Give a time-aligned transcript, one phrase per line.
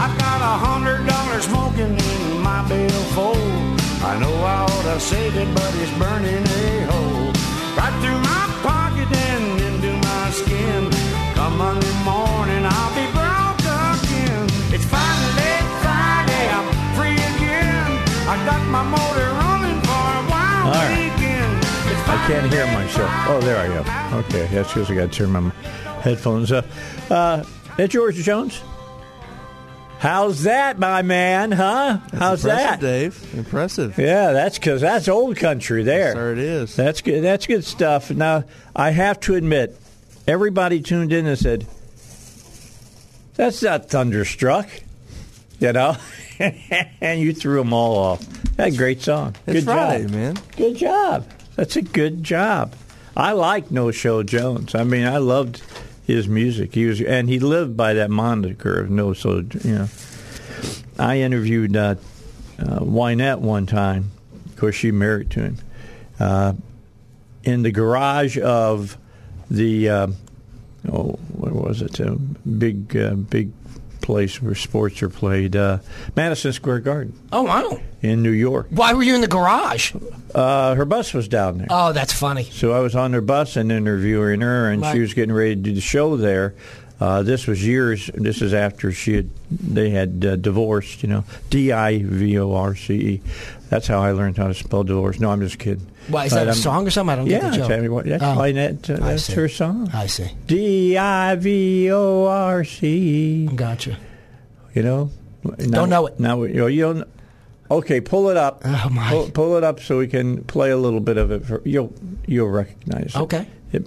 [0.00, 3.36] I've got a hundred dollars smoking in my billfold.
[4.00, 7.28] I know I ought to save it, but it's burning a hole
[7.76, 10.88] right through my pocket and into my skin.
[11.36, 14.48] Come Monday morning, I'll be broke again.
[14.72, 15.54] It's finally
[15.84, 17.90] Friday, I'm free again.
[18.32, 21.04] I got my motor running for a wild All right.
[22.06, 23.10] I can't hear myself.
[23.28, 23.80] Oh, there I go.
[24.20, 25.52] Okay, that's because I got to turn my
[26.04, 26.66] headphones up.
[27.10, 27.42] Uh,
[27.76, 28.62] that George Jones?
[29.98, 31.50] How's that, my man?
[31.50, 31.98] Huh?
[32.12, 32.80] How's Impressive, that?
[32.80, 33.34] Dave?
[33.34, 33.98] Impressive.
[33.98, 36.12] Yeah, that's because that's old country there.
[36.12, 36.76] Sir, it is.
[36.76, 37.24] That's good.
[37.24, 38.10] That's good stuff.
[38.10, 38.44] Now,
[38.76, 39.80] I have to admit,
[40.26, 41.66] everybody tuned in and said,
[43.36, 44.68] "That's not thunderstruck,"
[45.58, 45.96] you know,
[46.38, 48.20] and you threw them all off.
[48.56, 49.34] That great song.
[49.46, 50.36] It's good Friday, job, man.
[50.56, 51.26] Good job.
[51.56, 52.74] That's a good job.
[53.16, 54.74] I like No Show Jones.
[54.74, 55.62] I mean, I loved
[56.06, 56.74] his music.
[56.74, 59.44] He was, and he lived by that moniker of No Show.
[59.62, 59.88] You know,
[60.98, 61.96] I interviewed uh,
[62.58, 64.10] uh, Wynette one time.
[64.46, 65.58] Of course, she married to him.
[66.20, 66.52] Uh,
[67.42, 68.96] in the garage of
[69.50, 70.06] the uh,
[70.90, 72.00] oh, what was it?
[72.00, 73.52] A big, uh, big
[74.04, 75.78] place where sports are played, uh,
[76.14, 77.80] Madison Square Garden Oh wow!
[78.02, 78.66] in New York.
[78.70, 79.94] Why were you in the garage?
[80.34, 81.66] Uh, her bus was down there.
[81.70, 82.44] Oh, that's funny.
[82.44, 84.92] So I was on her bus and interviewing her, and Right.
[84.92, 86.54] she was getting ready to do the show there.
[87.00, 88.08] Uh, this was years.
[88.14, 91.02] This is after she had they had uh, divorced.
[91.02, 93.20] You know, D I V O R C E.
[93.68, 95.18] That's how I learned how to spell divorce.
[95.18, 95.86] No, I'm just kidding.
[96.08, 97.12] Why is But that a I'm- song or something?
[97.12, 97.90] I don't Yeah, get the joke.
[97.90, 99.90] What- that's Oh, why that, uh, that's her song.
[99.92, 100.30] I see.
[100.46, 103.46] D I V O R C.
[103.54, 103.96] Gotcha.
[104.74, 105.10] You know,
[105.58, 106.18] Don't know it.
[106.20, 107.08] Now you know you don't.
[107.70, 108.62] Okay, pull it up.
[108.64, 109.08] Oh, my.
[109.10, 111.44] Pull, pull it up so we can play a little bit of it.
[111.46, 111.92] For, you'll
[112.26, 113.20] you'll recognize it.
[113.20, 113.46] Okay.
[113.72, 113.86] It-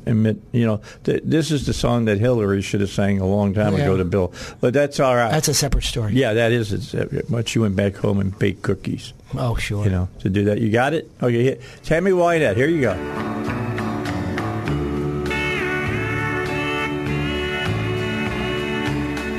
[0.51, 3.73] you know, th- this is the song that Hillary should have sang a long time
[3.77, 3.83] Yeah.
[3.83, 5.31] ago to Bill, but that's all right.
[5.31, 6.13] That's a separate story.
[6.13, 6.73] yeah, that is.
[6.73, 9.13] It's, uh, but you went back home and baked cookies.
[9.35, 9.83] Oh, sure.
[9.83, 10.59] You know, to do that.
[10.59, 11.09] You got it.
[11.21, 12.55] Okay, here, Tammy Wynette.
[12.55, 12.93] Here you go.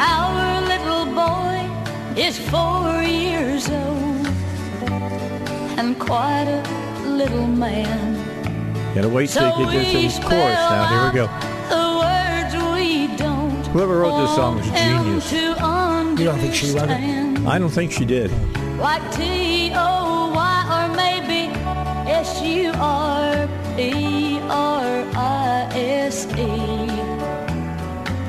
[0.00, 4.26] Our little boy is four years old
[5.78, 8.16] and quite a little man.
[8.94, 10.34] Got to wait till So you get we this in chorus.
[10.34, 11.49] Now here we go.
[13.73, 15.33] Whoever wrote this song was want him genius.
[15.33, 17.47] You don't think she wrote it?
[17.47, 18.31] I don't think she did.
[18.79, 21.53] Like T O Y or maybe
[22.11, 26.89] S U R P R I S E.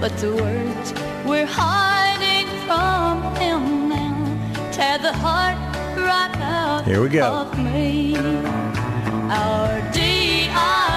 [0.02, 0.94] But the words
[1.26, 5.58] we're hiding from him now tear the heart
[5.98, 7.26] right out Here we go.
[7.34, 8.16] of me.
[8.18, 10.89] Our D I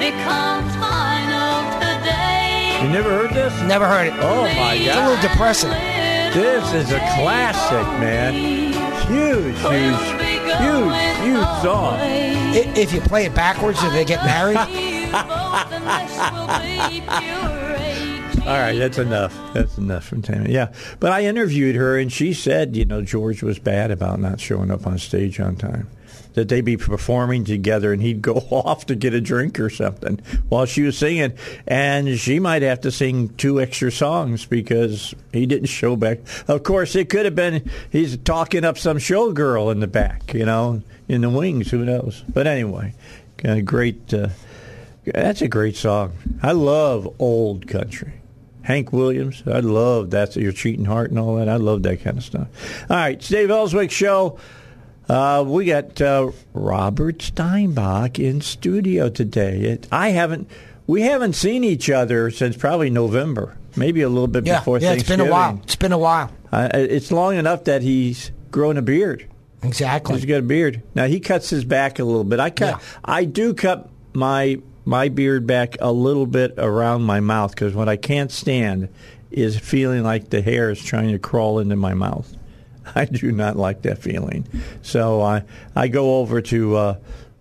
[0.00, 2.80] becomes final today.
[2.82, 3.52] You never heard this?
[3.62, 4.14] Never heard it.
[4.18, 4.80] Oh my god.
[4.80, 5.70] It's a little depressing.
[5.70, 8.34] This is a classic, man.
[9.06, 10.00] Huge, huge,
[10.58, 11.94] huge, huge song.
[12.00, 14.56] I- If you play it backwards, do they get married?
[18.40, 19.36] All right, that's enough.
[19.52, 20.52] That's enough from Tammy.
[20.52, 24.40] Yeah, but I interviewed her, and she said, you know, George was bad about not
[24.40, 25.88] showing up on stage on time.
[26.34, 30.20] That they'd be performing together, and he'd go off to get a drink or something
[30.48, 31.34] while she was singing,
[31.66, 36.20] and she might have to sing two extra songs because he didn't show back.
[36.48, 40.44] Of course, it could have been he's talking up some showgirl in the back, you
[40.44, 41.70] know, in the wings.
[41.70, 42.24] Who knows?
[42.28, 42.94] But anyway,
[43.64, 44.12] great.
[44.12, 44.28] Uh,
[45.04, 46.12] that's a great song.
[46.42, 48.14] I love old country.
[48.62, 49.42] Hank Williams.
[49.46, 50.36] I love that.
[50.36, 51.48] Your cheating heart and all that.
[51.48, 52.48] I love that kind of stuff.
[52.88, 54.38] All right, Dave Elswick show.
[55.10, 59.60] Uh, we got uh, Robert Steinbuch in studio today.
[59.62, 60.48] It, I haven't.
[60.86, 64.92] We haven't seen each other since probably November, maybe a little bit Yeah, before yeah.
[64.92, 65.58] It's been a while.
[65.64, 66.30] It's been a while.
[66.52, 69.28] Uh, it's long enough that he's grown a beard.
[69.64, 70.14] Exactly.
[70.14, 70.80] He's got a beard.
[70.94, 72.38] Now he cuts his back a little bit.
[72.38, 72.80] I cut.
[72.80, 72.86] Yeah.
[73.04, 77.88] I do cut my my beard back a little bit around my mouth because what
[77.88, 78.88] I can't stand
[79.32, 82.36] is feeling like the hair is trying to crawl into my mouth.
[82.94, 84.46] I do not like that feeling.
[84.82, 85.44] So I
[85.74, 86.96] I go over to uh,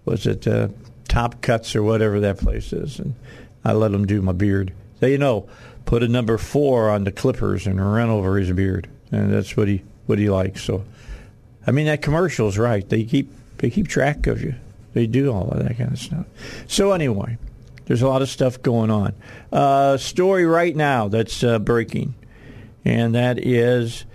[0.06, 0.70] was it uh,
[1.08, 3.16] Top Cuts or whatever that place is, and
[3.64, 4.74] I let them do my beard.
[5.00, 5.48] Say, you know,
[5.86, 9.68] put a number four on the clippers and run over his beard, and that's what
[9.68, 10.64] he what he likes.
[10.64, 10.84] So,
[11.66, 12.88] I mean, that commercial's right.
[12.88, 14.56] They keep they keep track of you.
[14.94, 16.26] They do all of that kind of stuff.
[16.68, 17.38] So anyway,
[17.86, 19.14] there's a lot of stuff going on.
[19.52, 22.16] Uh, story right now that's uh, breaking,
[22.84, 24.06] and that is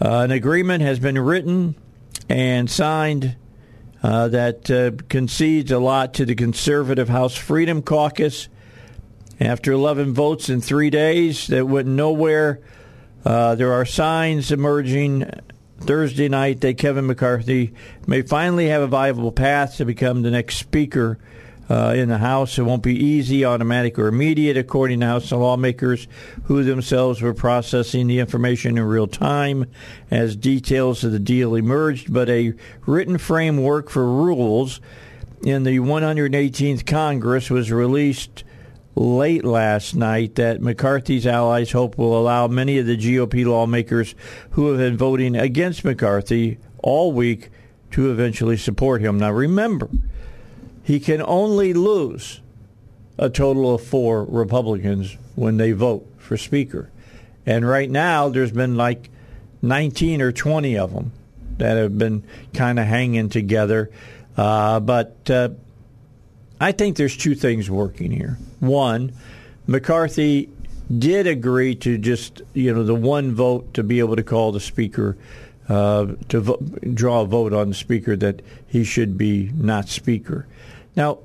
[0.00, 1.74] uh, an agreement has been written
[2.28, 3.36] and signed
[4.02, 8.48] uh, that uh, concedes a lot to the conservative House Freedom Caucus.
[9.40, 12.60] After 11 votes in three days that went nowhere,
[13.24, 15.30] uh, there are signs emerging
[15.80, 17.72] Thursday night that Kevin McCarthy
[18.06, 21.18] may finally have a viable path to become the next Speaker
[21.68, 22.58] uh, in the House.
[22.58, 26.08] It won't be easy, automatic, or immediate, according to House lawmakers
[26.44, 29.66] who themselves were processing the information in real time
[30.10, 32.12] as details of the deal emerged.
[32.12, 32.54] But a
[32.86, 34.80] written framework for rules
[35.42, 38.44] in the 118th Congress was released
[38.94, 44.14] late last night that McCarthy's allies hope will allow many of the GOP lawmakers
[44.50, 47.50] who have been voting against McCarthy all week
[47.92, 49.18] to eventually support him.
[49.18, 49.88] Now, remember,
[50.88, 52.40] he can only lose
[53.18, 56.90] a total of four Republicans when they vote for Speaker.
[57.44, 59.10] And right now, there's been like
[59.60, 61.12] 19 or 20 of them
[61.58, 62.24] that have been
[62.54, 63.90] kind of hanging together.
[64.34, 65.50] Uh, but uh,
[66.58, 68.38] I think there's two things working here.
[68.58, 69.12] One,
[69.66, 70.48] McCarthy
[70.98, 74.60] did agree to just, you know, the one vote to be able to call the
[74.60, 75.18] Speaker.
[75.68, 76.56] Uh, to vo-
[76.94, 80.46] draw a vote on the speaker that he should be not speaker.
[80.98, 81.20] Now,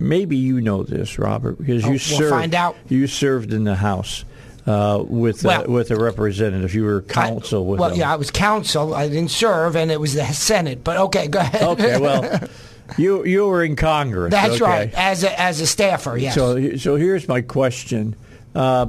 [0.00, 2.90] maybe you know this, Robert, because you Oh, we'll served.
[2.90, 4.24] You served in the House
[4.66, 6.74] uh, with Well, uh, with a representative.
[6.74, 8.00] You were counsel I, with well, them.
[8.00, 8.92] yeah, I was counsel.
[8.92, 10.82] I didn't serve, and it was the Senate.
[10.82, 11.62] But okay, go ahead.
[11.62, 12.48] Okay, well,
[12.98, 14.32] you you were in Congress.
[14.32, 14.64] that's okay?
[14.64, 14.94] right.
[14.94, 16.34] As a as a staffer, yes.
[16.34, 18.16] So, so here's my question:
[18.56, 18.88] uh,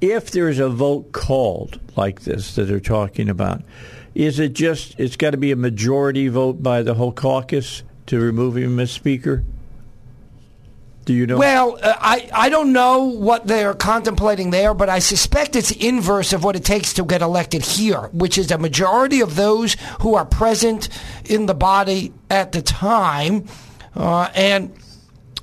[0.00, 3.60] If there's a vote called like this that they're talking about,
[4.14, 8.18] is it just it's got to be a majority vote by the whole caucus to
[8.18, 9.44] remove him as Speaker?
[11.04, 11.38] Do you know?
[11.38, 16.32] Well, uh, I, I don't know what they're contemplating there, but I suspect it's inverse
[16.32, 20.16] of what it takes to get elected here, which is a majority of those who
[20.16, 20.88] are present
[21.24, 23.46] in the body at the time.
[23.94, 24.74] Uh, and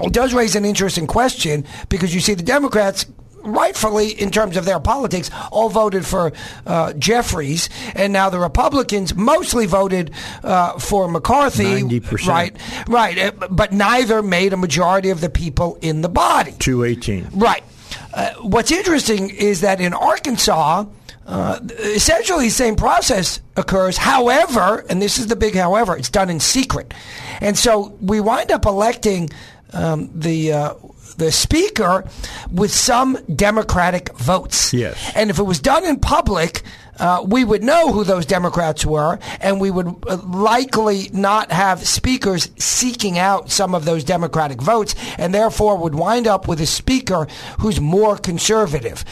[0.02, 3.06] it does raise an interesting question because you see the Democrats
[3.48, 6.32] rightfully, in terms of their politics, all voted for
[6.66, 10.12] uh, Jeffries, and now the Republicans mostly voted
[10.44, 11.82] uh, for McCarthy.
[11.84, 12.28] 90%.
[12.28, 12.56] Right,
[12.88, 16.54] right, uh, but neither made a majority of the people in the body.
[16.60, 17.28] two eighteen.
[17.34, 17.64] Right.
[18.14, 20.86] Uh, what's interesting is that in Arkansas,
[21.26, 23.98] uh, essentially the same process occurs.
[23.98, 26.94] However, and this is the big however, it's done in secret.
[27.42, 29.30] And so we wind up electing
[29.74, 30.54] um, the.
[30.54, 30.74] Uh,
[31.18, 32.06] the speaker
[32.52, 34.74] with some Democratic votes.
[34.74, 35.12] Yes.
[35.16, 36.64] And if it was done in public,
[37.00, 41.86] uh, we would know who those Democrats were, and we would uh, likely not have
[41.86, 46.66] speakers seeking out some of those Democratic votes, and therefore would wind up with a
[46.66, 47.28] speaker
[47.60, 49.04] who's more conservative.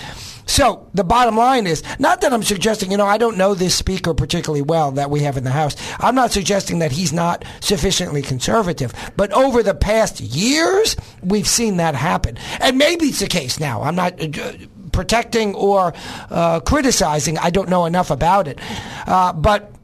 [0.45, 3.75] So the bottom line is not that I'm suggesting, you know, I don't know this
[3.75, 5.75] speaker particularly well that we have in the House.
[5.99, 11.77] I'm not suggesting that he's not sufficiently conservative, but over the past years, we've seen
[11.77, 12.37] that happen.
[12.59, 13.81] And maybe it's the case now.
[13.81, 14.21] I'm not.
[14.21, 14.51] Uh,
[14.91, 15.93] protecting or
[16.29, 17.37] uh, criticizing.
[17.37, 18.59] I don't know enough about it.
[19.05, 19.75] Uh, but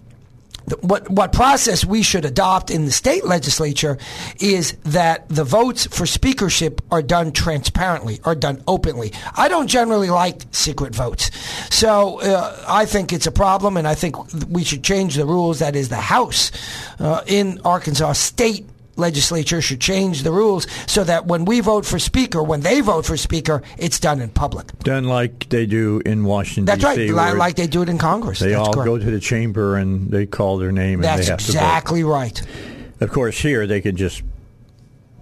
[0.82, 3.98] what what process we should adopt in the state legislature
[4.40, 9.12] is that the votes for speakership are done transparently, are done openly.
[9.36, 11.32] I don't generally like secret votes,
[11.70, 14.16] so uh, I think it's a problem, and I think
[14.50, 15.60] we should change the rules.
[15.60, 16.52] That is, the House
[17.00, 18.66] uh, in Arkansas State
[18.96, 23.06] legislature should change the rules so that when we vote for speaker, when they vote
[23.06, 24.78] for speaker, it's done in public.
[24.80, 26.66] Done like they do in Washington.
[26.66, 28.40] That's right, DC, like they do it in Congress.
[28.40, 28.86] They That's all correct.
[28.86, 32.42] go to the chamber and they call their name and That's they have exactly right.
[33.00, 34.22] Of course, here they can just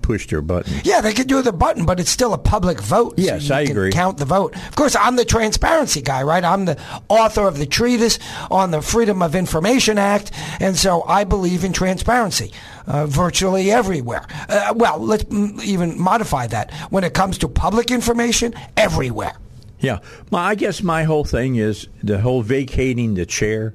[0.10, 0.74] push their button.
[0.84, 3.12] Yeah, they could do the button, but it's still a public vote.
[3.18, 3.92] so Yes, you I can agree.
[3.92, 4.56] Count the vote.
[4.56, 6.44] Of course, I'm the transparency guy, right?
[6.44, 8.18] I'm the author of the treatise
[8.50, 12.52] on the Freedom of Information Act, and so I believe in transparency
[12.90, 14.26] uh, virtually everywhere.
[14.50, 15.24] Uh, well, let's
[15.64, 16.74] even modify that.
[16.90, 19.34] When it comes to public information, everywhere.
[19.80, 20.00] Yeah,
[20.32, 23.74] my, I guess my whole thing is the whole vacating the chair,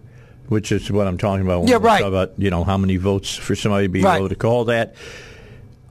[0.49, 1.61] which is what I'm talking about.
[1.61, 2.01] When Yeah, right.
[2.01, 4.19] Talk about you know how many votes for somebody to be Right.
[4.19, 4.95] able to call that.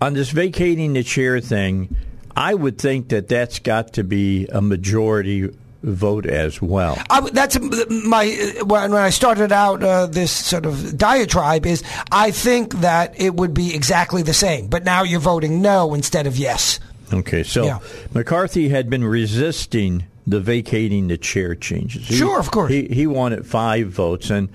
[0.01, 1.95] on this vacating the chair thing,
[2.35, 5.49] I would think that that's got to be a majority
[5.83, 6.97] vote as well.
[7.09, 12.75] I, that's my when I started out uh, this sort of diatribe is I think
[12.75, 16.79] that it would be exactly the same, but now you're voting no instead of yes.
[17.11, 17.79] Okay, so Yeah.
[18.13, 22.07] McCarthy had been resisting the vacating the chair changes.
[22.07, 22.71] He- Sure, of course.
[22.71, 24.47] He he wanted five votes, and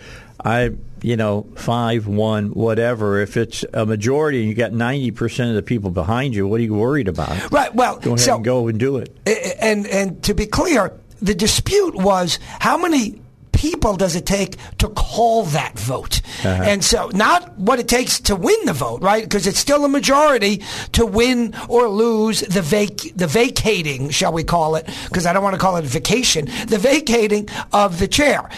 [0.43, 0.71] I,
[1.03, 3.21] you know, five, one, whatever.
[3.21, 6.59] If it's a majority and you got ninety percent of the people behind you, what
[6.61, 7.51] are you worried about?
[7.53, 7.73] Right.
[7.75, 9.15] Well, Go ahead so and go and do it.
[9.61, 13.21] and and to be clear, the dispute was how many
[13.59, 16.21] people does it take to call that vote?
[16.45, 16.63] Uh-huh.
[16.71, 19.25] And so not what it takes to win the vote, right?
[19.25, 20.63] Because it's still a majority
[20.93, 24.87] to win or lose the vac- the vacating, shall we call it?
[25.09, 26.45] Because I don't want to call it a vacation.
[26.69, 28.49] The vacating of the chair.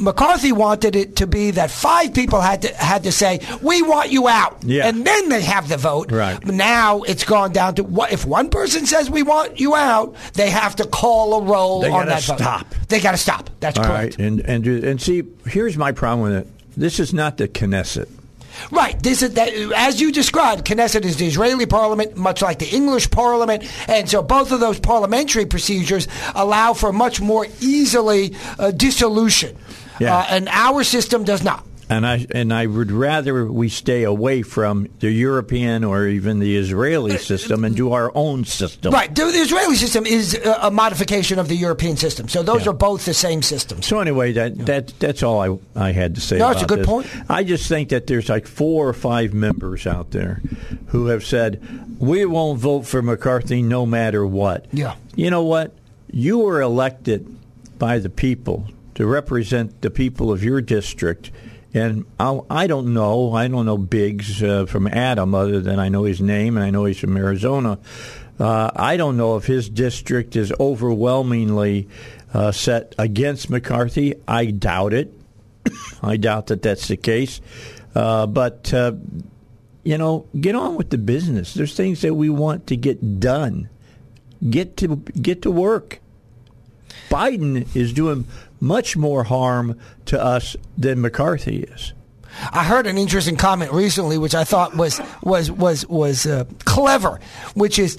[0.00, 4.10] McCarthy wanted it to be that five people had to had to say, "We want
[4.10, 4.86] you out," Yeah.
[4.86, 6.12] and then they have the vote.
[6.12, 6.44] Right.
[6.46, 10.50] Now it's gone down to what if one person says we want you out, they
[10.50, 12.38] have to call a roll They on gotta vote.
[12.38, 12.66] stop.
[12.88, 13.50] They got to stop.
[13.60, 14.18] That's All correct.
[14.18, 16.48] right, and and do- and see, here's my problem with it.
[16.76, 18.08] This is not the Knesset.
[18.70, 19.00] Right.
[19.02, 20.66] This is that, as you described.
[20.66, 24.78] Knesset is the Israeli parliament, much like the English parliament, and so both of those
[24.78, 29.56] parliamentary procedures allow for much more easily uh, dissolution.
[30.00, 30.16] Yeah.
[30.16, 31.64] Uh, and our system does not.
[31.88, 36.56] And I and I would rather we stay away from the European or even the
[36.56, 38.92] Israeli uh, system and do our own system.
[38.92, 39.14] Right.
[39.14, 42.28] The, the Israeli system is a, modification of the European system.
[42.28, 42.70] So those Yeah.
[42.70, 43.86] are both the same systems.
[43.86, 46.38] So anyway, that that that's all I I had to say.
[46.38, 46.86] No, it's a good this.
[46.86, 47.06] point.
[47.28, 50.42] I just think that there's like four or five members out there
[50.88, 51.62] who have said
[52.00, 54.66] we won't vote for McCarthy no matter what.
[54.72, 54.96] Yeah.
[55.14, 55.72] You know what?
[56.10, 57.26] You were elected
[57.78, 58.66] by the people
[58.96, 61.30] to represent the people of your district.
[61.76, 63.34] And I, I don't know.
[63.34, 66.70] I don't know Biggs uh, from Adam, other than I know his name and I
[66.70, 67.78] know he's from Arizona.
[68.38, 71.88] Uh, I don't know if his district is overwhelmingly
[72.32, 74.14] uh, set against McCarthy.
[74.26, 75.12] I doubt it.
[76.02, 77.40] I doubt that that's the case.
[77.94, 78.92] Uh, but uh,
[79.84, 81.54] you know, get on with the business.
[81.54, 83.68] There's things that we want to get done.
[84.50, 86.00] Get to get to work.
[87.08, 88.26] Biden is doing
[88.60, 91.92] much more harm to us than McCarthy is.
[92.52, 97.20] I heard an interesting comment recently, which I thought was was was was uh, clever,
[97.54, 97.98] which is.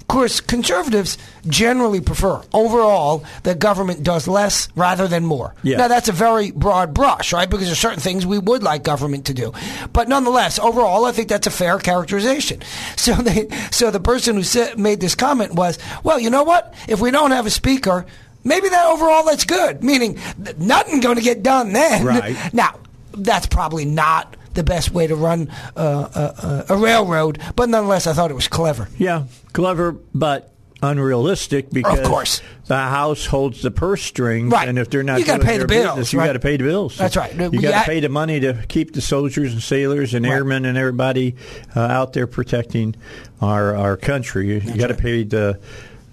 [0.00, 5.54] Of course, conservatives generally prefer overall that government does less rather than more.
[5.62, 5.78] Yeah.
[5.78, 7.48] Now, that's a very broad brush, right?
[7.48, 9.54] Because there's certain things we would like government to do.
[9.90, 12.60] But nonetheless, overall, I think that's a fair characterization.
[12.96, 16.74] So, they, so the person who said, made this comment was, well, you know what?
[16.88, 18.04] If we don't have a speaker,
[18.44, 19.82] maybe that overall that's good.
[19.82, 22.04] Meaning, th- nothing going to get done then.
[22.04, 22.36] Right.
[22.54, 22.78] Now,
[23.16, 26.34] that's probably not the best way to run uh, uh,
[26.68, 28.88] uh, a railroad, but nonetheless, I thought it was clever.
[28.98, 30.50] Yeah, clever, but
[30.82, 32.42] unrealistic because course.
[32.66, 34.68] the House holds the purse strings, Right.
[34.68, 36.26] and if they're not You gotta doing pay the bills, business, you right?
[36.26, 36.96] got to pay the bills.
[36.98, 37.32] That's right.
[37.34, 40.32] You got I- to pay the money to keep the soldiers and sailors and Right.
[40.32, 41.36] airmen and everybody
[41.76, 42.94] uh, out there protecting
[43.40, 44.48] our our country.
[44.54, 44.98] You, got to right.
[45.02, 45.60] pay the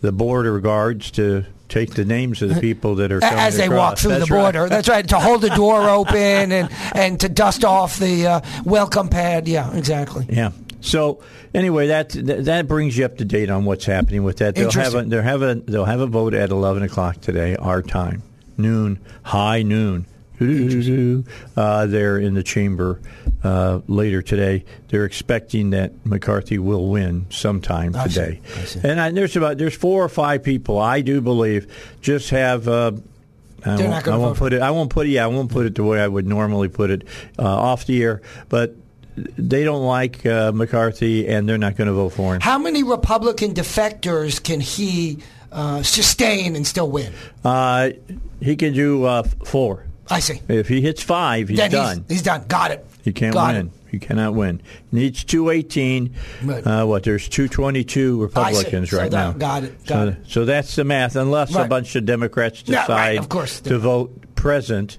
[0.02, 3.66] the border guards to take the names of the people that are coming as they
[3.66, 3.78] across.
[3.78, 4.42] walk through That's the right.
[4.42, 4.70] border.
[4.70, 5.08] That's right.
[5.08, 9.48] To hold the door open and, and to dust off the uh, welcome pad.
[9.48, 10.26] Yeah, exactly.
[10.30, 10.52] Yeah.
[10.82, 11.22] So
[11.54, 14.56] anyway, that that that brings you up to date on what's happening with that.
[14.56, 17.82] They'll have a they'll have a they'll have a vote at eleven o'clock today, our
[17.82, 18.24] time,
[18.58, 20.06] noon, high noon.
[20.40, 23.00] Uh, they're in the chamber
[23.44, 24.66] uh, later today.
[24.88, 28.14] They're expecting that McCarthy will win sometime I see.
[28.14, 28.42] today.
[28.56, 28.80] I see.
[28.84, 31.68] And I, there's about there's four or five people I do believe
[32.02, 32.68] just have.
[32.68, 32.92] Uh,
[33.66, 34.62] I They're won't, I won't put it.
[34.62, 35.10] I won't put it.
[35.10, 37.04] Yeah, I won't put it the way I would normally put it
[37.38, 38.22] uh, off the air.
[38.48, 38.76] But
[39.18, 42.42] they don't like uh, McCarthy, and they're not going to vote for him.
[42.42, 45.20] How many Republican defectors can he
[45.52, 47.12] uh, sustain and still win?
[47.44, 47.90] Uh,
[48.40, 49.86] he can do uh, four.
[50.10, 50.42] I see.
[50.48, 51.98] If he hits five, he's then done.
[52.08, 52.46] He's, he's done.
[52.48, 52.86] Got it.
[53.04, 53.68] he can't Got win.
[53.68, 53.72] It.
[53.92, 54.62] He cannot win.
[54.92, 56.14] Needs two eighteen.
[56.44, 56.66] Right.
[56.66, 57.04] Uh, what?
[57.04, 59.32] There's two twenty two Republicans So right that- now.
[59.34, 60.18] got it, got so, it.
[60.28, 61.16] so that's the math.
[61.16, 63.62] Unless a bunch of Democrats Yeah, decide right, of course.
[63.62, 64.98] to vote present.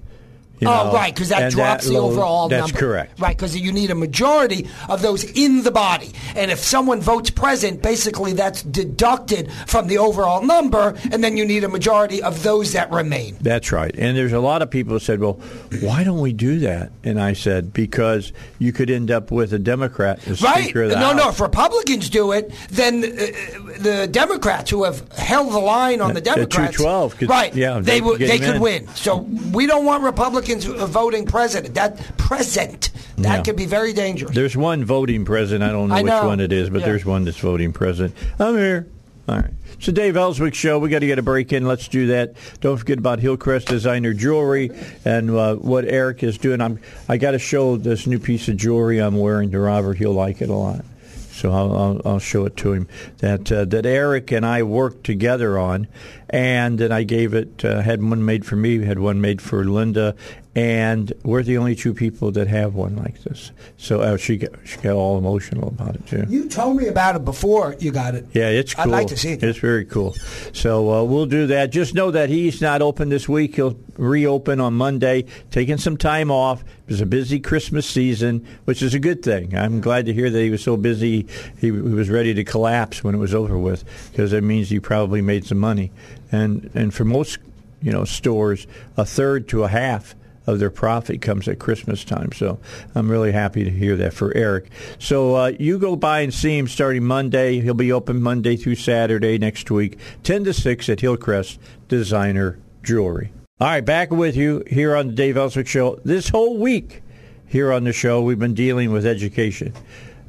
[0.61, 2.73] You oh, know, right, because that drops the low- overall That's number.
[2.73, 3.19] That's correct.
[3.21, 6.11] Right, because you need a majority of those in the body.
[6.37, 11.47] And if someone votes present, basically that's deducted from the overall number, and then you
[11.47, 13.37] need a majority of those that remain.
[13.40, 13.95] That's right.
[13.97, 15.40] And there's a lot of people who said, well,
[15.81, 16.93] why don't we do that?
[17.05, 20.64] And I said, because you could end up with a Democrat as Right?
[20.64, 21.17] Speaker of the No, House.
[21.17, 21.29] no.
[21.31, 26.21] If Republicans do it, then uh, the Democrats who have held the line on the
[26.21, 27.55] Yeah, the Democrats, 212 could- right?
[27.55, 28.61] yeah, they they would could they could in.
[28.61, 28.88] win.
[28.88, 29.19] So
[29.52, 31.75] we don't want Republicans Republicans voting president.
[31.75, 33.42] That present that Yeah.
[33.42, 34.35] could be very dangerous.
[34.35, 35.69] There's one voting president.
[35.69, 36.26] I don't know I which know.
[36.26, 36.87] one it is, but Yeah.
[36.87, 38.14] there's one that's voting president.
[38.38, 38.87] I'm here.
[39.28, 39.50] All right.
[39.78, 40.78] So Dave Elswick Show.
[40.78, 41.66] We got to get a break in.
[41.66, 42.35] Let's do that.
[42.61, 44.71] Don't forget about Hillcrest Designer Jewelry
[45.04, 46.61] and uh, what Eric is doing.
[46.61, 46.80] I'm.
[47.09, 49.97] I got to show this new piece of jewelry I'm wearing to Robert.
[49.99, 50.85] He'll like it a lot.
[51.33, 52.88] So I'll, I'll, I'll show it to him
[53.19, 55.87] that uh, that Eric and I worked together on,
[56.28, 59.64] and then I gave it uh, had one made for me, had one made for
[59.64, 60.14] Linda,
[60.57, 63.52] and we're the only two people that have one like this.
[63.76, 66.25] So uh, she got, she got all emotional about it too.
[66.28, 68.26] You told me about it before you got it.
[68.33, 68.85] Yeah, it's cool.
[68.85, 69.42] I'd like to see it.
[69.45, 70.14] It's very cool.
[70.52, 71.71] So uh, we'll do that.
[71.71, 73.54] Just know that he's not open this week.
[73.54, 76.62] He'll reopen on Monday, taking some time off.
[76.62, 79.57] It was a busy Christmas season, which is a good thing.
[79.57, 81.28] I'm glad to hear that he was so busy
[81.59, 84.80] he, he was ready to collapse when it was over with, because it means he
[84.80, 85.92] probably made some money.
[86.33, 87.38] And and for most
[87.80, 88.66] you know stores,
[88.97, 90.16] a third to a half
[90.47, 92.32] of their profit comes at Christmas time.
[92.32, 92.59] So
[92.94, 94.70] I'm really happy to hear that for Eric.
[94.99, 97.61] So uh, you go by and see him starting Monday.
[97.61, 103.32] He'll be open Monday through Saturday next week, 10 to 6 at Hillcrest Designer Jewelry.
[103.61, 106.00] All right, back with you here on the Dave Elswick Show.
[106.04, 107.02] This whole week
[107.47, 109.75] here on the show, we've been dealing with education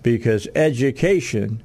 [0.04, 1.64] because education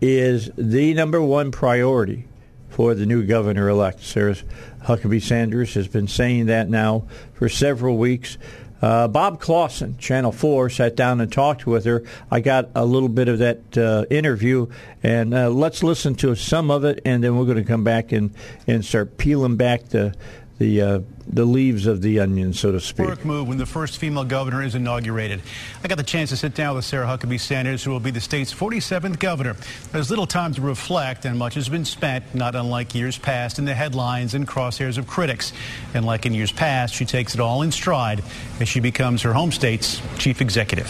[0.00, 2.28] is the number one priority
[2.68, 4.02] for the new governor elect.
[4.02, 4.36] Sarah
[4.84, 8.38] Huckabee Sanders has been saying that now for several weeks.
[8.80, 12.04] Uh, Bob Clausen, Channel 4, sat down and talked with her.
[12.30, 14.68] I got a little bit of that uh, interview,
[15.02, 18.12] and uh, let's listen to some of it, and then we're going to come back
[18.12, 18.32] and,
[18.68, 20.14] and start peeling back the
[20.58, 23.06] the uh, the leaves of the onion, so to speak.
[23.06, 25.42] Historic move when the first female governor is inaugurated.
[25.84, 28.20] I got the chance to sit down with Sarah Huckabee Sanders, who will be the
[28.20, 29.56] state's 47th governor.
[29.92, 33.64] There's little time to reflect, and much has been spent, not unlike years past, in
[33.66, 35.52] the headlines and crosshairs of critics.
[35.94, 38.22] And like in years past, she takes it all in stride
[38.58, 40.88] as she becomes her home state's chief executive.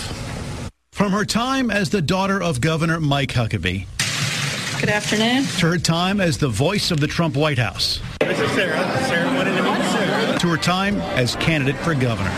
[0.92, 3.86] From her time as the daughter of Governor Mike Huckabee
[4.80, 5.44] Good afternoon.
[5.58, 8.00] to her time as the voice of the Trump White House.
[8.20, 8.78] This is Sarah.
[9.08, 9.57] Sarah wanted
[10.40, 10.48] to meet Sarah.
[10.48, 12.32] To her time as candidate for governor.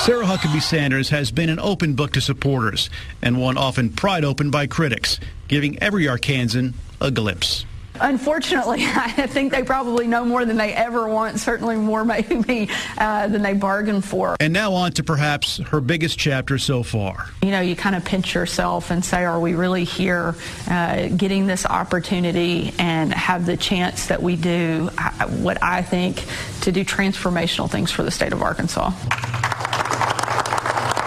[0.00, 2.88] Sarah Huckabee Sanders has been an open book to supporters
[3.20, 7.66] and one often pried open by critics, giving every Arkansan a glimpse.
[8.00, 13.28] Unfortunately, I think they probably know more than they ever want, certainly more maybe uh,
[13.28, 14.36] than they bargained for.
[14.40, 17.30] And now on to perhaps her biggest chapter so far.
[17.42, 20.34] You know, you kind of pinch yourself and say, are we really here
[20.68, 26.24] uh, getting this opportunity and have the chance that we do uh, what I think
[26.62, 28.92] to do transformational things for the state of Arkansas?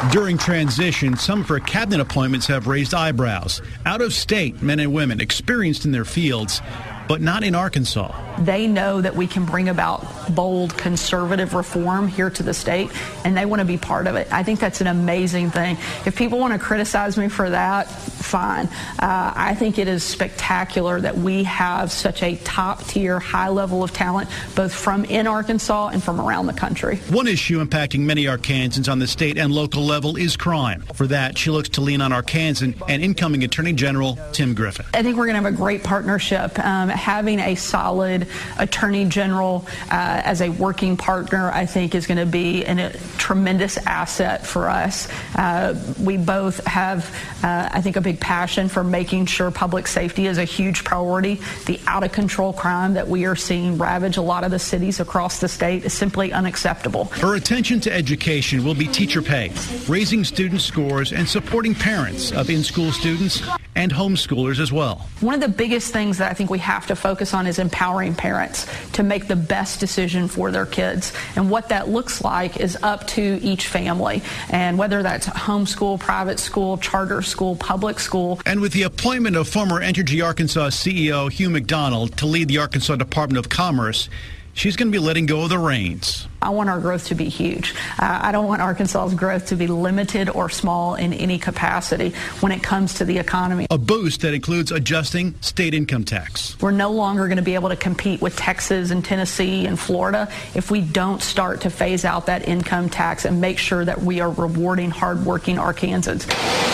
[0.10, 3.62] During transition, some of her cabinet appointments have raised eyebrows.
[3.86, 6.60] Out of state men and women experienced in their fields,
[7.08, 8.14] but not in Arkansas.
[8.40, 12.90] They know that we can bring about bold conservative reform here to the state,
[13.26, 14.32] and they want to be part of it.
[14.32, 15.78] I think that's an amazing thing.
[16.06, 18.68] If people want to criticize me for that, fine.
[19.00, 23.84] Uh, I think it is spectacular that we have such a top tier, high level
[23.84, 26.98] of talent, both from in Arkansas and from around the country.
[27.10, 30.84] One issue impacting many Arkansans on the state and local level is crime.
[30.94, 34.86] For that, she looks to lean on Arkansan and incoming Attorney General Tim Griffin.
[34.94, 36.58] I think we're going to have a great partnership.
[36.60, 38.28] Um, having a solid
[38.58, 42.92] attorney general uh, as a working partner, I think, is going to be an, a
[43.18, 45.08] tremendous asset for us.
[45.36, 47.06] Uh, we both have,
[47.44, 51.40] uh, I think, a big passion for making sure public safety is a huge priority.
[51.66, 55.00] The out of control crime that we are seeing ravage a lot of the cities
[55.00, 57.06] across the state is simply unacceptable.
[57.06, 59.52] Her attention to education will be teacher pay,
[59.88, 63.42] raising student scores, and supporting parents of in school students
[63.76, 65.08] and homeschoolers as well.
[65.22, 68.16] One of the biggest things that I think we have to focus on is empowering
[68.16, 71.14] parents to make the best decision for their kids.
[71.36, 74.22] And what that looks like is up to each family.
[74.50, 78.40] And whether that's homeschool, private school, charter school, public school.
[78.46, 82.96] And with the appointment of former Entergy Arkansas CEO Hugh McDonald to lead the Arkansas
[82.96, 84.10] Department of Commerce,
[84.54, 86.28] she's going to be letting go of the reins.
[86.42, 87.76] I want our growth to be huge.
[88.00, 92.52] Uh, I don't want Arkansas's growth to be limited or small in any capacity when
[92.52, 93.68] it comes to the economy.
[93.70, 96.60] A boost that includes adjusting state income tax.
[96.60, 100.32] We're no longer going to be able to compete with Texas and Tennessee and Florida
[100.56, 104.20] if we don't start to phase out that income tax and make sure that we
[104.20, 106.26] are rewarding hardworking Arkansans.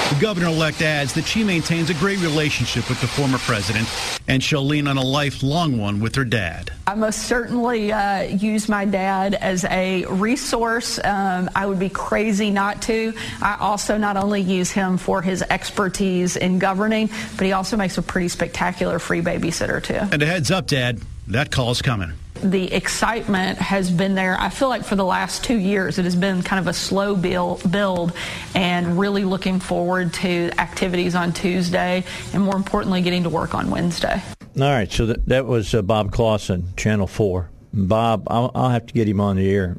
[0.10, 3.89] The governor-elect adds that she maintains a great relationship with the former president,
[4.30, 6.72] and she'll lean on a lifelong one with her dad.
[6.88, 10.98] I most certainly uh, use my dad as a resource.
[11.04, 13.13] Um, I would be crazy not to.
[13.41, 17.98] I also not only use him for his expertise in governing, but he also makes
[17.98, 20.08] a pretty spectacular free babysitter too.
[20.13, 22.13] And a heads up, Dad, that call's coming.
[22.44, 24.40] the excitement has been there.
[24.40, 27.16] I feel like for the last two years, it has been kind of a slow
[27.16, 28.13] build,
[28.54, 33.72] and really looking forward to activities on Tuesday and more importantly, getting to work on
[33.72, 34.22] Wednesday.
[34.56, 37.50] All right, so that, that was uh, Bob Clausen, Channel 4.
[37.74, 39.78] Bob, I'll, I'll have to get him on the air,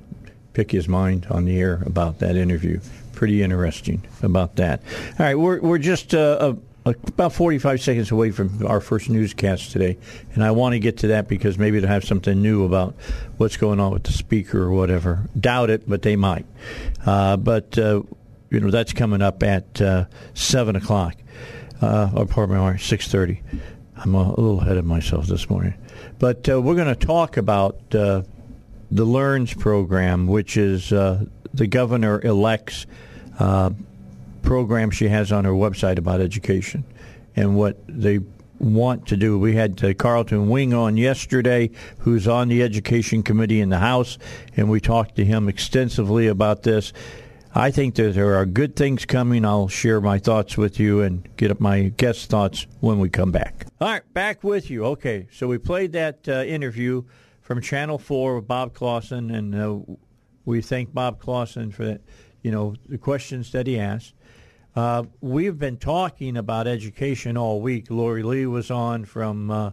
[0.53, 2.81] pick his mind on the air about that interview.
[3.13, 4.83] Pretty interesting about that.
[5.19, 9.99] All right, we're, we're just uh, about 45 seconds away from our first newscast today,
[10.35, 12.95] and I want to get to that because maybe they'll have something new about
[13.37, 15.29] what's going on with the speaker or whatever.
[15.39, 16.47] Doubt it, but they might.
[17.05, 18.03] Uh, but uh,
[18.51, 21.17] you know that's coming up at uh, seven o'clock,
[21.83, 23.43] uh, or pardon six thirty.
[23.97, 25.75] I'm a little ahead of myself this morning,
[26.19, 28.23] but uh, we're going to talk about uh,
[28.91, 32.87] the Learns program, which is uh, the governor elects
[34.43, 36.85] program she has on her website about education
[37.37, 38.21] and what they
[38.59, 39.39] want to do.
[39.39, 44.19] We had uh, Carlton Wing on yesterday, who's on the Education Committee in the House,
[44.57, 46.93] and we talked to him extensively about this.
[47.55, 49.45] I think that there are good things coming.
[49.45, 53.33] I'll share my thoughts with you and get up my guest thoughts when we come
[53.33, 53.67] back.
[53.81, 54.85] All right, back with you.
[54.85, 57.05] Okay, so we played that uh, interview
[57.41, 59.79] from Channel 4 with Bob Clausen, and uh,
[60.45, 62.03] we thank Bob Clausen for that,
[62.43, 64.15] you know, the questions that he asked.
[64.79, 67.91] Uh, we've been talking about education all week.
[67.91, 69.73] Lori Lee was on from uh,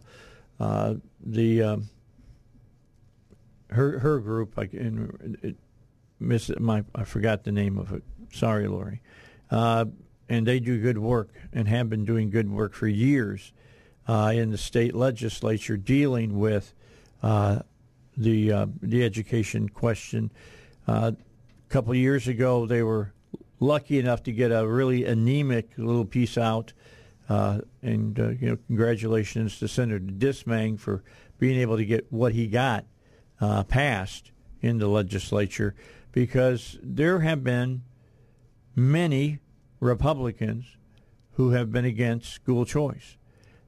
[0.59, 1.89] uh, the um,
[3.69, 4.57] her her group.
[4.57, 5.57] I it,
[6.19, 8.01] miss my I forgot the name of it.
[8.33, 8.99] Sorry, Lori.
[9.51, 9.85] Uh,
[10.27, 13.53] and they do good work and have been doing good work for years
[14.07, 16.73] uh, in the state legislature dealing with
[17.21, 17.59] uh,
[18.17, 20.31] the the education question.
[20.87, 21.15] a
[21.69, 23.13] couple years ago, they were
[23.59, 26.73] lucky enough to get a really anemic little piece out.
[27.27, 31.03] Uh, and uh, you know, congratulations to Senator Dismang for
[31.39, 32.85] being able to get what he got
[33.41, 35.75] uh, passed in the legislature,
[36.11, 37.83] because there have been
[38.75, 39.39] many
[39.79, 40.77] Republicans
[41.33, 43.17] who have been against school choice.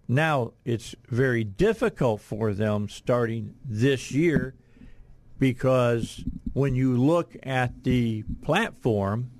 [0.07, 4.55] Now it's very difficult for them starting this year
[5.37, 6.23] because
[6.53, 9.31] when you look at the platform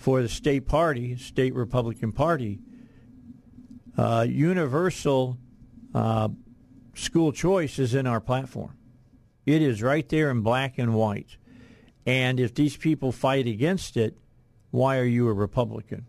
[0.00, 2.58] for the state party, state Republican Party,
[3.98, 5.36] uh, universal
[5.94, 6.30] uh,
[6.94, 8.74] school choice is in our platform.
[9.44, 11.36] It is right there in black and white.
[12.06, 14.16] And if these people fight against it,
[14.70, 16.06] why are you a Republican?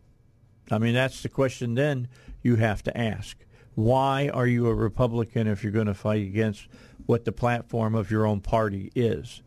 [0.71, 2.07] I mean, that's the question then
[2.41, 3.37] you have to ask.
[3.75, 6.67] Why are you a Republican if you're going to fight against
[7.07, 9.41] what the platform of your own party is?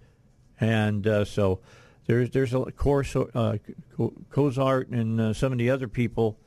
[0.61, 1.61] And uh, so
[2.07, 3.59] there's there's a course uh,
[4.31, 6.39] Cozart and uh, some of the other people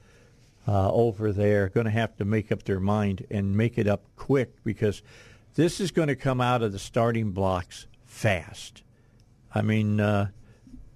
[0.68, 4.04] uh, over there going to have to make up their mind and make it up
[4.16, 5.02] quick because
[5.56, 8.84] this is going to come out of the starting blocks fast.
[9.56, 10.30] I mean, uh,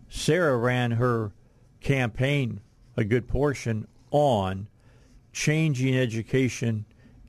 [0.09, 1.31] Sarah ran her
[1.79, 2.61] campaign
[2.97, 4.67] a good portion on
[5.31, 6.85] changing education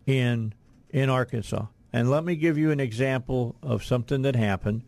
[0.07, 0.53] in
[0.91, 1.67] in Arkansas.
[1.93, 4.83] And let me give you an example of something that happened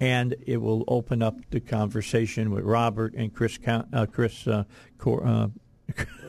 [0.00, 3.58] and it will open up the conversation with Robert and Chris.
[3.66, 4.64] Uh, Chris uh,
[4.98, 5.48] Cor- uh,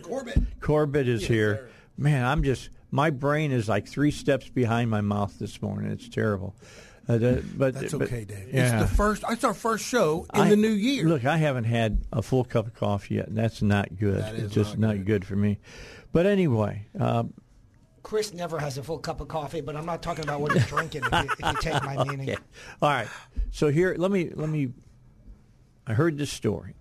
[0.04, 0.40] Corbett.
[0.62, 1.56] Corbett is yes, here.
[1.56, 1.70] Sir.
[1.98, 5.92] Man, I'm just my brain is like three steps behind my mouth this morning.
[5.92, 6.56] It's terrible.
[7.08, 7.18] Uh,
[7.56, 8.50] but that's but, okay, Dave.
[8.52, 8.82] Yeah.
[8.82, 9.24] It's the first.
[9.30, 11.06] It's our first show in I, the new year.
[11.06, 14.24] Look, I haven't had a full cup of coffee yet, and that's not good.
[14.24, 14.98] That it's just not good.
[14.98, 15.26] not good.
[15.26, 15.60] for me.
[16.12, 17.26] But anyway, uh,
[18.06, 20.68] Chris never has a full cup of coffee, but I'm not talking about what he's
[20.68, 21.02] drinking.
[21.06, 22.38] If you, if you take my meaning.
[22.80, 23.08] All right.
[23.50, 24.74] So here, let me let me.
[25.88, 26.76] I heard this story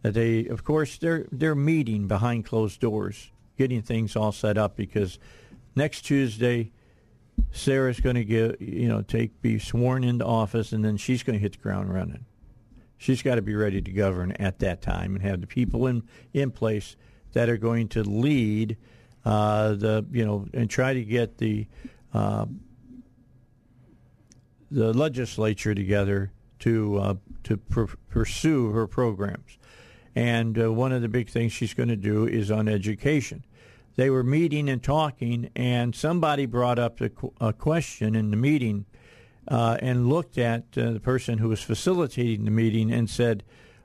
[0.00, 4.76] that they, of course, they're they're meeting behind closed doors, getting things all set up
[4.76, 5.18] because
[5.74, 6.72] next Tuesday,
[7.52, 11.38] Sarah's going to get you know take be sworn into office, and then she's going
[11.38, 12.24] to hit the ground running.
[12.96, 16.04] She's got to be ready to govern at that time and have the people in
[16.32, 16.96] in place
[17.34, 18.78] that are going to lead
[19.26, 21.66] uh, the you know and try to get the
[22.14, 22.46] uh,
[24.70, 29.58] the legislature together to uh, to pr- pursue her programs.
[30.14, 33.44] And uh, one of the big things she's going to do is on education.
[33.96, 38.36] They were meeting and talking, and somebody brought up a, qu- a question in the
[38.36, 38.86] meeting
[39.48, 43.42] uh, and looked at uh, the person who was facilitating the meeting and said,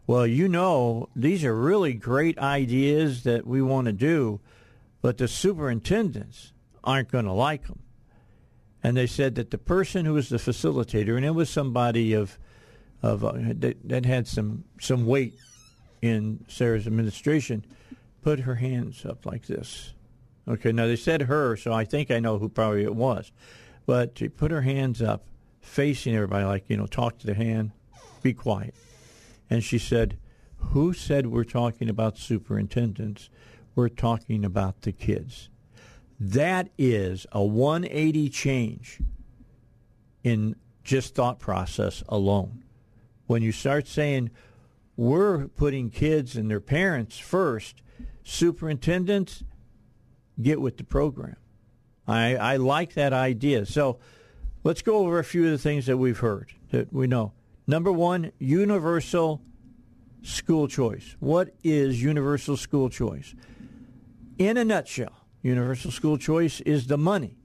[0.08, 4.40] Well, you know, these are really great ideas that we want to do,
[5.02, 7.80] but the superintendents aren't going to like them.
[8.84, 12.40] And they said that the person who was the facilitator, and it was somebody of,
[13.04, 15.36] of uh, that, that had some some weight
[16.02, 17.66] in Sarah's administration,
[18.24, 19.94] put her hands up like this.
[20.48, 23.32] Okay, now they said her, so I think I know who probably it was.
[23.86, 25.26] But she put her hands up
[25.60, 27.72] facing everybody, like, you know, talk to the hand,
[28.24, 28.74] be quiet.
[29.50, 30.18] And she said,
[30.58, 33.30] Who said we're talking about superintendents?
[33.76, 35.50] We're talking about the kids.
[36.20, 39.00] That is a 180 change
[40.24, 42.64] in just thought process alone.
[43.28, 44.30] When you start saying,
[44.96, 47.82] we're putting kids and their parents first,
[48.24, 49.44] superintendents
[50.42, 51.38] get with the program.
[52.08, 53.66] I, I like that idea.
[53.66, 54.00] So
[54.64, 57.34] let's go over a few of the things that we've heard that we know.
[57.68, 59.42] Number one, universal
[60.24, 61.16] school choice.
[61.20, 63.34] What is universal school choice?
[64.42, 67.38] In a nutshell, universal school choice is the money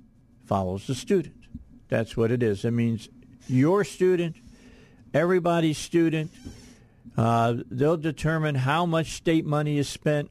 [0.47, 1.45] follows the student.
[1.89, 2.65] That's what it is.
[2.65, 3.11] It means
[3.49, 4.37] your student,
[5.13, 6.31] everybody's student.
[7.15, 10.31] Uh, they'll determine how much state money is spent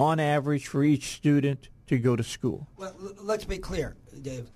[0.00, 2.68] on average for each student to go to school.
[2.78, 4.50] Well, let's be clear, Dave,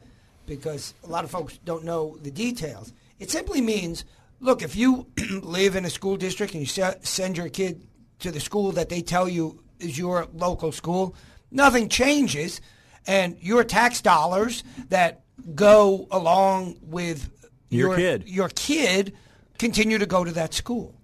[0.46, 2.94] because a lot of folks don't know the details.
[3.18, 4.07] It simply means
[4.40, 5.07] look, if you
[5.42, 7.87] live in a school district and you send your kid
[8.20, 11.15] to the school that they tell you is your local school,
[11.51, 12.61] nothing changes.
[13.07, 15.23] And your tax dollars that
[15.55, 17.31] go along with
[17.69, 19.17] your, your kid, your kid
[19.59, 20.95] continue to go to that school,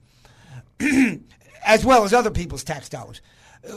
[1.64, 3.20] as well as other people's tax dollars.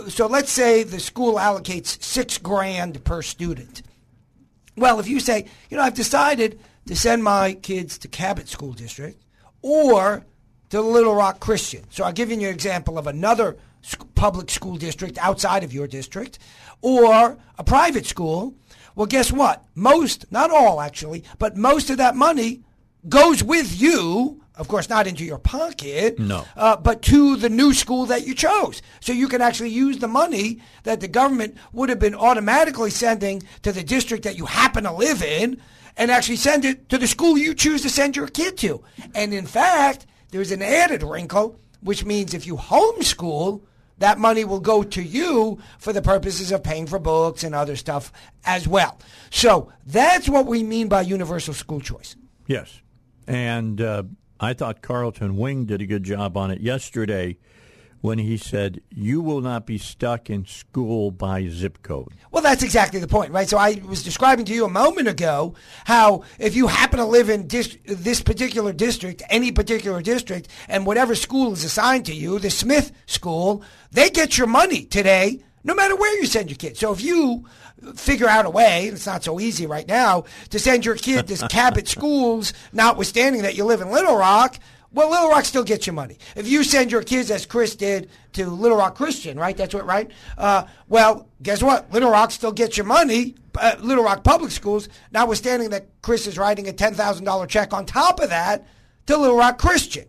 [0.10, 3.84] So let's say the school allocates six grand per student.
[4.76, 8.74] Well, if you say, you know, I've decided to send my kids to Cabot School
[8.74, 9.22] District
[9.62, 10.26] or
[10.70, 11.84] to Little Rock Christian.
[11.90, 13.58] So I'll give you an example of another
[14.15, 16.39] public school district outside of your district
[16.82, 18.56] or a private school.
[18.95, 19.65] Well, guess what?
[19.76, 22.63] Most, not all actually, but most of that money
[23.08, 27.74] goes with you of course, not into your pocket, no, uh, but to the new
[27.74, 28.82] school that you chose.
[29.02, 33.43] So you can actually use the money that the government would have been automatically sending
[33.63, 35.62] to the district that you happen to live in,
[35.98, 38.84] and actually send it to the school you choose to send your kid to.
[39.13, 43.62] And in fact, there's an added wrinkle, which means if you homeschool,
[44.00, 47.76] that money will go to you for the purposes of paying for books and other
[47.76, 48.12] stuff
[48.46, 49.00] as well.
[49.30, 52.16] So that's what we mean by universal school choice.
[52.48, 52.82] Yes.
[53.28, 54.04] And uh,
[54.40, 57.38] I thought Carlton Wing did a good job on it yesterday
[58.06, 62.13] when he said, You will not be stuck in school by zip code.
[62.32, 63.50] Well, that's exactly the point, right?
[63.50, 67.30] So I was describing to you a moment ago how if you happen to live
[67.30, 72.38] in dis- this particular district, any particular district, and whatever school is assigned to you,
[72.38, 76.78] the Smith School, they get your money today no matter where you send your kid.
[76.78, 77.46] So if you
[77.96, 81.48] figure out a way, it's not so easy right now, to send your kid to
[81.50, 84.60] Cabot schools, notwithstanding that you live in Little Rock,
[84.96, 86.18] well, Little Rock still gets your money.
[86.38, 89.56] If you send your kids, as Chris did, to Little Rock Christian, right?
[89.56, 90.10] That's what, right?
[90.38, 91.92] Uh, well, guess what?
[91.92, 93.36] Little Rock still gets your money.
[93.60, 98.22] Uh, Little Rock Public Schools, notwithstanding that Chris is writing a $10,000 check on top
[98.22, 98.66] of that
[99.08, 100.06] to Little Rock Christian.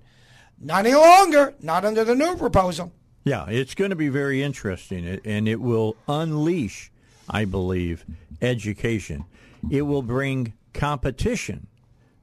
[0.60, 2.92] Not any longer, not under the new proposal.
[3.24, 6.92] Yeah, it's going to be very interesting, and it will unleash,
[7.28, 8.04] I believe,
[8.40, 9.24] education.
[9.68, 11.66] It will bring competition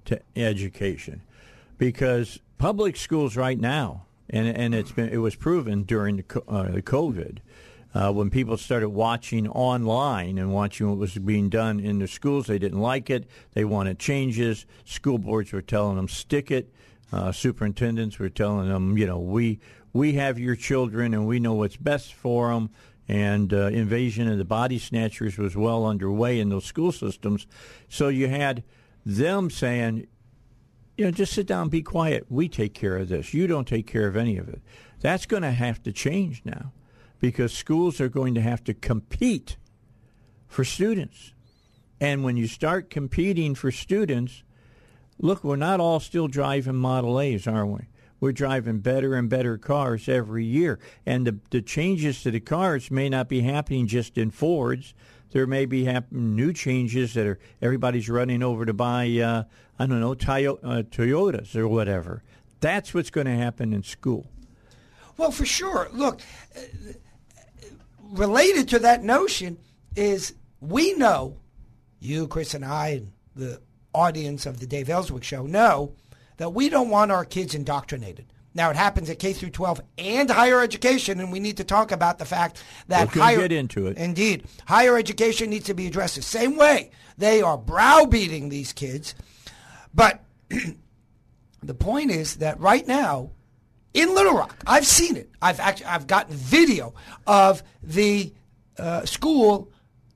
[0.05, 1.21] to education
[1.77, 6.65] because public schools right now, and and it's been it was proven during the, uh,
[6.81, 7.39] COVID.
[7.93, 12.47] Uh, when people started watching online and watching what was being done in the schools,
[12.47, 13.29] they didn't like it.
[13.53, 14.65] They wanted changes.
[14.83, 16.73] School boards were telling them stick it.
[17.11, 19.59] Uh, superintendents were telling them, you know, we
[19.93, 22.71] we have your children and we know what's best for them.
[23.07, 27.45] And uh, invasion of the body snatchers was well underway in those school systems.
[27.89, 28.63] So you had
[29.05, 30.07] them saying,
[30.97, 32.25] you know, just sit down, be quiet.
[32.29, 33.33] We take care of this.
[33.33, 34.61] You don't take care of any of it.
[34.99, 36.71] That's going to have to change now
[37.19, 39.57] because schools are going to have to compete
[40.47, 41.33] for students.
[41.99, 44.43] And when you start competing for students,
[45.17, 47.87] look, we're not all still driving Model A's, are we?
[48.23, 50.79] we're driving better and better cars every year.
[51.05, 54.93] And the, the changes to the cars may not be happening just in Fords.
[55.33, 59.43] There may be new changes that are everybody's running over to buy, uh,
[59.79, 62.21] I don't know, uh, Toyotas or whatever.
[62.59, 64.27] That's what's going to happen in school.
[65.17, 65.89] Well, for sure.
[65.91, 66.21] Look,
[68.11, 69.57] related to that notion
[69.95, 71.37] is we know,
[71.99, 73.59] you, Chris, and I, and the
[73.91, 75.93] audience of the Dave Elswick Show know
[76.37, 78.27] that we don't want our kids indoctrinated.
[78.55, 81.91] Now it happens at K through 12 and higher education, and we need to talk
[81.91, 83.97] about the fact that we'll higher get into it.
[83.97, 86.91] Indeed, higher education needs to be addressed the same way.
[87.17, 89.15] They are browbeating these kids,
[89.93, 90.23] but
[91.63, 93.31] the point is that right now
[93.93, 95.29] in Little Rock, I've seen it.
[95.41, 96.93] I've actually I've gotten video
[97.27, 98.33] of the
[98.77, 99.71] uh, school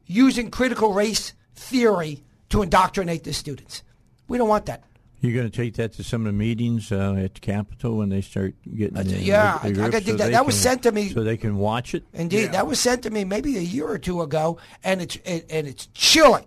[0.06, 3.84] using critical race theory to indoctrinate the students.
[4.28, 4.84] We don't want that.
[5.19, 8.10] You're going to take that to some of the meetings uh, at the Capitol when
[8.10, 8.97] they start getting.
[8.97, 10.32] Uh, yeah, I, I got to so that.
[10.32, 12.03] That was sent to me so they can watch it.
[12.13, 12.47] Indeed, yeah.
[12.51, 15.65] that was sent to me maybe a year or two ago, and it's it, and
[15.65, 16.45] it's chilling.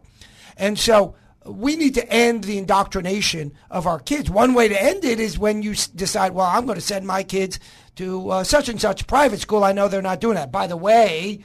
[0.57, 4.31] And so we need to end the indoctrination of our kids.
[4.31, 7.23] One way to end it is when you decide, well, I'm going to send my
[7.23, 7.59] kids
[7.97, 9.65] to uh, such and such private school.
[9.65, 10.53] I know they're not doing that.
[10.53, 11.45] By the way,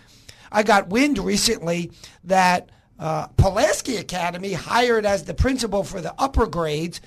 [0.52, 1.92] I got wind recently
[2.26, 7.02] that uh, Pulaski Academy hired as the principal for the upper grades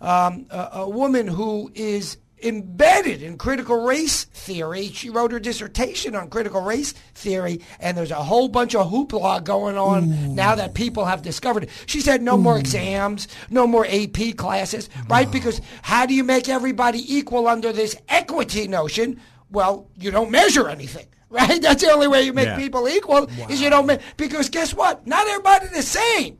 [0.00, 4.88] um, a, a woman who is embedded in critical race theory.
[4.88, 9.42] She wrote her dissertation on critical race theory, and there's a whole bunch of hoopla
[9.44, 10.34] going on Ooh.
[10.34, 11.70] now that people have discovered it.
[11.86, 12.38] She said no Ooh.
[12.38, 15.30] more exams, no more AP classes, right?
[15.30, 19.20] Because how do you make everybody equal under this equity notion?
[19.50, 21.06] Well, you don't measure anything.
[21.34, 21.60] Right?
[21.60, 22.56] That's the only way you make yeah.
[22.56, 23.46] people equal wow.
[23.48, 25.04] is you don't me- because guess what?
[25.04, 26.38] Not everybody the same.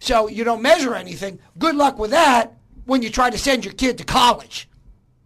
[0.00, 1.38] So you don't measure anything.
[1.58, 4.68] Good luck with that when you try to send your kid to college.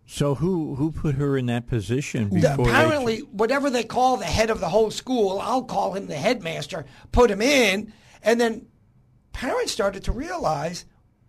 [0.07, 2.29] So who who put her in that position?
[2.29, 3.23] Before Apparently, they...
[3.23, 6.85] whatever they call the head of the whole school, I'll call him the headmaster.
[7.11, 8.67] Put him in, and then
[9.33, 10.85] parents started to realize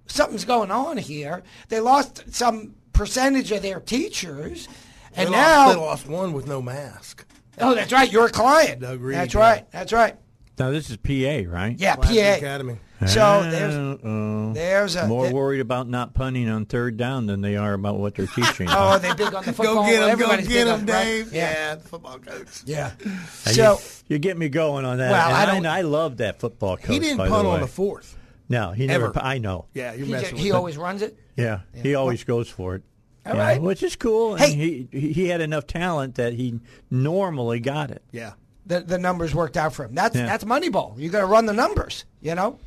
[0.05, 1.43] something's going on here.
[1.69, 4.67] They lost some percentage of their teachers,
[5.15, 7.25] and they now lost, they lost one with no mask.
[7.59, 8.11] Oh, that's right.
[8.11, 8.81] You're a client.
[8.81, 9.39] Doug Reed, that's yeah.
[9.39, 9.71] right.
[9.71, 10.15] That's right.
[10.59, 11.75] Now this is PA, right?
[11.77, 12.77] Yeah, PA Academy.
[13.05, 17.73] So there's there's a more worried about not punting on third down than they are
[17.73, 18.67] about what they're teaching.
[18.71, 19.83] oh, are they big on the football?
[19.83, 21.27] go get them, go get them, Dave.
[21.27, 21.35] Right?
[21.35, 21.51] Yeah.
[21.51, 22.63] yeah, the football coach.
[22.65, 22.93] Yeah.
[23.27, 23.73] So
[24.07, 25.11] you, you, get me going on that.
[25.11, 26.87] Well, I, don't, I, I love that football coach.
[26.87, 28.17] He didn't punt the on the fourth.
[28.49, 29.07] No, he never.
[29.07, 29.19] Ever.
[29.21, 29.65] I know.
[29.73, 30.37] Yeah, you're messing.
[30.37, 31.19] He, he always runs it.
[31.35, 31.83] Yeah, yeah.
[31.83, 32.83] he always goes for it.
[33.27, 33.61] All yeah, right.
[33.61, 34.35] which is cool.
[34.35, 36.59] Hey, he he had enough talent that he
[36.89, 38.03] normally got it.
[38.11, 38.33] Yeah
[38.67, 39.95] the, the numbers worked out for him.
[39.95, 40.25] That's yeah.
[40.25, 40.99] that's Moneyball.
[40.99, 42.59] You got to run the numbers, you know.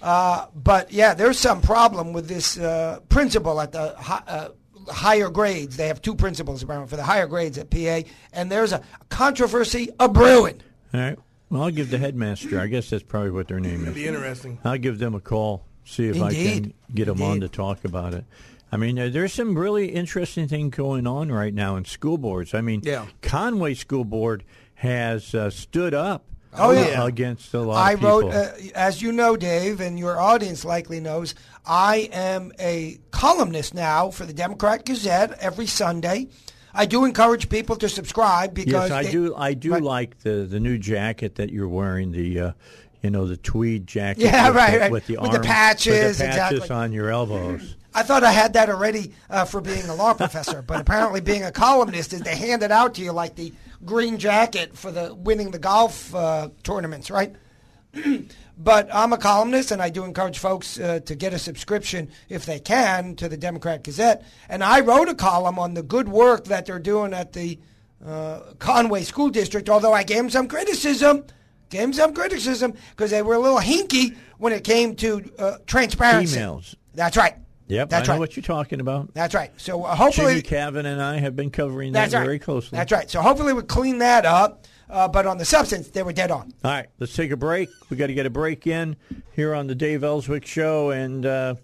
[0.00, 4.48] Uh, but yeah, there's some problem with this uh, principal at the hi, uh,
[4.88, 5.76] higher grades.
[5.76, 8.00] They have two principals apparently for the higher grades at PA,
[8.32, 10.60] and there's a controversy a brewing.
[10.94, 11.18] All right.
[11.50, 12.58] Well, I'll give the headmaster.
[12.58, 14.02] I guess that's probably what their name That'd is.
[14.02, 14.58] Be interesting.
[14.64, 15.66] I'll give them a call.
[15.84, 16.24] See if Indeed.
[16.24, 17.30] I can get them Indeed.
[17.30, 18.24] on to talk about it.
[18.72, 22.54] I mean, there's some really interesting things going on right now in school boards.
[22.54, 23.06] I mean, yeah.
[23.20, 24.44] Conway School Board
[24.76, 27.06] has uh, stood up oh, yeah.
[27.06, 28.22] against a lot I of people.
[28.22, 31.34] wrote, uh, as you know, Dave, and your audience likely knows,
[31.66, 36.28] I am a columnist now for the Democrat Gazette every Sunday.
[36.74, 39.34] I do encourage people to subscribe because yes, I they, do.
[39.36, 42.12] I do like the the new jacket that you're wearing.
[42.12, 42.52] The uh,
[43.02, 44.22] you know the tweed jacket.
[44.22, 44.90] Yeah, with right, the, right.
[44.90, 46.74] With the, with arm, the patches, with the patches exactly.
[46.74, 47.76] on your elbows.
[47.94, 51.44] I thought I had that already uh, for being a law professor, but apparently being
[51.44, 53.52] a columnist is they hand it out to you like the
[53.84, 57.34] green jacket for the winning the golf uh, tournaments, right?
[58.58, 62.46] but I'm a columnist, and I do encourage folks uh, to get a subscription if
[62.46, 64.24] they can to the Democrat Gazette.
[64.48, 67.58] And I wrote a column on the good work that they're doing at the
[68.04, 69.68] uh, Conway School District.
[69.68, 71.24] Although I gave them some criticism,
[71.68, 75.58] gave them some criticism because they were a little hinky when it came to uh,
[75.66, 76.38] transparency.
[76.38, 76.74] Emails.
[76.94, 77.36] That's right.
[77.72, 79.14] Yep, that's I know what you're talking about.
[79.14, 79.50] That's right.
[79.56, 82.22] So uh, hopefully, Jimmy Cavan and I have been covering that right.
[82.22, 82.76] very closely.
[82.76, 83.10] That's right.
[83.10, 84.66] So hopefully we'll clean that up.
[84.90, 86.52] Uh, but on the substance, they were dead on.
[86.62, 87.70] All right, let's take a break.
[87.88, 88.96] We got to get a break in
[89.32, 91.54] here on the Dave Elswick Show, and uh,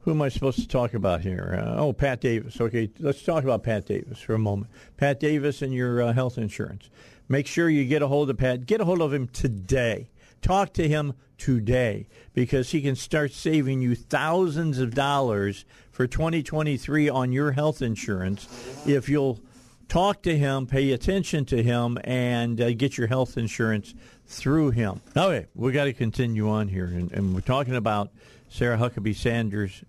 [0.00, 1.62] who am I supposed to talk about here?
[1.62, 2.60] Uh, oh, Pat Davis.
[2.60, 4.68] Okay, let's talk about Pat Davis for a moment.
[4.96, 6.90] Pat Davis and your uh, health insurance.
[7.28, 8.66] Make sure you get a hold of Pat.
[8.66, 10.08] Get a hold of him today.
[10.42, 17.08] Talk to him today because he can start saving you thousands of dollars for 2023
[17.08, 18.48] on your health insurance
[18.86, 19.40] if you'll
[19.88, 23.94] talk to him, pay attention to him, and uh, get your health insurance
[24.26, 25.00] through him.
[25.16, 28.10] Okay, we got to continue on here, and, and, we're talking about
[28.48, 29.84] Sarah Huckabee Sanders,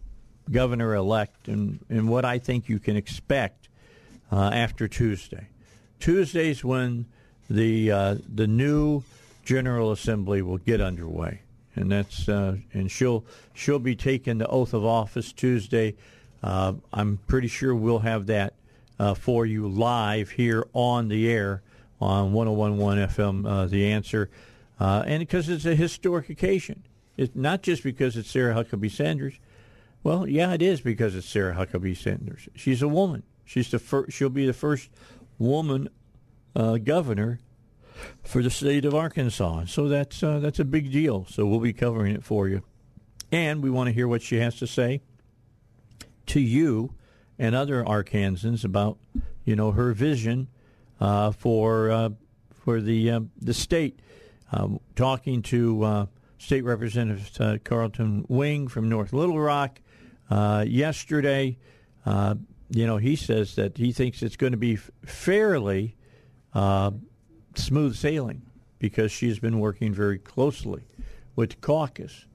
[0.51, 3.69] governor elect, and, and what I think you can expect
[4.31, 5.47] uh, after Tuesday.
[5.99, 7.07] Tuesday's when
[7.49, 9.03] the uh, the new
[9.47, 11.39] General Assembly will get underway,
[11.73, 15.95] and that's uh, and she'll she'll be taking the oath of office Tuesday.
[16.43, 18.55] Uh, I'm pretty sure we'll have that
[18.99, 21.61] uh, for you live here on the air
[22.01, 23.49] on 101.1 FM.
[23.49, 24.29] Uh, the answer,
[24.81, 26.83] uh, and because it's a historic occasion,
[27.15, 29.39] it's not just because it's Sarah Huckabee Sanders.
[30.03, 32.49] Well, yeah, it is because it's Sarah Huckabee Sanders.
[32.53, 33.23] She's a woman.
[33.45, 34.11] She's the first.
[34.11, 34.89] She'll be the first
[35.39, 35.87] woman
[36.53, 37.39] uh, governor
[38.23, 39.65] for the state of Arkansas.
[39.65, 41.25] So that's uh, that's a big deal.
[41.29, 42.63] So we'll be covering it for you,
[43.31, 45.01] and we want to hear what she has to say
[46.27, 46.93] to you
[47.39, 48.97] and other Arkansans about
[49.45, 50.47] you know her vision
[50.99, 52.09] uh, for uh,
[52.53, 53.99] for the uh, the state.
[54.51, 56.05] Um, talking to uh,
[56.37, 59.81] State Representative uh, Carlton Wing from North Little Rock.
[60.29, 61.57] Yesterday,
[62.05, 65.95] you know, he says that he thinks it's going to be fairly
[67.57, 68.43] smooth sailing
[68.79, 70.83] because she's been working very closely
[71.35, 72.25] with the caucus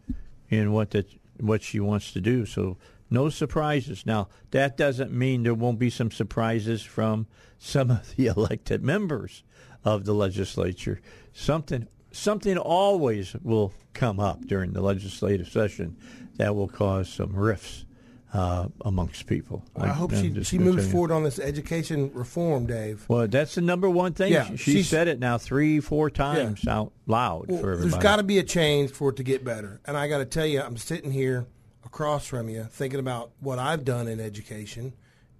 [0.48, 1.06] in what that
[1.40, 2.46] what she wants to do.
[2.46, 2.76] So
[3.10, 4.04] no surprises.
[4.06, 7.26] Now that doesn't mean there won't be some surprises from
[7.58, 9.42] some of the elected members
[9.84, 11.00] of the legislature.
[11.32, 15.96] Something something always will come up during the legislative session
[16.36, 17.84] that will cause some rifts
[18.32, 19.62] uh, amongst people.
[19.76, 23.04] I, I, hope she she moves forward on this education reform, Dave.
[23.08, 24.32] Well, that's the number one thing.
[24.32, 26.78] Yeah, she, she said it now three, four times yeah.
[26.78, 27.90] out loud well, for everybody.
[27.90, 29.80] There's got to be a change for it to get better.
[29.84, 31.46] And I got to tell you, I'm sitting here
[31.84, 34.94] across from you thinking about what I've done in education,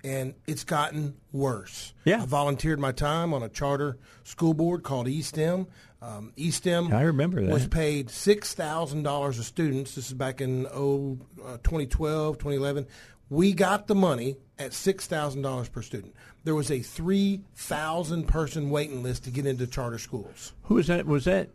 [0.05, 1.95] and it's gotten worse.
[2.05, 5.67] Yeah, I volunteered my time on a charter school board called ESTEM.
[6.03, 7.53] Um, ESTEM I remember that.
[7.53, 9.85] was paid $6,000 a student.
[9.85, 12.89] This is back in oh, uh, 2012, 2011.
[13.31, 16.15] We got the money at $6,000 per student.
[16.43, 20.55] There was a 3,000 person waiting list to get into charter schools.
[20.65, 21.07] Who was that?
[21.07, 21.51] Was that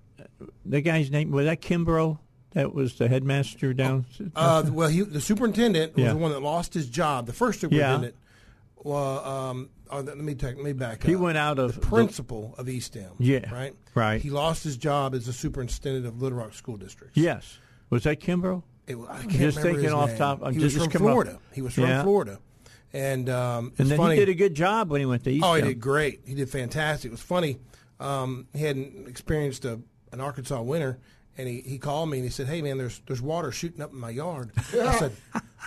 [0.65, 1.31] the guy's name?
[1.31, 2.17] Was that Kimbrough?
[2.51, 4.05] That was the headmaster down.
[4.33, 6.13] Uh, well, he, the superintendent was yeah.
[6.13, 7.25] the one that lost his job.
[7.25, 8.15] The first superintendent.
[8.15, 8.83] Yeah.
[8.83, 11.03] Well, um, oh, let me take let me back.
[11.03, 13.11] He went out of the principal the, of ESTEM.
[13.19, 13.75] Yeah, right.
[13.95, 14.21] Right.
[14.21, 17.15] He lost his job as the superintendent of Little Rock School District.
[17.15, 17.59] Yes.
[17.89, 18.63] Was that Kimbrough?
[18.87, 20.17] It, I can't just thinking his off name.
[20.17, 20.39] top.
[20.43, 21.31] I'm he just, was from Florida.
[21.35, 21.41] Up.
[21.53, 22.03] He was from yeah.
[22.03, 22.39] Florida,
[22.93, 24.15] and um, and then funny.
[24.15, 25.43] he did a good job when he went to ESTEM.
[25.43, 26.21] Oh, he did great.
[26.25, 27.09] He did fantastic.
[27.09, 27.57] It was funny.
[27.99, 29.81] Um, he hadn't experienced a,
[30.11, 30.99] an Arkansas winter,
[31.37, 33.91] and he, he called me and he said, "Hey man, there's there's water shooting up
[33.91, 34.61] in my yard." I
[34.99, 35.11] said,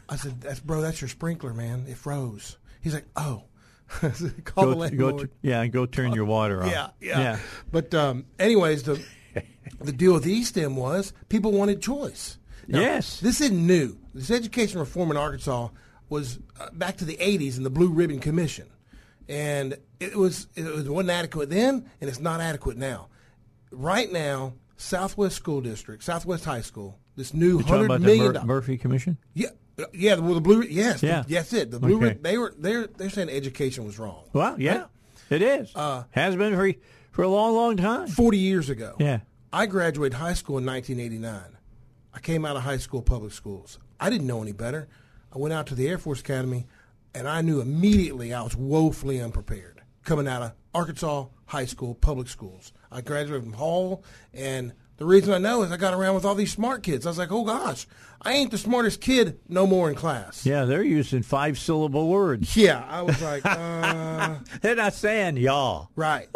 [0.09, 1.85] "I said that's bro, that's your sprinkler, man.
[1.89, 3.45] It froze." He's like, "Oh."
[4.45, 5.16] Call go, the landlord.
[5.16, 6.70] Go yeah, go turn your water off.
[6.70, 7.20] Yeah, yeah.
[7.20, 7.38] yeah.
[7.70, 9.03] But um, anyways, the
[9.80, 12.38] the deal with ESTEM was people wanted choice.
[12.68, 13.99] Now, yes, this isn't new.
[14.14, 15.68] This education reform in Arkansas
[16.09, 18.68] was uh, back to the '80s in the Blue Ribbon Commission,
[19.28, 23.09] and it was it was wasn't adequate then, and it's not adequate now.
[23.72, 28.78] Right now, Southwest School District, Southwest High School, this new You're hundred million Mur- Murphy
[28.78, 29.18] Commission.
[29.34, 29.49] Yeah,
[29.93, 30.62] yeah, well, the blue.
[30.62, 31.70] Yes, yeah, the, yes, it.
[31.70, 31.97] The blue.
[32.05, 32.18] Okay.
[32.20, 34.24] They were they're they're saying education was wrong.
[34.33, 34.87] Well, yeah, right?
[35.31, 35.74] it is.
[35.74, 36.72] Uh, Has been for
[37.12, 38.09] for a long, long time.
[38.09, 38.97] Forty years ago.
[38.99, 39.20] Yeah,
[39.53, 41.57] I graduated high school in 1989.
[42.12, 43.78] I came out of high school public schools.
[43.99, 44.89] I didn't know any better.
[45.33, 46.66] I went out to the Air Force Academy,
[47.14, 52.28] and I knew immediately I was woefully unprepared coming out of Arkansas high school public
[52.28, 52.72] schools.
[52.91, 56.34] I graduated from Hall, and the reason I know is I got around with all
[56.34, 57.07] these smart kids.
[57.07, 57.86] I was like, oh gosh,
[58.20, 60.44] I ain't the smartest kid no more in class.
[60.44, 62.55] Yeah, they're using five syllable words.
[62.55, 65.88] Yeah, I was like, uh, they're not saying y'all.
[65.96, 66.28] Right.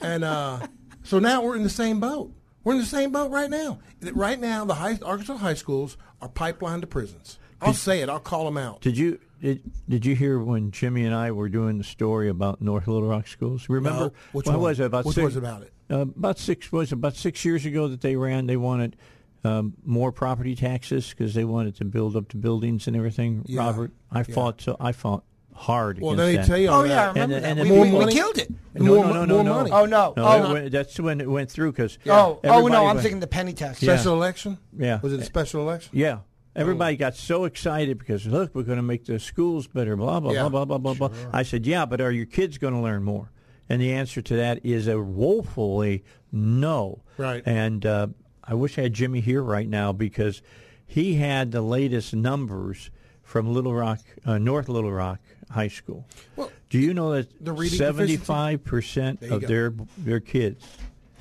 [0.00, 0.66] and uh,
[1.04, 2.32] so now we're in the same boat.
[2.64, 3.78] We're in the same boat right now.
[4.00, 7.38] Right now, the high, Arkansas high schools are pipelined to prisons.
[7.60, 8.08] I'll did, say it.
[8.08, 8.80] I'll call them out.
[8.80, 12.62] Did you did, did you hear when Jimmy and I were doing the story about
[12.62, 13.68] North Little Rock schools?
[13.68, 14.06] Remember?
[14.06, 14.12] No.
[14.30, 14.60] Which one?
[14.60, 14.84] was it?
[14.84, 15.72] About Which six, was about it?
[15.90, 18.46] Uh, about six was about six years ago that they ran.
[18.46, 18.96] They wanted
[19.42, 23.42] um, more property taxes because they wanted to build up the buildings and everything.
[23.46, 23.66] Yeah.
[23.66, 24.34] Robert, I yeah.
[24.34, 25.24] fought so I fought
[25.54, 26.00] hard.
[26.00, 26.46] Well, let me that.
[26.46, 26.68] tell you.
[26.68, 26.88] oh that.
[26.88, 27.66] yeah, I remember and, and, that.
[27.66, 28.48] And we, we, we, killed it.
[28.74, 29.70] No, more, no, no, more no, money.
[29.72, 32.16] Oh no, no oh, went, that's when it went through because yeah.
[32.16, 33.78] oh oh no, I'm went, thinking the penny tax.
[33.78, 34.58] Special election.
[34.78, 35.90] Yeah, was it a special election?
[35.92, 36.18] Yeah.
[36.54, 39.96] Everybody got so excited because look, we're going to make the schools better.
[39.96, 40.48] Blah blah yeah.
[40.48, 41.08] blah blah blah blah.
[41.08, 41.30] Sure.
[41.32, 43.30] I said, yeah, but are your kids going to learn more?
[43.68, 47.02] And the answer to that is a woefully no.
[47.16, 47.42] Right.
[47.46, 48.08] And uh,
[48.44, 50.42] I wish I had Jimmy here right now because
[50.84, 52.90] he had the latest numbers
[53.22, 56.06] from Little Rock, uh, North Little Rock High School.
[56.36, 57.30] Well, do you know that
[57.70, 59.46] seventy-five percent of go.
[59.46, 60.66] their their kids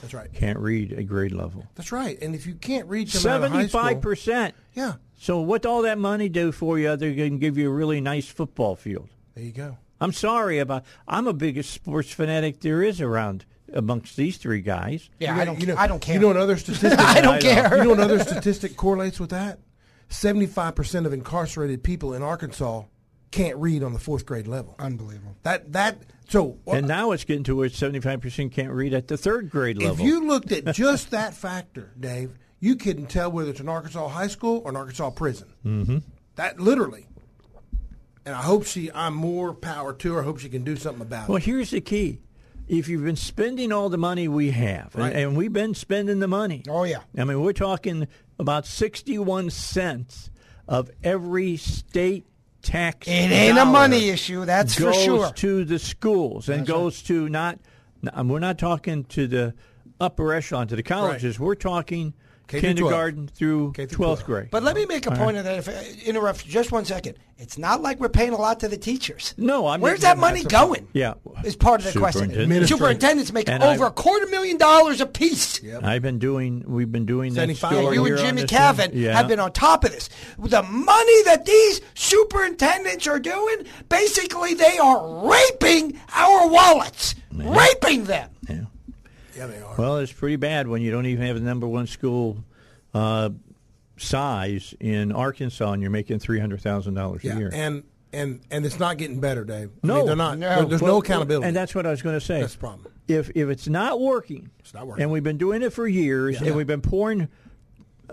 [0.01, 1.67] that's right can't read a grade level?
[1.75, 2.21] That's right.
[2.21, 4.93] And if you can't read seventy-five percent, yeah.
[5.17, 8.27] So what all that money do for you other than give you a really nice
[8.27, 9.09] football field?
[9.35, 9.77] There you go.
[9.99, 10.83] I'm sorry about.
[11.07, 15.09] I'm a biggest sports fanatic there is around amongst these three guys.
[15.19, 15.59] Yeah, you I don't.
[15.59, 16.15] You know, I don't care.
[16.15, 16.99] You know another statistic.
[16.99, 17.77] I don't care.
[17.77, 19.59] You know another statistic correlates with that.
[20.09, 22.83] Seventy-five percent of incarcerated people in Arkansas
[23.29, 24.75] can't read on the fourth grade level.
[24.79, 25.35] Unbelievable.
[25.43, 26.57] That that so.
[26.67, 29.77] Uh, and now it's getting to where seventy-five percent can't read at the third grade
[29.77, 29.95] level.
[29.95, 34.07] If you looked at just that factor, Dave, you couldn't tell whether it's an Arkansas
[34.07, 35.49] high school or an Arkansas prison.
[35.65, 35.97] Mm-hmm.
[36.35, 37.07] That literally.
[38.23, 38.89] And I hope she.
[38.93, 40.21] I'm more power to her.
[40.21, 41.41] I hope she can do something about well, it.
[41.41, 42.21] Well, here's the key
[42.67, 45.07] if you've been spending all the money we have, right.
[45.07, 46.63] and, and, we've been spending the money.
[46.69, 46.99] Oh yeah.
[47.17, 48.07] I mean, we're talking
[48.37, 50.29] about sixty-one cents
[50.67, 52.27] of every state
[52.61, 53.07] tax.
[53.07, 55.17] It ain't a money issue, that's for sure.
[55.17, 57.07] Goes to the schools and that's goes right.
[57.07, 57.59] to not.
[58.23, 59.55] We're not talking to the
[59.99, 61.39] upper echelon to the colleges.
[61.39, 61.45] Right.
[61.45, 62.13] We're talking
[62.51, 64.25] K kindergarten through K through 12th 12.
[64.25, 64.47] grade.
[64.51, 65.57] But let me make a point of that.
[65.59, 68.77] If I interrupt just one second, it's not like we're paying a lot to the
[68.77, 69.33] teachers.
[69.37, 70.87] No, I'm Where's that money that's a- going?
[70.93, 71.13] Yeah.
[71.43, 72.29] is part of the question.
[72.29, 72.67] Superintendent.
[72.69, 75.59] Superintendents make And over I've- a quarter million dollars apiece.
[75.81, 76.63] I've been doing.
[76.67, 77.71] We've been doing that 75.
[77.71, 78.97] story You and Jimmy this Cavitt thing.
[79.01, 79.15] Yeah.
[79.17, 80.09] have been on top of this.
[80.37, 88.29] The money that these superintendents are doing, basically, they are raping our wallets, raping them.
[89.35, 89.45] Yeah.
[89.45, 89.75] Yeah, they are.
[89.77, 92.43] Well, it's pretty bad when you don't even have the number one school
[92.93, 93.29] uh,
[93.97, 97.49] size in Arkansas, and you're making three hundred thousand dollars yeah, a year.
[97.53, 99.69] and and and it's not getting better, Dave.
[99.83, 99.95] I No.
[99.97, 100.37] mean, they're not.
[100.37, 100.65] No.
[100.65, 101.47] There's Well, no accountability.
[101.47, 102.41] and that's what I was going to say.
[102.41, 102.87] That's the problem.
[103.07, 105.03] If if it's not working, It's not working.
[105.03, 106.47] and we've been doing it for years, Yeah.
[106.47, 107.29] and we've been pouring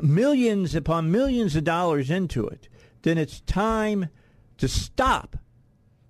[0.00, 2.68] millions upon millions of dollars into it,
[3.02, 4.08] then it's time
[4.58, 5.36] to stop.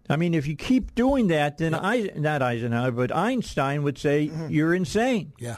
[0.09, 4.29] I mean, if you keep doing that, then I, not Eisenhower, but Einstein would say
[4.29, 4.49] mm-hmm.
[4.49, 5.57] you're insane yeah.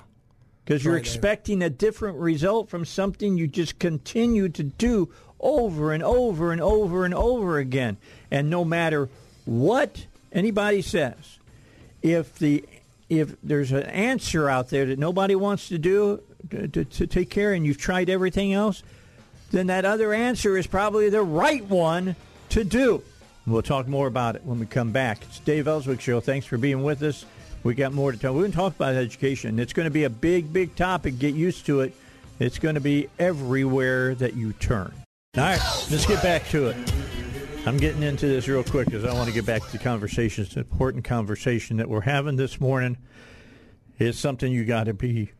[0.64, 5.92] because you're right, expecting a different result from something you just continue to do over
[5.92, 7.96] and over and over and over again.
[8.30, 9.08] And no matter
[9.44, 11.38] what anybody says,
[12.02, 12.64] if the
[13.08, 17.28] if there's an answer out there that nobody wants to do to, to, to take
[17.28, 18.82] care, and you've tried everything else,
[19.50, 22.14] then that other answer is probably the right one
[22.50, 23.02] to do.
[23.50, 25.22] We'll talk more about it when we come back.
[25.22, 26.20] It's Dave Elswick Show.
[26.20, 27.26] Thanks for being with us.
[27.64, 28.32] We got more to tell.
[28.32, 29.58] We're going to talk about education.
[29.58, 31.18] It's going to be a big, big topic.
[31.18, 31.92] Get used to it.
[32.38, 34.94] It's going to be everywhere that you turn.
[35.36, 36.76] All right, let's get back to it.
[37.66, 40.44] I'm getting into this real quick because I want to get back to the conversation.
[40.44, 42.98] It's an important conversation that we're having this morning.
[43.98, 45.32] It's something you got to be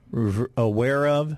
[0.56, 1.36] aware of.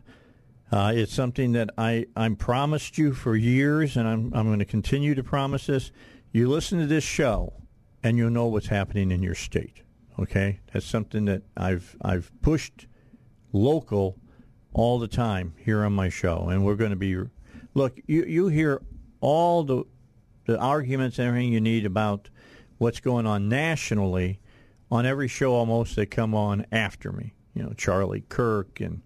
[0.73, 4.65] Uh, it's something that I I'm promised you for years, and I'm I'm going to
[4.65, 5.93] continue to promise this.
[6.33, 7.53] You listen to this show,
[8.03, 9.83] and you'll know what's happening in your state.
[10.19, 12.87] Okay, that's something that I've I've pushed
[13.53, 14.19] local
[14.73, 17.17] all the time here on my show, and we're going to be.
[17.75, 18.81] Look, you you hear
[19.21, 19.85] all the
[20.47, 22.31] the arguments and everything you need about
[22.79, 24.41] what's going on nationally
[24.91, 27.35] on every show almost that come on after me.
[27.55, 29.03] You know, Charlie Kirk and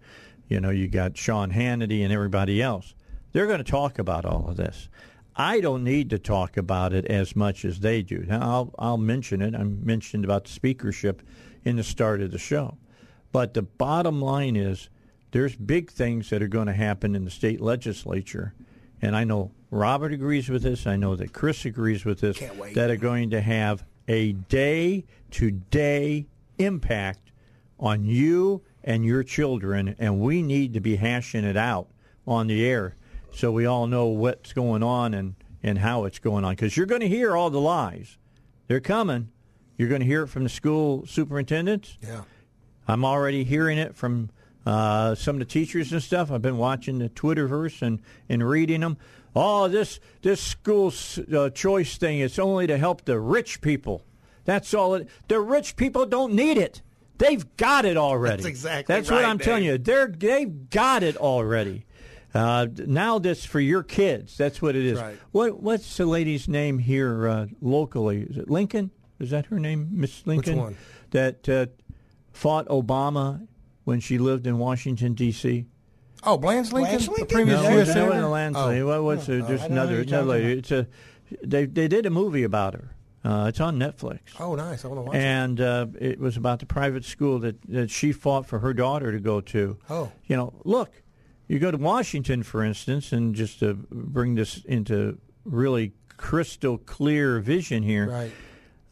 [0.49, 2.95] you know, you got Sean Hannity and everybody else.
[3.33, 4.89] They're going to talk about all of this.
[5.37, 8.25] I don't need to talk about it as much as they do.
[8.27, 9.55] Now, I'll, I'll mention it.
[9.55, 11.23] I mentioned about the speakership
[11.65, 12.79] in the start of the show.
[13.33, 14.89] But the bottom line is
[15.33, 18.55] there's big things that are going to happen in the state legislature.
[19.03, 20.87] And I know Robert agrees with this.
[20.87, 22.39] I know that Chris agrees with this.
[22.39, 22.75] Can't wait.
[22.75, 26.27] That are going to have a day to day
[26.59, 27.31] impact
[27.79, 29.97] on you and your children.
[29.99, 31.89] And we need to be hashing it out
[32.27, 32.97] on the air
[33.33, 36.53] so we all know what's going on and, and how it's going on.
[36.53, 38.19] Because you're going to hear all the lies.
[38.69, 39.31] They're coming.
[39.77, 41.99] You're going to hear it from the school superintendents.
[42.01, 42.23] Yeah.
[42.89, 44.31] I'm already hearing it from
[44.65, 46.31] uh, some of the teachers and stuff.
[46.31, 48.97] I've been watching the Twitterverse and, and reading them.
[49.35, 50.93] Oh, this this school
[51.35, 54.03] uh, choice thing is only to help the rich people.
[54.45, 54.95] That's all.
[54.95, 56.81] It, the rich people don't need it.
[57.19, 58.37] They've got it already.
[58.37, 59.79] That's exactly That's what I'm telling you.
[59.79, 61.85] They're they've got it already.
[62.37, 64.37] Uh, now this for your kids.
[64.37, 64.99] That's what it is.
[65.01, 65.19] right.
[65.33, 68.23] What what's the lady's name here uh, locally?
[68.23, 68.91] Is it Lincoln?
[69.19, 70.59] Is that her name, Miss Lincoln?
[70.59, 70.77] one?
[71.11, 71.67] That uh,
[72.33, 73.47] fought Obama
[73.85, 75.67] when she lived in Washington D.C.
[76.23, 77.27] Oh, Blanche Lincoln, Blanche the Lincoln?
[77.37, 77.87] previous No, U.S.
[77.89, 78.29] that senator.
[78.29, 78.57] wasn't.
[78.57, 78.87] Oh.
[78.87, 79.47] What was it?
[79.47, 80.59] Just I another, another lady.
[80.59, 80.87] It's a
[81.43, 82.93] they they did a movie about her.
[83.25, 84.21] Uh, it's on Netflix.
[84.39, 84.85] Oh, nice.
[84.85, 85.19] I want to watch it.
[85.19, 89.11] and uh, it was about the private school that, that she fought for her daughter
[89.11, 89.79] to go to.
[89.91, 90.13] Oh.
[90.27, 90.91] You know, look,
[91.49, 97.39] you go to Washington, for instance, and just to bring this into really crystal clear
[97.41, 98.09] vision here.
[98.11, 98.33] Right.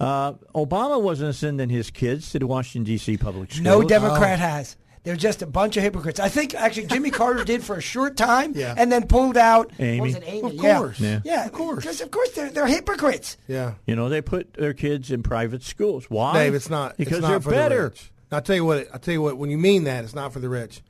[0.00, 3.16] Uh, Obama wasn't sending his kids to the Washington D.C.
[3.16, 3.64] public schools.
[3.64, 4.76] No Democrat has.
[5.04, 6.18] They're just a bunch of hypocrites.
[6.18, 8.74] I think actually Jimmy Carter did for a short time, Yeah.
[8.76, 9.70] and then pulled out.
[9.78, 10.00] Amy.
[10.00, 10.50] Was it, Amy?
[10.50, 10.98] Of course.
[10.98, 11.20] Yeah.
[11.24, 11.84] Yeah, Of course.
[11.84, 13.36] Because of course they're they're hypocrites.
[13.46, 13.74] Yeah.
[13.86, 16.06] You know, they put their kids in private schools.
[16.08, 16.32] Why?
[16.44, 16.96] Dave, it's not.
[16.96, 17.76] because it's not they're for better.
[17.76, 18.12] The rich.
[18.32, 18.88] I'll tell you what.
[18.94, 19.36] I'll tell you what.
[19.36, 20.82] When you mean that, it's not for the rich.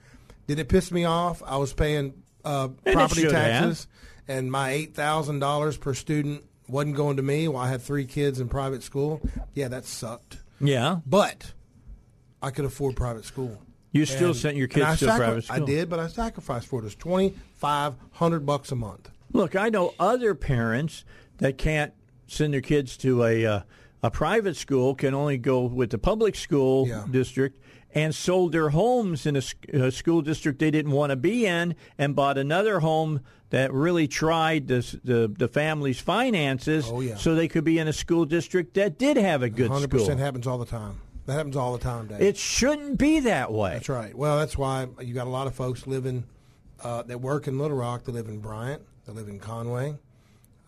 [0.47, 1.43] Did it piss me off?
[1.45, 3.87] I was paying uh, property taxes,
[4.29, 8.05] and my eight thousand dollars per student wasn't going to me while I had three
[8.07, 9.21] kids in private school.
[9.55, 10.39] Yeah, that sucked.
[10.61, 11.53] Yeah, But
[12.43, 13.61] I could afford private school.
[13.93, 15.63] you still And- sent your kids to sacri- private school.
[15.63, 16.83] I did, but I sacrificed for it.
[16.83, 19.11] It was twenty five hundred bucks a month.
[19.33, 21.05] Look, I know other parents
[21.39, 21.93] that can't
[22.27, 23.61] send their kids to a uh,
[24.03, 27.05] a private school, can only go with the public school Yeah.
[27.11, 27.59] district,
[27.95, 29.43] and sold their homes in a,
[29.73, 33.21] a school district they didn't want to be in, and bought another home
[33.51, 37.15] that really tried the the, the family's finances, Oh, yeah.
[37.17, 40.01] so they could be in a school district that did have a good Hundred school.
[40.01, 41.01] percent happens all the time.
[41.27, 42.21] That happens all the time, Dave.
[42.21, 43.75] It shouldn't be that way.
[43.75, 44.15] That's right.
[44.15, 46.25] Well, that's why you got a lot of folks living
[46.83, 48.05] uh, that work in Little Rock.
[48.05, 48.83] They live in Bryant.
[49.07, 49.95] They live in Conway,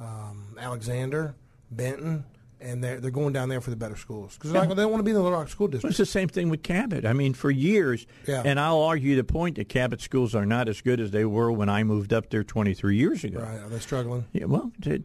[0.01, 1.35] um, Alexander,
[1.71, 2.25] Benton,
[2.67, 5.03] and they're they're going down there for the better schools because they don't want to
[5.03, 5.91] be in the Little Rock school Well, district.
[5.93, 7.07] It's the same thing with Cabot.
[7.07, 8.43] I mean, for years, Yeah.
[8.45, 11.51] and I'll argue the point that Cabot schools are not as good as they were
[11.53, 13.41] when I moved up there 23 years ago.
[13.41, 13.61] Right?
[13.61, 14.25] Are they struggling?
[14.33, 15.03] Yeah, well, the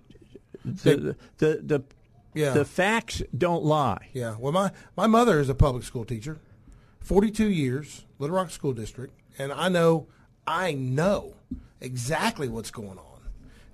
[0.66, 1.84] the the, the,
[2.34, 2.52] Yeah.
[2.54, 4.08] the facts don't lie.
[4.14, 4.36] Yeah.
[4.40, 6.40] Well, my, my mother is a public school teacher,
[7.00, 10.08] 42 years, Little Rock School District, and I know,
[10.48, 11.34] I know
[11.80, 13.11] exactly what's going on.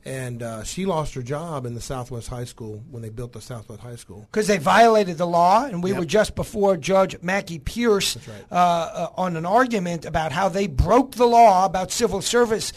[0.07, 3.41] And uh, she lost her job in the Southwest High School when they built the
[3.41, 4.21] Southwest High School.
[4.31, 5.99] because they violated the law, and we Yep.
[5.99, 8.45] were just before Judge Mackie Pierce right.
[8.49, 12.71] uh, uh, on an argument about how they broke the law about civil service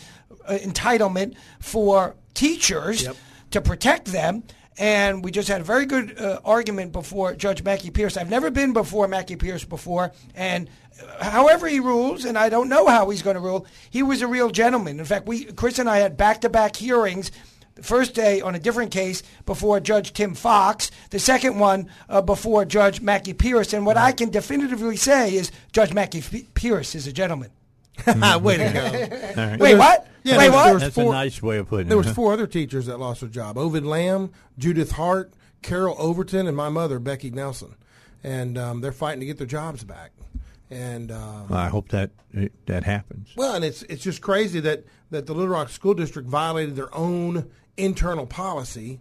[0.46, 3.16] uh, entitlement for teachers Yep.
[3.52, 4.42] to protect them.
[4.78, 8.16] And we just had a very good uh, argument before Judge Mackie Pierce.
[8.16, 10.70] I've never been before Mackie Pierce before, and
[11.02, 14.22] uh, however he rules, and I don't know how he's going to rule, he was
[14.22, 14.98] a real gentleman.
[14.98, 17.30] In fact, we Chris and I had back-to-back hearings
[17.74, 22.22] the first day on a different case before Judge Tim Fox, the second one uh,
[22.22, 23.72] before Judge Mackie Pierce.
[23.74, 27.50] And what I can definitively say is Judge Mackie F- Pierce is a gentleman.
[28.06, 29.42] Way to go.
[29.42, 29.60] All right.
[29.60, 30.06] Wait, what?
[30.22, 30.80] Yeah, Wait, there was- what?
[30.80, 32.04] That's four- a nice way of putting There it.
[32.04, 36.56] was four other teachers that lost their job: Ovid Lamb, Judith Hart, Carol Overton, and
[36.56, 37.74] my mother, Becky Nelson.
[38.22, 40.10] And um, they're fighting to get their jobs back.
[40.70, 42.10] And um, I hope that
[42.66, 43.30] that happens.
[43.36, 46.94] Well, and it's it's just crazy that that the Little Rock School District violated their
[46.94, 49.00] own internal policy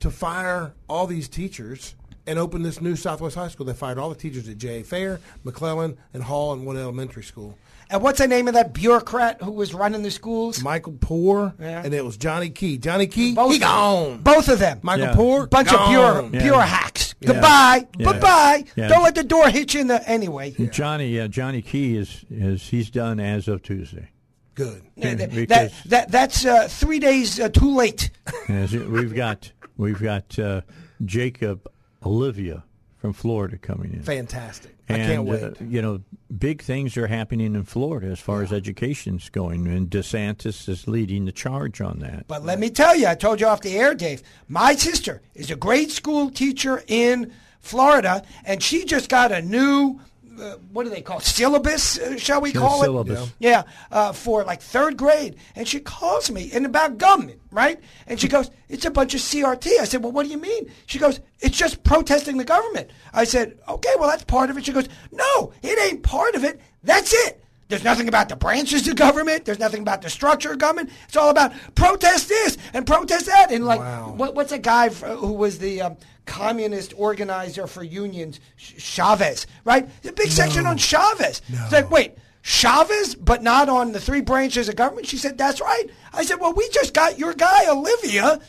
[0.00, 1.94] to fire all these teachers
[2.26, 3.66] and open this new Southwest High School.
[3.66, 4.82] They fired all the teachers at J.A.
[4.82, 7.56] Fair, McClellan, and Hall and one Elementary School.
[7.88, 10.62] And what's the name of that bureaucrat who was running the schools?
[10.62, 11.82] Michael Poore, Yeah.
[11.84, 12.78] and it was Johnny Key.
[12.78, 13.68] Johnny Key, Both he of them.
[13.68, 14.18] gone.
[14.22, 14.80] Both of them.
[14.82, 15.14] Michael Yeah.
[15.14, 15.88] Poore, Bunch of gone.
[15.90, 16.42] pure, Yeah.
[16.42, 17.14] pure hacks.
[17.20, 17.32] Yeah.
[17.32, 17.86] Goodbye.
[17.98, 18.12] Yeah.
[18.12, 18.64] Goodbye.
[18.74, 18.88] Yeah.
[18.88, 20.50] Don't let the door hit you in the anyway.
[20.70, 24.08] Johnny, yeah, Johnny Key is is he's done as of Tuesday.
[24.54, 24.82] Good.
[24.96, 28.10] Yeah, that, that, that that's uh, three days uh, too late.
[28.48, 30.62] Yes, we've got we've got uh,
[31.04, 31.68] Jacob
[32.04, 32.64] Oliva
[32.96, 34.02] from Florida coming in.
[34.02, 34.75] Fantastic.
[34.88, 35.42] And, I can't wait.
[35.42, 36.00] Uh, you know,
[36.36, 41.24] big things are happening in Florida as far as education's going, and DeSantis is leading
[41.24, 42.26] the charge on that.
[42.28, 44.22] But let me tell you, I told you off the air, Dave.
[44.48, 50.00] My sister is a grade school teacher in Florida, and she just got a new.
[50.40, 51.24] Uh, what do they call it?
[51.24, 51.98] syllabus?
[51.98, 53.28] Uh, shall we call syllabus.
[53.28, 53.32] it?
[53.38, 57.80] Yeah, uh, for like third grade, and she calls me and about government, right?
[58.06, 60.70] And she goes, "It's a bunch of CRT." I said, "Well, what do you mean?"
[60.86, 64.64] She goes, "It's just protesting the government." I said, "Okay, well that's part of it."
[64.66, 66.60] She goes, "No, it ain't part of it.
[66.82, 69.44] That's it." There's nothing about the branches of government.
[69.44, 70.90] There's nothing about the structure of government.
[71.08, 73.50] It's all about protest this and protest that.
[73.50, 74.14] And like, Wow.
[74.16, 75.96] what, what's a guy f- who was the um,
[76.26, 79.88] communist organizer for unions, Ch- Chavez, right?
[80.02, 81.42] There's a big section on Chavez.
[81.48, 82.12] It's like, wait,
[82.42, 85.06] Chavez, but not on the three branches of government?
[85.08, 85.84] She said, that's right.
[86.12, 88.40] I said, well, we just got your guy, Oliva,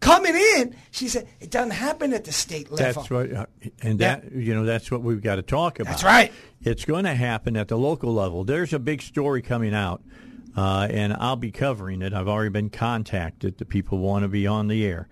[0.00, 0.76] coming in.
[0.90, 2.92] She said, it doesn't happen at the state level.
[2.92, 3.32] That's right.
[3.32, 3.46] uh,
[3.80, 5.90] and that you know that's what we've got to talk about.
[5.90, 6.32] That's right.
[6.66, 8.42] It's going to happen at the local level.
[8.42, 10.02] There's a big story coming out,
[10.56, 12.12] uh, and I'll be covering it.
[12.12, 13.58] I've already been contacted.
[13.58, 15.06] The people want to be on the air,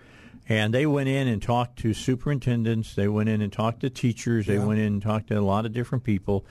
[0.49, 2.97] and they went in and talked to superintendents.
[2.97, 4.47] They went in and talked to teachers.
[4.47, 6.45] They went in and talked to a lot of different people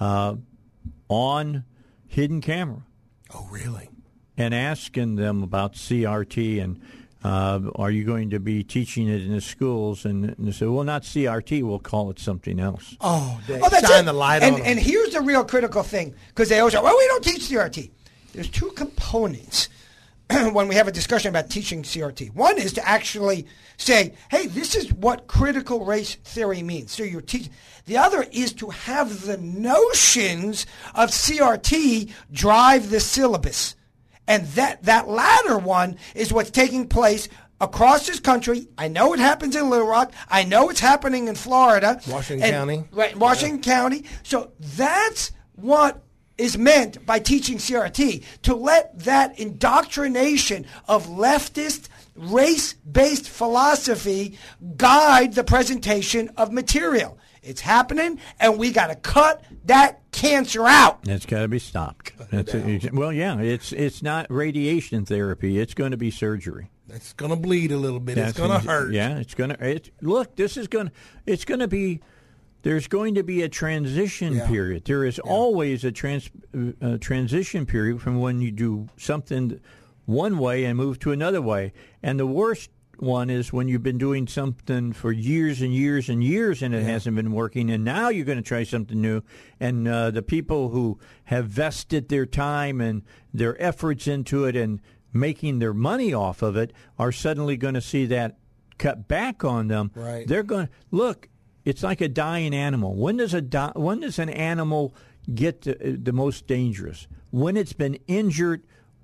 [0.00, 0.36] uh,
[1.10, 1.64] on
[2.06, 2.82] hidden camera
[3.34, 3.90] oh, really?
[4.38, 6.80] and asking them about CRT and
[7.24, 10.04] uh, are you going to be teaching it in the schools?
[10.04, 11.62] And, and they said, well, not CRT.
[11.62, 12.96] We'll call it something else.
[13.00, 14.06] Oh, they Oh, that's shine it.
[14.06, 14.66] the light and, on 'em.
[14.66, 17.90] And here's the real critical thing, because they always say, well, we don't teach CRT.
[18.32, 19.68] There's two components
[20.30, 22.34] when we have a discussion about teaching CRT.
[22.34, 23.46] One is to actually
[23.76, 26.92] say, hey, this is what critical race theory means.
[26.92, 27.52] So you're teaching.
[27.86, 33.74] The other is to have the notions of CRT drive the syllabus.
[34.28, 37.28] And that, that latter one is what's taking place
[37.60, 38.68] across this country.
[38.76, 40.12] I know it happens in Little Rock.
[40.28, 42.00] I know it's happening in Florida.
[42.08, 42.84] Washington And- County.
[42.90, 44.04] Right, Washington County.
[44.22, 46.02] So that's what
[46.38, 54.38] is meant by teaching CRT to let that indoctrination of leftist race-based philosophy
[54.76, 57.18] guide the presentation of material.
[57.46, 61.02] It's happening, and we got to cut that cancer out.
[61.04, 62.12] That's got to be stopped.
[62.30, 63.40] That's a, well, yeah.
[63.40, 65.58] It's it's not radiation therapy.
[65.58, 66.70] It's going to be surgery.
[66.88, 68.16] It's going to bleed a little bit.
[68.16, 68.92] That's it's going to hurt.
[68.92, 69.64] Yeah, it's going to.
[69.64, 70.88] It, look, this is going.
[70.88, 70.92] to
[71.26, 72.00] It's going to be.
[72.62, 74.48] There's going to be a transition Yeah.
[74.48, 74.84] period.
[74.86, 76.30] There is always a trans
[76.82, 79.60] uh, transition period from when you do something
[80.04, 81.72] one way and move to another way.
[82.02, 86.22] And the worst one is when you've been doing something for years and years and
[86.22, 89.22] years and it hasn't been working, and now you're going to try something new.
[89.60, 94.80] And uh, the people who have vested their time and their efforts into it and
[95.12, 98.38] making their money off of it are suddenly going to see that
[98.78, 99.90] cut back on them.
[99.94, 100.26] Right.
[100.26, 101.28] They're going to look.
[101.64, 102.94] It's like a dying animal.
[102.94, 104.94] When does a di- when does an animal
[105.34, 107.08] get to, the most dangerous?
[107.30, 108.62] When it's been injured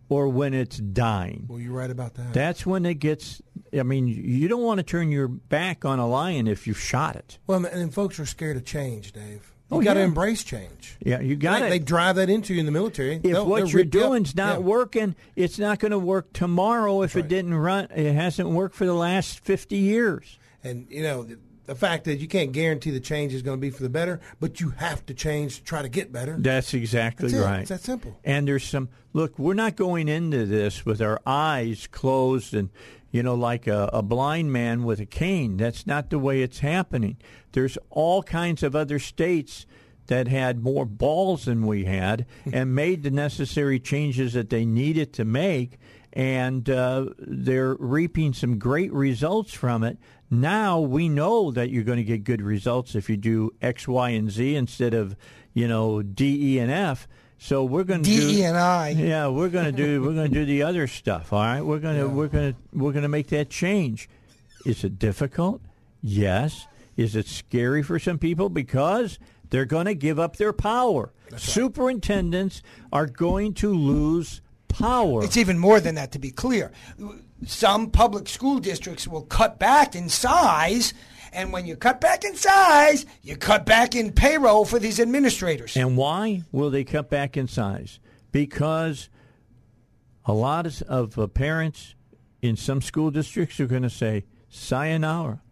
[0.09, 1.47] or when it's dying.
[1.49, 2.32] Well, you're right about that.
[2.32, 3.43] That's when it gets.
[3.79, 7.16] I mean, you don't want to turn your back on a lion if you've shot
[7.16, 7.39] it.
[7.47, 9.49] well, and, and folks are scared of change, Dave.
[9.70, 10.05] You Oh, got to yeah.
[10.07, 10.99] embrace change.
[11.01, 11.70] Yeah, you got They- it.
[11.70, 13.14] They drive that into you in the military.
[13.16, 13.91] if They'll- what you're you up.
[13.91, 14.66] doing's not Yeah.
[14.66, 17.29] working, it's not going to work tomorrow if it right.
[17.29, 17.89] didn't run.
[17.97, 20.39] It hasn't worked for the last fifty years.
[20.62, 21.27] And you know
[21.67, 24.21] the, fact that you can't guarantee the change is going to be for the better,
[24.41, 26.37] but you have to change to try to get better.
[26.39, 27.61] That's exactly That's right.
[27.61, 28.19] It's that simple.
[28.25, 29.39] And there's some look.
[29.39, 32.71] We're not going into this with our eyes closed and
[33.11, 35.57] you know like a, a blind man with a cane.
[35.57, 37.17] That's not the way it's happening.
[37.53, 39.67] There's all kinds of other states
[40.07, 45.13] that had more balls than we had and made the necessary changes that they needed
[45.15, 45.79] to make,
[46.13, 49.99] and uh, they're reaping some great results from it.
[50.33, 54.09] Now we know that you're going to get good results if you do X, Y,
[54.09, 55.14] and Z instead of
[55.53, 57.07] you know D, E, and F.
[57.37, 58.89] So we're going to do D, E, and I.
[58.91, 61.35] yeah, we're going to do we're going to do the other stuff.
[61.35, 64.09] All right, we're going to we're going to we're going to make that change.
[64.64, 65.61] Is it difficult?
[66.01, 66.66] Yes.
[66.97, 69.18] Is it scary for some people because
[69.51, 71.12] they're going to give up their power?
[71.37, 75.24] Superintendents are going to lose power.
[75.24, 76.72] It's even more than that, to be clear.
[77.47, 80.95] Some public school districts will cut back in size,
[81.32, 85.76] and when you cut back in size, you cut back in payroll for these administrators.
[85.76, 87.99] And why will they cut back in size?
[88.30, 89.09] Because
[90.24, 91.95] a lot of, of uh, parents
[92.40, 95.43] in some school districts are going to say, "Sayonara,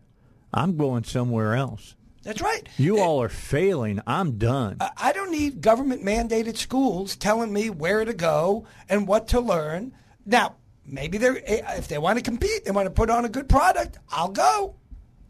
[0.52, 2.68] I'm going somewhere else." That's right.
[2.76, 4.00] You all are failing.
[4.06, 4.76] I'm done.
[4.96, 9.94] I don't need government mandated schools telling me where to go and what to learn.
[10.26, 10.56] Now,
[10.90, 13.98] maybe they're if they want to compete, they want to put on a good product.
[14.10, 14.74] I'll go.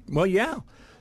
[0.09, 0.61] Well, yeah.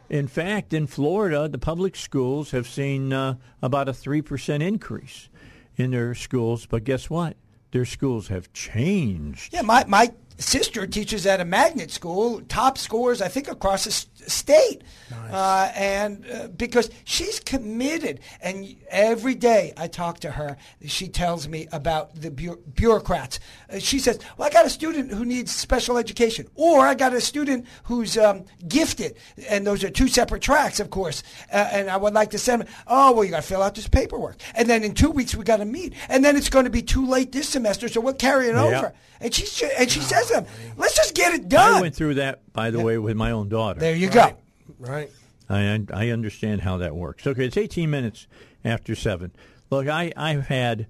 [0.10, 5.30] In fact, in Florida, the public schools have seen uh, about a 3% increase
[5.78, 6.66] in their schools.
[6.66, 7.38] But guess what?
[7.72, 9.54] Their schools have changed.
[9.54, 14.84] Yeah, my my sister teaches at a magnet school, top scores I think across state,
[15.32, 21.48] uh, and uh, because she's committed, and every day I talk to her, she tells
[21.48, 23.40] me about the bu- bureaucrats.
[23.72, 27.14] Uh, she says, "Well, I got a student who needs special education, or I got
[27.14, 29.16] a student who's um, gifted,
[29.48, 31.24] and those are two separate tracks, of course.
[31.52, 32.62] Uh, and I would like to send.
[32.64, 35.36] Them, oh, well, you got to fill out this paperwork, and then in two weeks
[35.36, 38.02] we got to meet, and then it's going to be too late this semester, so
[38.02, 38.64] we'll carry it Yeah.
[38.64, 40.46] over." And she and she says to them,
[40.78, 43.50] "Let's just get it done." I went through that, by the way, with my own
[43.50, 43.78] daughter.
[43.80, 44.38] there you go.
[44.80, 45.10] Right.
[45.50, 47.26] I I understand how that works.
[47.26, 48.28] Okay, it's 18 minutes
[48.64, 49.32] after seven.
[49.70, 50.88] Look, I I've had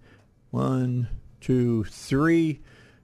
[0.52, 1.08] one,
[1.40, 2.60] two, three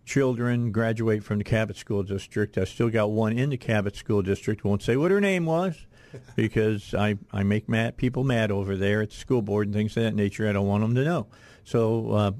[0.06, 2.58] children graduate from the Cabot School District.
[2.58, 4.64] I still got one in the Cabot School District.
[4.64, 5.86] Won't say what her name was
[6.36, 9.96] because I I make mad people mad over there at the school board and things
[9.98, 10.48] of that nature.
[10.50, 11.28] I don't want them to know.
[11.64, 12.12] So.
[12.12, 12.32] Uh,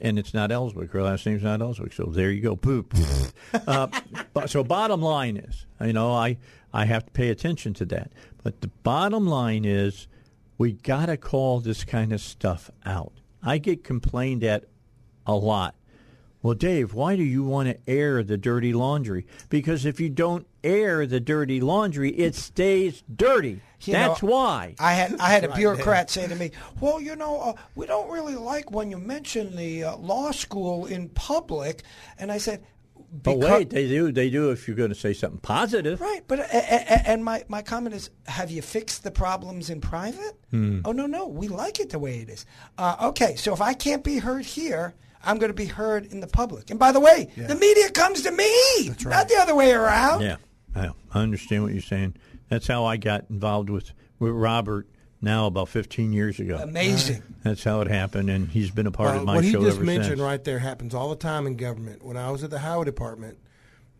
[0.00, 0.92] and it's not Elswick.
[0.92, 1.92] Her last name's not Elswick.
[1.92, 2.54] So there you go.
[2.54, 2.94] Poop.
[3.66, 3.88] uh,
[4.32, 6.38] but, so bottom line is, you know, I
[6.72, 8.12] I have to pay attention to that.
[8.42, 10.08] But the bottom line is,
[10.58, 13.12] we got to call this kind of stuff out.
[13.42, 14.64] I get complained at
[15.26, 15.74] a lot.
[16.40, 19.26] Well, Dave, why do you want to air the dirty laundry?
[19.48, 23.60] Because if you don't air the dirty laundry, it stays dirty.
[23.80, 24.74] You That's know, why.
[24.78, 28.10] I had I had a bureaucrat say to me, "Well, you know, uh, we don't
[28.10, 31.82] really like when you mention the uh, law school in public."
[32.18, 32.64] And I said,
[33.10, 34.12] But wait, they do.
[34.12, 36.00] They do if you're going to say something positive.
[36.00, 39.70] Right, but a- a- a- and my, my comment is: Have you fixed the problems
[39.70, 40.36] in private?
[40.50, 40.80] Hmm.
[40.84, 42.44] Oh no, no, we like it the way it is.
[42.76, 44.94] Uh, okay, so if I can't be heard here,
[45.24, 46.70] I'm going to be heard in the public.
[46.70, 50.20] And by the way, the media comes to me, not the other way around.
[50.20, 50.36] Yeah,
[50.76, 52.14] I I understand what you're saying.
[52.50, 54.86] That's how I got involved with, with Robert
[55.20, 56.56] now about 15 years ago.
[56.56, 57.22] Amazing.
[57.42, 59.52] That's how it happened, and he's been a part Well, of uh, my what he
[59.52, 60.20] just mentioned since.
[60.20, 62.04] right there happens all the time in government.
[62.04, 63.38] When I was at the highway department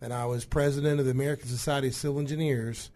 [0.00, 2.90] and I was president of the American Society of Civil Engineers,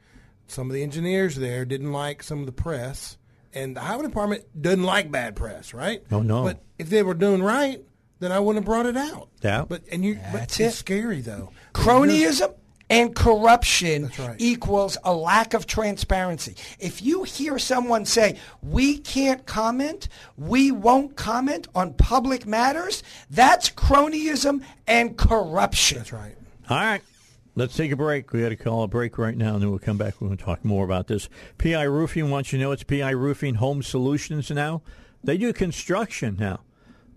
[0.47, 3.17] some of the engineers there didn't like some of the press,
[3.55, 6.03] and the highway department doesn't like bad press, right?
[6.13, 6.45] Oh, no.
[6.45, 7.83] But if they were doing right,
[8.21, 9.29] then I wouldn't have brought it out.
[9.43, 9.65] Yeah.
[9.69, 10.79] But and you, but That's it's it.
[10.79, 11.51] scary though.
[11.75, 12.55] Cronyism
[12.93, 14.37] and corruption right.
[14.39, 16.55] equals a lack of transparency.
[16.79, 23.71] If you hear someone say, we can't comment, we won't comment on public matters, that's
[23.71, 25.99] cronyism and corruption.
[25.99, 26.37] That's right.
[26.69, 27.01] All right.
[27.55, 28.31] Let's take a break.
[28.33, 30.21] We got to call a break right now, and then we'll come back.
[30.21, 31.31] We're going to talk more about this.
[31.59, 34.83] PI Roofing wants you to know it's PI Roofing Home Solutions now.
[35.25, 36.61] They do construction now.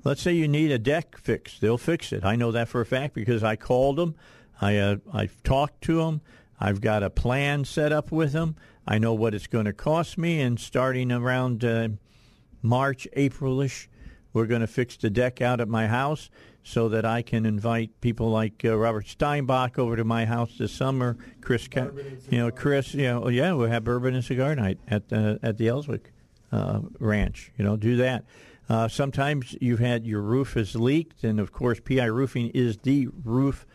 [0.06, 2.24] Let's say you need a deck fixed, they'll fix it.
[2.24, 4.16] I know that for a fact because I called them.
[4.62, 6.22] I uh, I've talked to them.
[6.60, 8.56] I've got a plan set up with them.
[8.88, 11.90] I know what it's going to cost me, and starting around uh,
[12.62, 13.88] March, Aprilish,
[14.34, 16.30] we're going to fix the deck out at my house
[16.64, 20.72] so that I can invite people like uh, Robert Steinbuch over to my house this
[20.72, 21.16] summer.
[21.42, 21.92] Chris, Ca-
[22.30, 25.58] you know, Chris, you know, yeah, we'll have bourbon and cigar night at the at
[25.58, 26.12] the Elswick
[26.52, 27.52] uh, Ranch.
[27.58, 28.26] You know, do that.
[28.68, 33.08] Uh, sometimes you've had your roof has leaked, and of course, PI Roofing is the
[33.24, 33.66] roof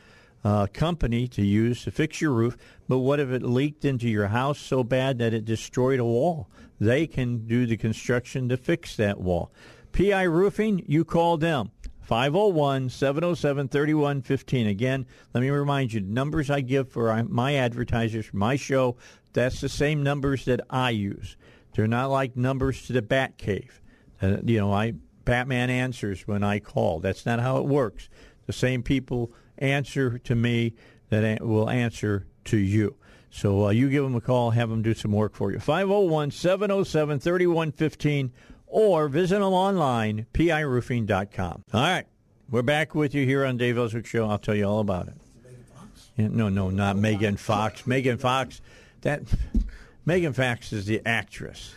[0.45, 2.57] uh, company to use to fix your roof.
[2.89, 6.49] But what if it leaked into your house so bad that it destroyed a wall?
[6.79, 9.53] They can do the construction to fix that wall.
[9.93, 11.71] PI Roofing, you call them.
[12.01, 14.67] 501 707 3115.
[14.67, 18.97] Again, let me remind you numbers I give for my advertisers for my show,
[19.33, 21.37] that's the same numbers that I use.
[21.75, 23.81] They're not like numbers to the Bat Cave.
[24.21, 26.99] Uh, you know, I Batman answers when I call.
[26.99, 28.09] That's not how it works.
[28.47, 30.75] The same people answer to me
[31.11, 32.97] that will answer to you.
[33.31, 35.59] So uh, you give them a call, have them do some work for you.
[35.61, 38.33] 501 707 3115
[38.67, 41.65] or visit them online, piroofing.com.
[41.73, 42.07] All right.
[42.51, 44.29] We're back with you here on Dave Elswick Show.
[44.29, 45.15] I'll tell you all about it.
[46.17, 47.87] Yeah, no, no, not Megan Fox.
[47.87, 48.61] Megan Fox.
[49.03, 49.23] That
[50.05, 51.75] Megan Fox is the actress.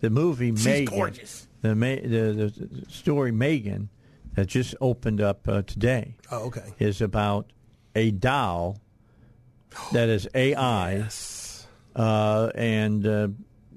[0.00, 0.94] The movie She's Megan.
[0.94, 1.46] gorgeous.
[1.60, 3.90] The, the, the story Megan
[4.34, 6.16] that just opened up uh, today.
[6.30, 6.72] Oh, okay.
[6.78, 7.52] Is about
[7.94, 8.78] a doll
[9.92, 11.66] that is AI, Yes.
[11.96, 13.28] uh, and uh,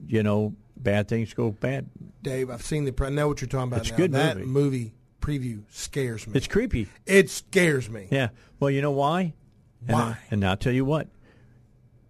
[0.07, 1.89] you know bad things go bad.
[2.21, 2.91] Dave, I've seen the.
[2.91, 3.81] Pre- I know what you're talking about.
[3.81, 3.97] It's now.
[3.97, 4.47] good that movie.
[4.47, 6.33] movie preview scares me.
[6.35, 6.87] It's creepy.
[7.05, 8.07] it scares me.
[8.11, 8.29] Yeah.
[8.59, 9.33] Well, you know why?
[9.87, 10.01] And, Why?
[10.01, 11.07] I, and I'll tell you what.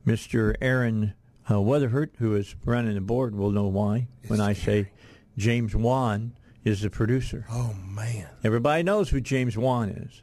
[0.06, 0.56] Mr.
[0.62, 1.14] Aaron
[1.52, 4.92] uh, Weatherhurt, who is running the board, will know why when I say
[5.38, 6.34] James Wan
[6.68, 7.46] is the producer.
[7.50, 8.28] Oh man.
[8.44, 10.22] Everybody knows who James Wan is.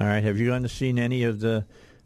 [0.00, 0.22] All right.
[0.22, 1.64] Have you gone to seen any of the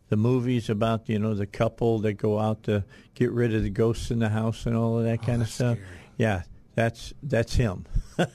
[0.08, 2.84] the movies about you know the couple that go out to
[3.14, 5.76] get rid of the ghosts in the house and all of that kind of stuff?
[5.78, 5.88] scary.
[6.18, 6.42] Yeah,
[6.74, 7.86] that's that's him.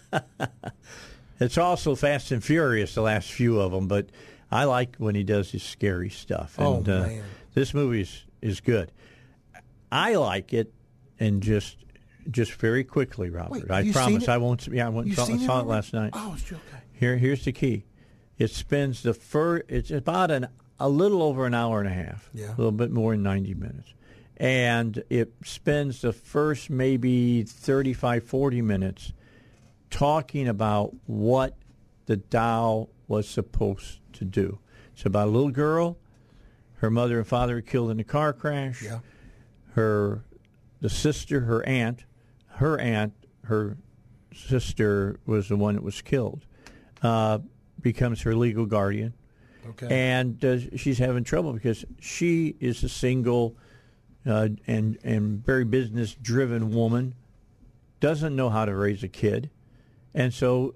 [1.40, 4.08] it's also Fast and Furious, the last few of them, but
[4.52, 6.56] I like when he does his scary stuff.
[6.60, 7.24] Oh, And uh, man.
[7.54, 8.92] this movie is, is good.
[9.92, 10.74] I like it,
[11.20, 11.78] and just
[12.32, 13.52] just very quickly, Robert.
[13.70, 14.28] Wait, I promise?
[14.28, 14.68] I won't.
[14.68, 16.12] Yeah, I You saw, saw it last night.
[16.14, 16.62] Oh, it's okay.
[16.92, 17.86] Here, here's the key.
[18.38, 19.66] It spends the first.
[19.70, 20.48] It's about an
[20.80, 22.30] a little over an hour and a half.
[22.34, 22.48] Yeah.
[22.50, 23.94] A little bit more than ninety minutes,
[24.38, 29.14] and it spends the first maybe 35, 40 minutes
[29.90, 31.56] talking about what
[32.06, 34.60] the doll was supposed to do.
[34.94, 35.98] It's about a little girl.
[36.76, 39.00] Her mother and father were killed in a car crash Yeah.
[39.76, 40.24] her
[40.80, 42.06] the sister her aunt
[42.62, 43.12] her aunt
[43.46, 43.76] her
[44.36, 46.46] sister was the one that was killed
[47.02, 47.40] uh,
[47.82, 49.14] becomes her legal guardian
[49.70, 49.88] Okay.
[50.20, 53.56] and uh, she's having trouble because she is a single
[54.28, 57.14] uh, and and very business driven woman
[58.00, 59.50] doesn't know how to raise a kid
[60.14, 60.76] and so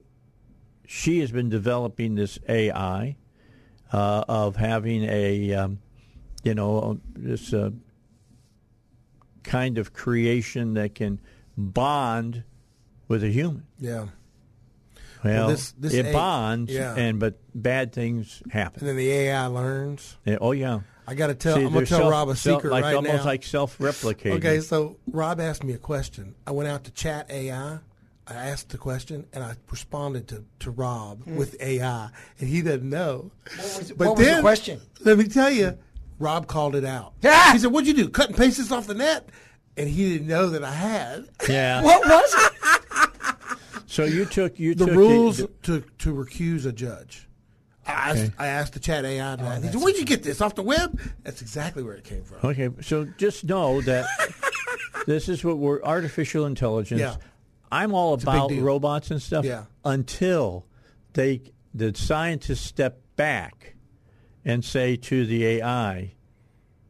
[0.88, 3.16] she has been developing this AI
[3.94, 5.80] uh, of having a um,
[6.44, 7.70] you know this uh,
[9.44, 11.20] kind of creation that can
[11.58, 12.44] bond
[13.08, 13.66] with a human.
[13.80, 14.08] yeah.
[15.24, 16.94] Well, this- this it A- bonds, yeah.
[16.96, 18.82] and but bad things happen.
[18.82, 20.18] And then the AI learns.
[20.24, 21.56] Yeah, oh yeah, I got to tell.
[21.56, 23.26] See, I'm going to tell self- Rob a self- secret like right almost now.
[23.26, 24.34] like self-replicating.
[24.38, 26.36] Okay, so Rob asked me a question.
[26.46, 27.80] I went out to chat AI.
[28.28, 32.88] I asked the question and I responded to, to Rob with AI, and he doesn't
[32.88, 33.32] know.
[33.56, 34.82] What was- but what was the then, question?
[35.04, 35.76] Let me tell you,
[36.20, 37.14] Rob called it out.
[37.24, 37.50] Ah!
[37.54, 38.10] He said, "What'd you do?
[38.10, 39.28] Cut and paste this off the net?"
[39.78, 41.82] And he didn't know that I had Yeah.
[41.84, 42.52] What was it?
[43.88, 47.28] So you took you the took rules The, to to recuse a judge.
[47.88, 48.34] I asked, Okay.
[48.40, 49.36] I asked the chat AI.
[49.36, 49.46] that.
[49.46, 52.24] Oh, he said, "Where'd you get this off the web?" That's exactly where it came
[52.24, 52.38] from.
[52.44, 54.06] okay, so just know that
[55.06, 57.00] this is what we're artificial intelligence.
[57.00, 57.16] Yeah.
[57.72, 59.46] I'm all big about robots and stuff.
[59.46, 59.66] Yeah.
[59.84, 60.66] Until
[61.14, 61.42] they
[61.74, 63.76] the scientists step back
[64.44, 66.15] and say to the AI,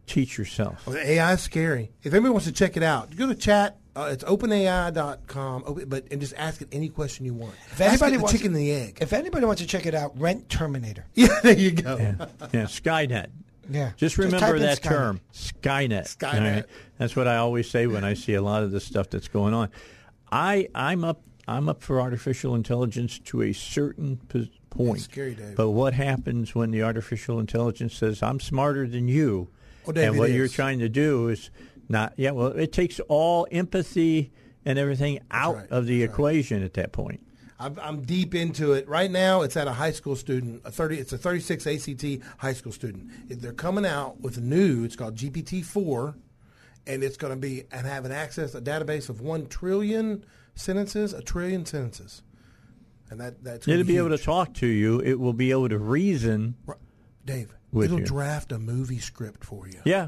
[0.07, 1.91] "Teach yourself." Well, AI is scary.
[2.03, 3.77] If anybody wants to check it out, go to chat.
[3.95, 7.53] Uh, it's openai.com, open, but and just ask it any question you want.
[7.71, 8.97] If Ask anybody it the wants chicken to- and the egg.
[9.01, 11.05] If anybody wants to check it out, rent Terminator.
[11.15, 11.97] yeah, there you go.
[11.97, 13.27] Yeah, yeah, Skynet.
[13.69, 13.87] Yeah.
[13.97, 14.83] Just Just remember type in that Skynet.
[14.89, 16.17] term, Skynet.
[16.17, 16.65] Skynet.
[16.97, 19.53] That's what I always say when I see a lot of the stuff that's going
[19.53, 19.69] on.
[20.31, 24.99] I I'm up I'm up for artificial intelligence to a certain p- point.
[25.01, 25.55] scary, Dave.
[25.55, 29.47] But what happens when the artificial intelligence says, "I'm smarter than you,"
[29.85, 31.49] Well, Dave, and what you're trying to do is
[31.89, 32.13] not?
[32.17, 34.31] Yeah, well, it takes all empathy
[34.65, 35.71] and everything out right.
[35.71, 36.13] of the That's right.
[36.13, 37.21] equation at that point.
[37.57, 39.41] I'm, I'm deep into it right now.
[39.41, 40.97] It's at a high school student, a 30.
[40.97, 42.05] It's a 36 ACT
[42.37, 43.09] high school student.
[43.29, 44.83] They're coming out with a new.
[44.83, 46.15] It's called GPT four,
[46.85, 50.25] and it's going to be and have an access a database of one trillion
[50.55, 52.23] sentences, a trillion sentences,
[53.09, 54.99] and that that's It'll be able to talk to you.
[54.99, 56.55] It will be able to reason.
[56.65, 56.75] Ri-
[57.23, 58.05] Dave, with it'll you.
[58.05, 59.79] draft a movie script for you.
[59.85, 60.07] Yeah,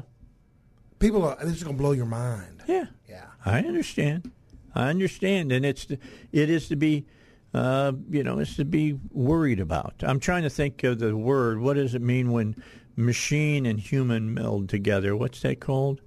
[0.98, 1.36] People are.
[1.40, 2.62] This is going to blow your mind.
[2.66, 3.26] yeah, Yeah.
[3.46, 4.30] I understand.
[4.74, 5.98] I understand, and it's to,
[6.32, 7.06] it is to be,
[7.54, 9.94] uh, you know, it's to be worried about.
[10.02, 11.60] I'm trying to think of the word.
[11.60, 12.56] What does it mean when
[12.96, 15.16] machine and human meld together?
[15.16, 16.00] What's that called?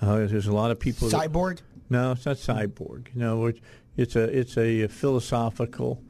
[0.00, 1.08] Uh, there's a lot of people.
[1.08, 1.60] that- Cyborg.
[1.88, 3.08] no, it's not cyborg.
[3.14, 3.58] No, it,
[3.96, 6.02] it's a it's a philosophical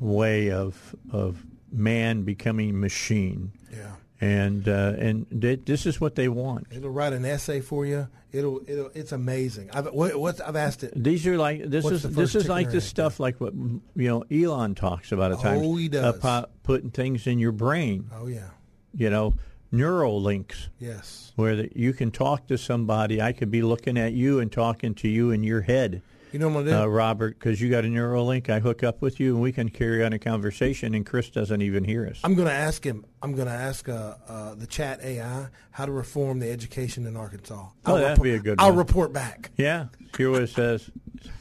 [0.00, 3.92] way of of man becoming machine, Yeah.
[4.20, 6.66] And uh, and they, this is what they want.
[6.70, 8.08] It'll write an essay for you.
[8.32, 8.60] It'll.
[8.66, 8.90] It'll.
[8.94, 9.70] It's amazing.
[9.72, 9.86] I've.
[9.92, 10.92] What, what's, I've asked it.
[10.94, 12.82] These are like this What's is the this is like the egg?
[12.82, 15.62] stuff like what you know Elon talks about at times.
[15.64, 16.16] Oh, he does.
[16.16, 18.10] About putting things in your brain.
[18.14, 18.50] Oh yeah.
[18.94, 19.34] You know,
[19.70, 21.32] neural links Yes.
[21.36, 23.20] where that you can talk to somebody.
[23.20, 26.02] I could be looking at you and talking to you in your head.
[26.32, 28.50] You know what I'm uh, Robert, because you got a neural link.
[28.50, 31.62] I hook up with you, and we can carry on a conversation, and Chris doesn't
[31.62, 32.20] even hear us.
[32.24, 33.04] I'm going to ask him.
[33.22, 37.16] I'm going to ask uh, uh, the chat AI how to reform the education in
[37.16, 37.68] Arkansas.
[37.86, 38.78] Oh, that'd report- be a good I'll one.
[38.78, 39.50] report back.
[39.56, 40.90] yeah, here what it says: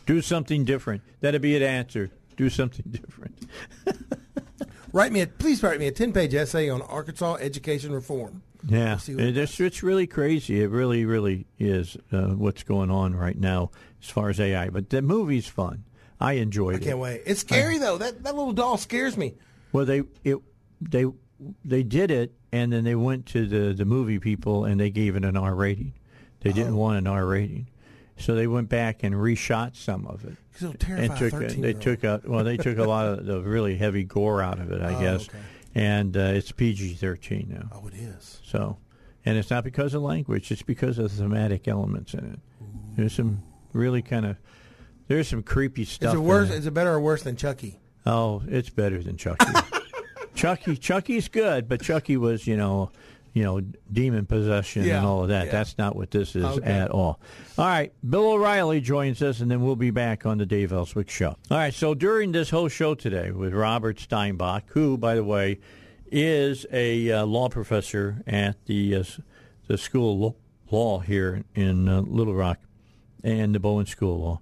[0.05, 1.01] do something different.
[1.21, 2.11] That'd be an answer.
[2.37, 3.37] Do something different.
[4.93, 5.21] Write me.
[5.21, 8.43] A, please write me a 10 page essay on Arkansas education reform.
[8.65, 10.61] Yeah, it's, it's really crazy.
[10.61, 13.71] It really, really is uh, what's going on right now
[14.05, 14.69] as far as AI.
[14.69, 15.83] But the movie's fun.
[16.19, 16.81] I enjoyed it.
[16.81, 17.23] I can't wait.
[17.25, 17.97] It's scary though.
[17.97, 19.33] That that little doll scares me.
[19.71, 20.37] Well, they it
[20.81, 21.05] they
[21.65, 25.15] they did it, and then they went to the the movie people, and they gave
[25.15, 25.93] it an R rating.
[26.41, 26.77] They didn't Oh.
[26.77, 27.67] want an R rating,
[28.17, 30.23] so they went back and reshot some of
[30.55, 33.07] it'll terrify and took a a- 13 they took a well they took a lot
[33.07, 35.37] of the really heavy gore out of it, I Oh, guess, okay.
[35.75, 37.67] and uh, it's PG thirteen now.
[37.73, 38.39] Oh, it is.
[38.45, 38.77] So,
[39.25, 42.39] and it's not because of language; it's because of the thematic elements in it.
[42.95, 43.43] There's some
[43.75, 44.37] really kind of
[45.07, 46.13] there's some creepy stuff.
[46.13, 46.49] Is it worse?
[46.49, 46.55] it.
[46.55, 47.79] Is it better or worse than Chucky?
[48.05, 49.45] Oh, it's better than Chucky.
[50.35, 52.91] Chucky, Chucky's good, but Chucky was, you know,
[53.33, 53.61] you know,
[53.91, 55.47] demon possession Yeah, and all of that.
[55.47, 55.51] yeah.
[55.51, 56.71] That's not what this is Okay.
[56.71, 57.19] at all.
[57.57, 61.09] All right, Bill O'Reilly joins us, and then we'll be back on the Dave Elswick
[61.09, 61.29] Show.
[61.51, 65.59] All right, so during this whole show today with Robert Steinbuch, who, by the way,
[66.11, 69.03] is a uh, law professor at the uh,
[69.67, 70.35] the School of Law-
[70.71, 72.59] Law here in uh, Little Rock
[73.25, 74.41] and the Bowen School Law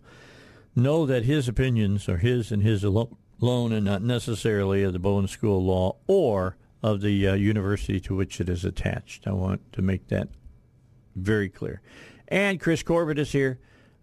[0.75, 5.27] know that his opinions are his and his alone and not necessarily of the Bowen
[5.27, 9.25] School Law or of the uh, university to which it is attached.
[9.25, 10.27] I want to make that
[11.15, 11.81] very clear.
[12.27, 13.59] And Chris Corbett is here.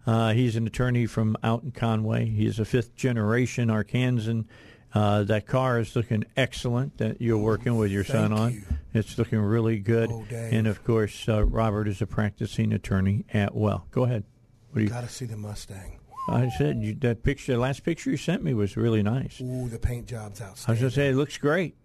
[0.07, 2.25] Uh, he's an attorney from out in Conway.
[2.25, 4.45] He's a fifth generation Arkansan.
[4.93, 8.53] Uh, that car is looking excellent that you're working with your son on.
[8.53, 8.63] you.
[8.93, 10.11] It's looking really good.
[10.11, 13.85] Oh, and of course, uh, Robert is a practicing attorney at Well.
[13.91, 14.25] Go ahead.
[14.71, 14.89] What you?
[14.89, 15.99] Got to see the Mustang.
[16.29, 19.41] I said you, that picture, the last picture you sent me was really nice.
[19.41, 20.69] Ooh, the paint job's outside.
[20.69, 21.75] I was going to say it looks great.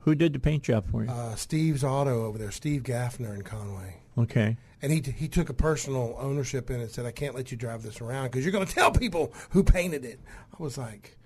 [0.00, 1.10] Who did the paint job for you?
[1.10, 4.00] uh, Steve's Auto over there, Steve Gaffner in Conway.
[4.16, 4.56] okay.
[4.80, 6.82] And he he took a personal ownership in it.
[6.82, 9.32] And said, "I can't let you drive this around because you're going to tell people
[9.50, 10.20] who painted it."
[10.52, 11.18] I was like,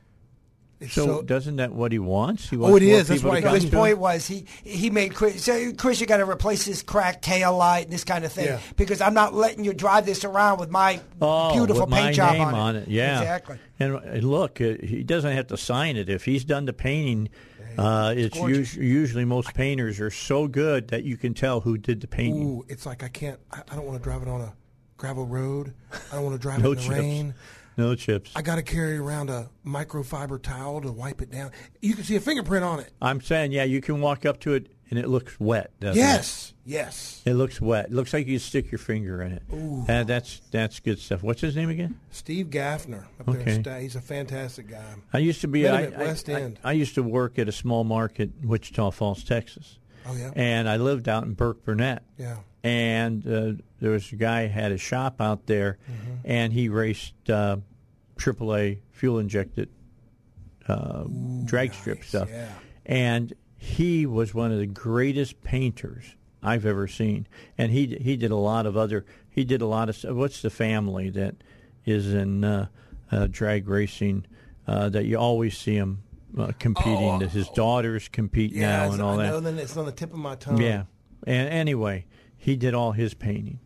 [0.88, 2.48] So, so, doesn't that what he wants?
[2.50, 3.08] He Oh, wants it more is.
[3.08, 5.44] That's why to he come got His point was he he made Chris.
[5.44, 8.46] So Chris, you got to replace this cracked tail light and this kind of thing
[8.46, 8.60] Yeah.
[8.76, 12.12] because I'm not letting you drive this around with my Oh, beautiful with paint my
[12.12, 12.88] job name on, it.
[12.88, 13.58] Yeah, exactly.
[13.78, 17.28] And, uh, look, uh, he doesn't have to sign it if he's done the painting.
[17.78, 18.36] Uh, it's
[18.76, 22.42] usually most painters are so good that you can tell who did the painting.
[22.46, 23.40] ooh, it's like I can't.
[23.50, 24.52] I, I don't want to drive it on a
[24.98, 25.72] gravel road.
[26.12, 26.90] I don't want to drive no it in the chips.
[27.00, 27.34] rain.
[27.76, 28.32] No chips.
[28.36, 31.52] I got to carry around a microfiber towel to wipe it down.
[31.80, 32.92] You can see a fingerprint on it.
[33.00, 35.70] I'm saying, yeah, you can walk up to it and it looks wet.
[35.80, 36.04] Doesn't it?
[36.04, 37.22] Yes, yes.
[37.24, 37.32] it?
[37.32, 37.86] Looks wet.
[37.86, 39.42] It looks like you stick your finger in it.
[39.88, 41.22] Uh, that's that's good stuff.
[41.22, 41.98] What's his name again?
[42.10, 43.40] Steve Gaffner up there.
[43.40, 43.74] Okay.
[43.76, 44.84] in He's a fantastic guy.
[45.14, 46.58] I used to be I, at West I- End.
[46.62, 50.68] I, used to work at a small market, in Wichita Falls, Texas, Oh yeah, and
[50.68, 52.00] I lived out in Burkburnett.
[52.18, 52.36] yeah.
[52.64, 56.14] And uh, there was a guy had a shop out there, Mm-hmm.
[56.24, 57.56] and he raced uh,
[58.16, 59.68] AAA fuel injected
[60.68, 61.04] uh,
[61.44, 62.28] drag strip stuff.
[62.30, 62.48] yeah.
[62.86, 67.26] And he was one of the greatest painters I've ever seen.
[67.58, 69.04] And he he did a lot of other.
[69.30, 70.16] He did a lot of.
[70.16, 71.34] What's the family that
[71.84, 72.66] is in uh,
[73.10, 74.26] uh, drag racing
[74.66, 76.02] uh, that you always see him
[76.38, 77.18] uh, competing.
[77.20, 79.30] that his daughters compete now Yeah, and all I that.
[79.30, 79.40] know.
[79.40, 80.60] Then it's on the tip of my tongue.
[80.60, 80.84] Yeah.
[81.26, 82.06] And anyway,
[82.36, 83.60] he did all his painting,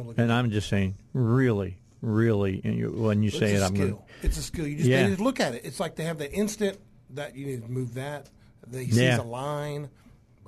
[0.00, 2.60] I'm gonna look and I'm just saying, really, really.
[2.64, 3.88] You, when you It's say it, I'm skill.
[3.88, 4.02] going.
[4.22, 4.66] It's a skill.
[4.66, 5.02] You just, Yeah.
[5.04, 5.62] they just look at it.
[5.64, 6.78] It's like they have the instant
[7.10, 8.28] that you need to move that.
[8.66, 9.20] They sees Yeah.
[9.20, 9.88] a line.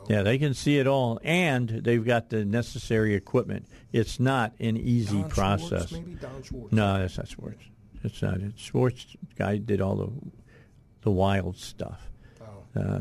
[0.09, 3.66] Yeah, they can see it all, and they've got the necessary equipment.
[3.92, 5.88] It's not an easy Don process.
[5.90, 6.72] Schwartz, maybe Don Schwartz.
[6.72, 7.62] No, that's not Schwartz.
[8.03, 8.38] It's not.
[8.40, 8.53] It.
[8.59, 10.11] Schwartz guy did all the
[11.03, 12.80] the wild stuff, Oh.
[12.80, 13.01] uh,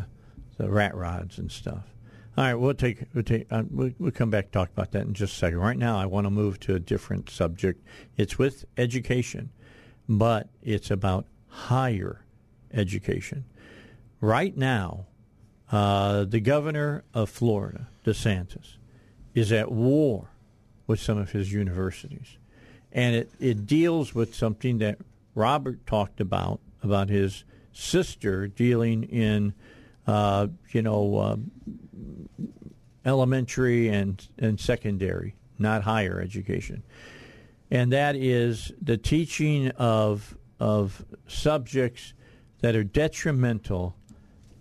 [0.58, 1.86] the rat rods and stuff.
[2.40, 5.14] All right, we'll take we'll take uh, we'll, we'll come back talk about that in
[5.14, 5.60] just a second.
[5.60, 7.86] Right now, I want to move to a different subject.
[8.16, 9.50] It's with education,
[10.08, 12.24] but it's about higher
[12.74, 13.44] education.
[14.22, 15.08] Right now,
[15.70, 18.78] uh, the governor of Florida, DeSantis,
[19.34, 20.30] is at war
[20.88, 22.38] with some of his universities.
[22.94, 24.98] And it, it deals with something that
[25.36, 29.54] Robert talked about, about his sister dealing in,
[30.08, 31.36] uh, you know, uh,
[33.06, 36.84] elementary and, and secondary, not higher education.
[37.72, 42.14] And that is the teaching of, of subjects
[42.62, 43.96] that are detrimental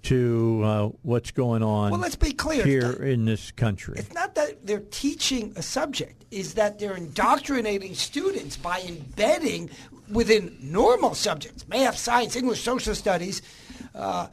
[0.03, 2.65] to uh, what's going on Well, let's be clear.
[2.65, 3.97] here in this country.
[3.99, 9.71] It's not that they're teaching a subject, is that they're indoctrinating students by embedding
[10.11, 13.43] within normal subjects, math, science, English, social studies,
[13.95, 14.29] uh,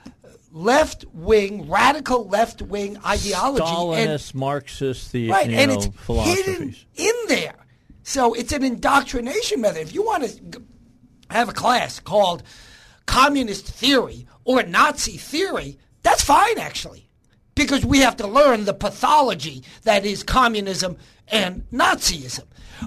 [0.55, 3.63] left wing, radical left wing ideology.
[3.65, 6.45] and- Stalinist, Marxist, the right, and know, it's philosophies.
[6.45, 7.55] hidden in there.
[8.03, 9.81] So it's an indoctrination method.
[9.81, 10.61] If you want to
[11.29, 12.41] have a class called
[13.05, 17.09] communist theory or Nazi theory, that's fine actually,
[17.53, 20.95] because we have to learn the pathology that is communism
[21.27, 22.43] and Nazism.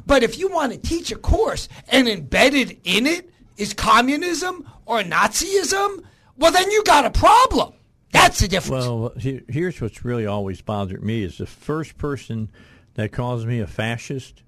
[0.07, 5.03] But if you want to teach a course and embedded in it is communism or
[5.03, 6.05] Nazism,
[6.39, 7.75] well then you got a problem.
[8.11, 8.87] That's the difference.
[8.87, 12.51] Well, here's what's really always bothered me is the first person
[12.95, 14.43] that calls me a fascist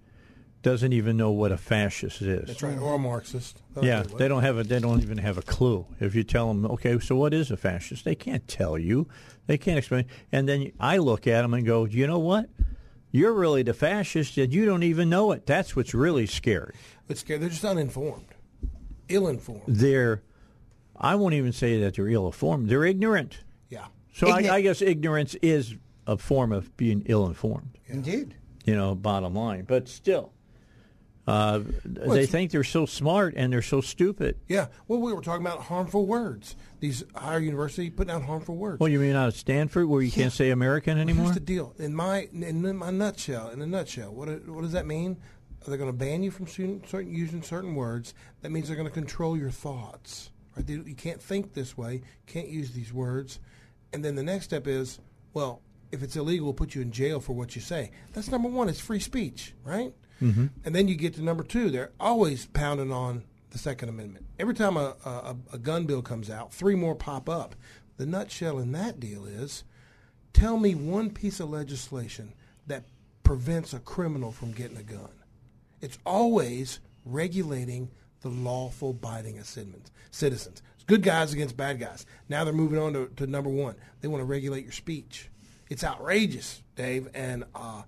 [0.62, 2.47] doesn't even know what a fascist is.
[2.47, 2.78] That's right.
[2.78, 3.62] Or a Marxist.
[3.80, 4.64] Yeah, Okay, they don't have a.
[4.64, 5.86] They don't even have a clue.
[6.01, 8.05] If you tell them, okay, so what is a fascist?
[8.05, 9.09] They can't tell you.
[9.47, 10.07] They can't explain.
[10.32, 12.51] And then I look at them and go, you know what?
[13.11, 15.47] You're really the fascist, and you don't even know it.
[15.47, 16.74] That's what's really scary.
[17.09, 17.41] It's scary.
[17.41, 18.28] They're just uninformed,
[19.09, 19.62] ill-informed.
[19.66, 20.22] They're.
[21.01, 22.69] I won't even say that they're ill-informed.
[22.69, 23.39] They're ignorant.
[23.69, 23.87] Yeah.
[24.13, 25.75] So I, I guess ignorance is
[26.07, 27.79] a form of being ill-informed.
[27.87, 28.35] Indeed.
[28.67, 29.65] You know, bottom line.
[29.65, 30.33] But still,
[31.27, 34.37] uh, they think they're so smart and they're so stupid.
[34.49, 34.67] Yeah.
[34.89, 36.57] Well, we were talking about harmful words.
[36.81, 38.81] These higher university putting out harmful words.
[38.81, 41.27] Well, you mean out of Stanford where you can't say American anymore?
[41.27, 41.75] Here's the deal.
[41.79, 45.17] In my in my nutshell, in a nutshell, what what does that mean?
[45.67, 48.15] Are they going to ban you from certain, certain using certain words?
[48.41, 50.31] That means they're going to control your thoughts.
[50.69, 52.03] You can't think this way.
[52.27, 53.41] Can't use these words.
[53.93, 54.99] And then the next step is,
[55.33, 57.91] well, if it's illegal, we'll put you in jail for what you say.
[58.13, 58.69] That's number one.
[58.69, 59.93] It's free speech, right?
[60.23, 60.47] Mm-hmm.
[60.65, 61.71] And then you get to number two.
[61.71, 64.27] They're always pounding on the Second Amendment.
[64.39, 67.55] Every time a, a, a gun bill comes out, three more pop up.
[67.97, 69.65] The nutshell in that deal is
[70.33, 72.35] tell me one piece of legislation
[72.67, 72.85] that
[73.23, 75.11] prevents a criminal from getting a gun.
[75.81, 77.91] It's always regulating
[78.21, 79.91] the lawful abiding of.
[80.11, 80.62] Citizens.
[80.75, 82.07] It's good guys against bad guys.
[82.29, 83.75] Now they're moving on to, to number one.
[84.01, 85.29] They want to regulate your speech.
[85.68, 87.09] It's outrageous, Dave.
[87.14, 87.83] And, uh,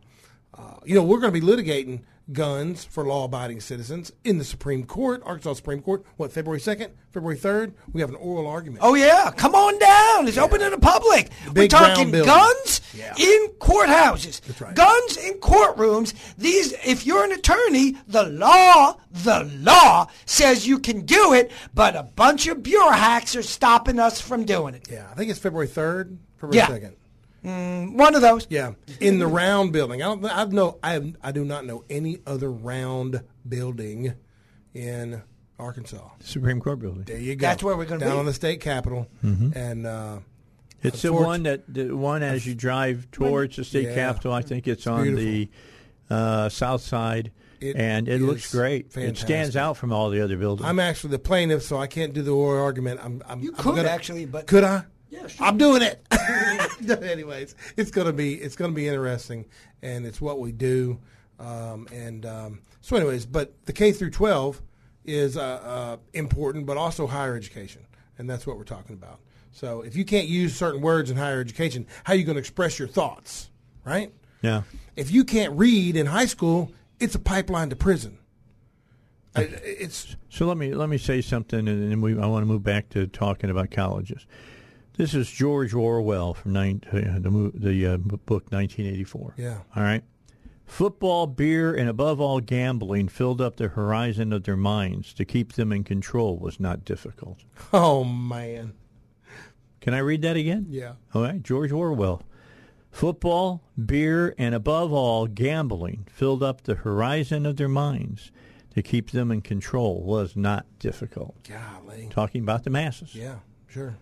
[0.56, 2.02] uh, you know, we're going to be litigating
[2.32, 6.04] guns for law abiding citizens in the Supreme Court, Arkansas Supreme Court.
[6.16, 7.72] What, February 2nd, February 3rd?
[7.92, 8.80] We have an oral argument.
[8.84, 10.28] Oh yeah, come on down.
[10.28, 11.30] It's open to the public.
[11.54, 13.14] We're talking guns Yeah.
[13.18, 14.40] in courthouses.
[14.42, 14.74] That's right.
[14.74, 16.14] Guns in courtrooms.
[16.38, 21.96] These if you're an attorney, the law, the law says you can do it, but
[21.96, 24.86] a bunch of bureau hacks are stopping us from doing it.
[24.90, 26.68] Yeah, I think it's February 3rd, February Yeah.
[26.68, 26.94] 2nd.
[27.42, 28.46] One of those.
[28.50, 30.02] Yeah, in the round building.
[30.02, 30.24] I don't.
[30.24, 30.78] I know.
[30.82, 34.14] I have, I do not know any other round building
[34.74, 35.22] in
[35.58, 36.08] Arkansas.
[36.20, 37.02] Supreme Court building.
[37.04, 37.46] There you go.
[37.46, 40.18] That's where we're gonna down on the state capitol, and uh,
[40.82, 43.94] It's the Unfortunate- one that the one as you drive towards the state Yeah.
[43.94, 44.32] capitol.
[44.32, 45.24] I think it's on beautiful.
[45.24, 45.50] the
[46.10, 48.96] uh, south side, It and it looks is great.
[48.96, 50.68] It stands out from all the other buildings.
[50.68, 53.00] I'm actually the plaintiff, so I can't do the oral argument.
[53.02, 53.22] I'm.
[53.28, 54.84] I'm You I'm could gonna- actually, but- could I?
[55.12, 55.46] Yeah, sure.
[55.46, 56.06] I'm doing it.
[57.02, 59.44] Anyways, it's gonna be it's gonna be interesting,
[59.82, 60.98] and it's what we do.
[61.38, 64.62] Um, and um, so, anyways, but the K through 12
[65.04, 67.82] is uh, uh, important, but also higher education,
[68.16, 69.20] and that's what we're talking about.
[69.50, 72.40] So, if you can't use certain words in higher education, how are you going to
[72.40, 73.50] express your thoughts,
[73.84, 74.12] right?
[74.40, 74.62] yeah.
[74.96, 78.18] If you can't read in high school, it's a pipeline to prison.
[79.36, 82.46] I, it's So let me let me say something, and then we I want to
[82.46, 84.26] move back to talking about colleges.
[84.96, 89.34] This is George Orwell from nine, uh, the the uh, book 1984.
[89.38, 89.58] Yeah.
[89.74, 90.04] All right.
[90.66, 95.12] Football, beer, and above all gambling filled up the horizon of their minds.
[95.14, 97.40] To keep them in control was not difficult.
[97.72, 98.72] oh man,
[99.80, 100.66] Can I read that again?
[100.70, 100.94] yeah.
[101.14, 102.22] All right, George Orwell.
[102.90, 108.30] Football, beer, and above all, gambling filled up the horizon of their minds.
[108.74, 111.36] To keep them in control was not difficult.
[111.46, 113.14] Golly, Talking about the masses.
[113.14, 113.36] yeah,
[113.66, 113.96] sure,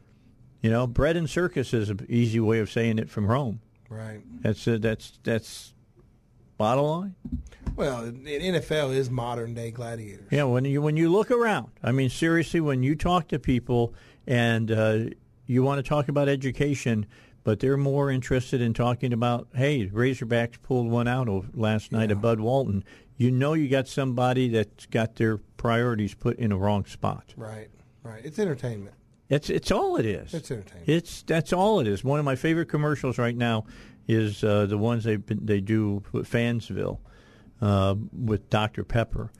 [0.62, 3.61] You know, bread and circus is an easy way of saying it from Rome.
[3.89, 4.20] right.
[4.43, 5.74] That's uh, that's that's
[6.59, 7.15] bottom line.
[7.77, 10.27] Well, the NFL is modern day gladiators.
[10.31, 13.95] Yeah, when you when you look around, I mean, seriously, when you talk to people
[14.27, 14.99] and uh,
[15.47, 17.07] you want to talk about education,
[17.43, 22.11] but they're more interested in talking about, hey, Razorbacks pulled one out of last night
[22.11, 22.85] at Bud Walton.
[23.16, 27.35] You know, you got somebody that's got their priorities put in a wrong spot.
[27.37, 27.69] Right,
[28.03, 28.24] right.
[28.24, 28.95] It's entertainment.
[29.31, 30.35] It's it's all it is.
[30.35, 30.89] It's entertainment.
[30.89, 32.05] It's that's all it is.
[32.05, 33.65] One of my favorite commercials right now
[34.09, 36.98] is uh, the ones they they do with Fansville
[37.62, 39.31] uh, with Dr Pepper,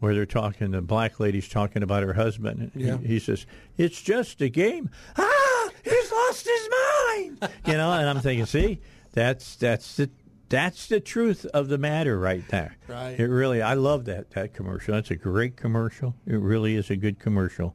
[0.00, 0.72] where they're talking.
[0.72, 2.70] The black lady's talking about her husband.
[2.74, 2.98] And Yeah.
[2.98, 3.46] he, he says,
[3.76, 7.48] "It's just a game." Ah, he's lost his mind.
[7.66, 8.80] you know, and I'm thinking, see,
[9.12, 10.10] that's that's the.
[10.48, 12.76] That's the truth of the matter right there.
[12.86, 13.18] Right.
[13.18, 14.94] It really, I love that that commercial.
[14.94, 16.14] That's a great commercial.
[16.24, 17.74] It really is a good commercial.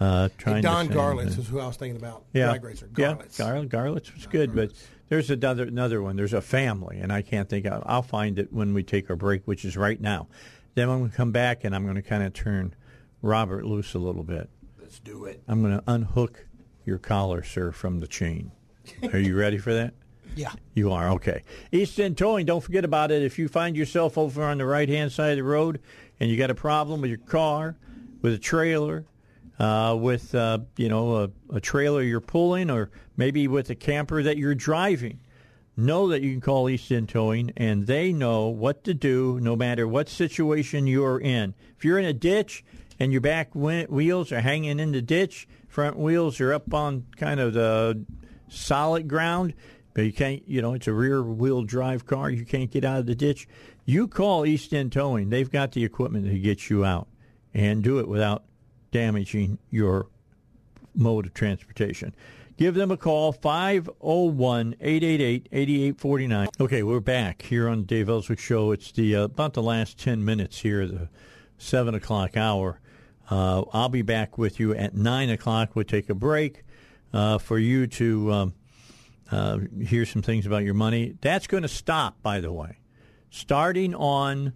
[0.00, 2.24] Uh, trying to Don Garlits is who I was thinking about.
[2.32, 2.88] yeah, Drag racer.
[2.96, 3.38] yeah, Garlits.
[3.38, 4.72] Gar- Garlits was good, but
[5.10, 6.16] there's another another one.
[6.16, 7.66] There's a family, and I can't think.
[7.66, 10.26] Of, I'll find it when we take our break, which is right now.
[10.74, 12.74] Then when we come back, and I'm going to kind of turn
[13.20, 14.48] Robert loose a little bit.
[14.80, 15.42] Let's do it.
[15.46, 16.46] I'm going to unhook
[16.86, 18.52] your collar, sir, from the chain.
[19.12, 19.92] Are you ready for that?
[20.36, 20.52] Yeah.
[20.74, 21.42] You are okay.
[21.72, 22.46] East End Towing.
[22.46, 23.22] Don't forget about it.
[23.22, 25.80] If you find yourself over on the right hand side of the road
[26.20, 27.76] and you got a problem with your car,
[28.22, 29.04] with a trailer,
[29.60, 34.22] uh, with uh, you know a, a trailer you're pulling, or maybe with a camper
[34.22, 35.20] that you're driving,
[35.76, 39.54] know that you can call East End Towing, and they know what to do no
[39.54, 41.54] matter what situation you're in.
[41.76, 42.64] If you're in a ditch
[42.98, 47.38] and your back wheels are hanging in the ditch, front wheels are up on kind
[47.38, 48.02] of the
[48.48, 49.52] solid ground,
[49.92, 52.30] but you can't, you know, it's a rear wheel drive car.
[52.30, 53.46] You can't get out of the ditch.
[53.84, 55.28] You call East End Towing.
[55.28, 57.08] They've got the equipment to get you out
[57.52, 58.44] and do it without
[58.90, 60.06] damaging your
[60.94, 62.14] mode of transportation.
[62.56, 66.48] Give them a call, 501 888 8849.
[66.60, 68.72] Okay, we're back here on the Dave Elswick Show.
[68.72, 71.08] It's the uh, about the last 10 minutes here, the
[71.56, 72.78] 7 o'clock hour.
[73.30, 75.74] Uh, I'll be back with you at 9 o'clock.
[75.74, 76.64] We'll take a break
[77.14, 78.54] uh, for you to um,
[79.30, 81.14] uh, hear some things about your money.
[81.22, 82.78] That's going to stop, by the way,
[83.30, 84.52] starting on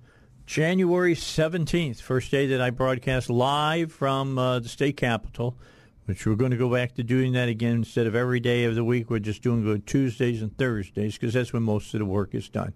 [0.46, 5.56] January 17th, first day that I broadcast live from uh, the state capitol,
[6.04, 8.74] which we're going to go back to doing that again instead of every day of
[8.74, 9.08] the week.
[9.08, 12.50] We're just doing good Tuesdays and Thursdays because that's when most of the work is
[12.50, 12.74] done.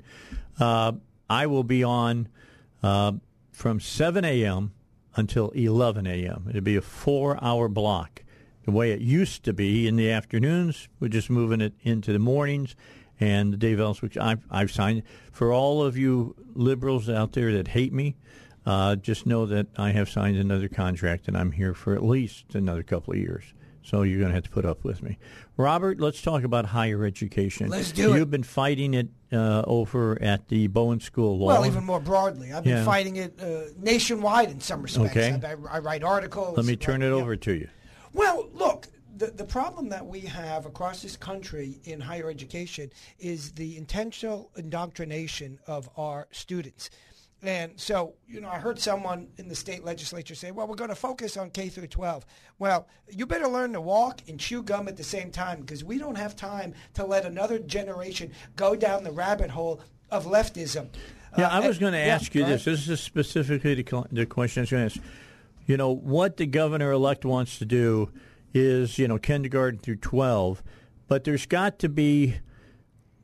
[0.59, 0.93] Uh,
[1.29, 2.29] I will be on
[2.83, 3.13] uh,
[3.53, 4.73] from 7 a.m.
[5.15, 6.47] until 11 a.m.
[6.49, 8.23] It'll be a four-hour block.
[8.65, 12.19] The way it used to be in the afternoons, we're just moving it into the
[12.19, 12.75] mornings.
[13.21, 15.03] And the Dave Elswick, I've, I've signed.
[15.33, 18.17] For all of you liberals out there that hate me,
[18.67, 22.55] uh, just know that I have signed another contract and I'm here for at least
[22.55, 23.45] another couple of years.
[23.83, 25.17] So you're going to have to put up with me.
[25.57, 27.71] Robert, let's talk about higher education.
[27.71, 28.19] Let's do it.
[28.19, 31.47] You've been fighting it uh, over at the Bowen School of Law.
[31.47, 32.85] Well, even more broadly, I've been Yeah.
[32.85, 35.17] fighting it uh, nationwide in some respects.
[35.17, 35.41] Okay.
[35.43, 36.57] I, I, write articles.
[36.57, 37.15] Let me turn it yeah.
[37.15, 37.69] over to you.
[38.13, 38.89] Well, look,
[39.19, 44.51] the, the problem that we have across this country in higher education is the intentional
[44.57, 46.89] indoctrination of our students.
[47.43, 50.91] And so, you know, I heard someone in the state legislature say, well, we're going
[50.91, 52.27] to focus on K through 12.
[52.59, 55.99] Well, you better learn to walk and chew gum at the same time because we
[55.99, 59.81] don't have time to let another generation go down the rabbit hole
[60.11, 60.89] of leftism.
[61.37, 62.67] Yeah, Uh, I was going to yeah, ask you this.
[62.67, 62.79] ahead.
[62.79, 65.09] This is specifically the, the question I was going to ask.
[65.67, 68.11] You know, what the governor elect wants to do
[68.55, 70.63] is, you know, kindergarten through 12,
[71.07, 72.37] but there's got to be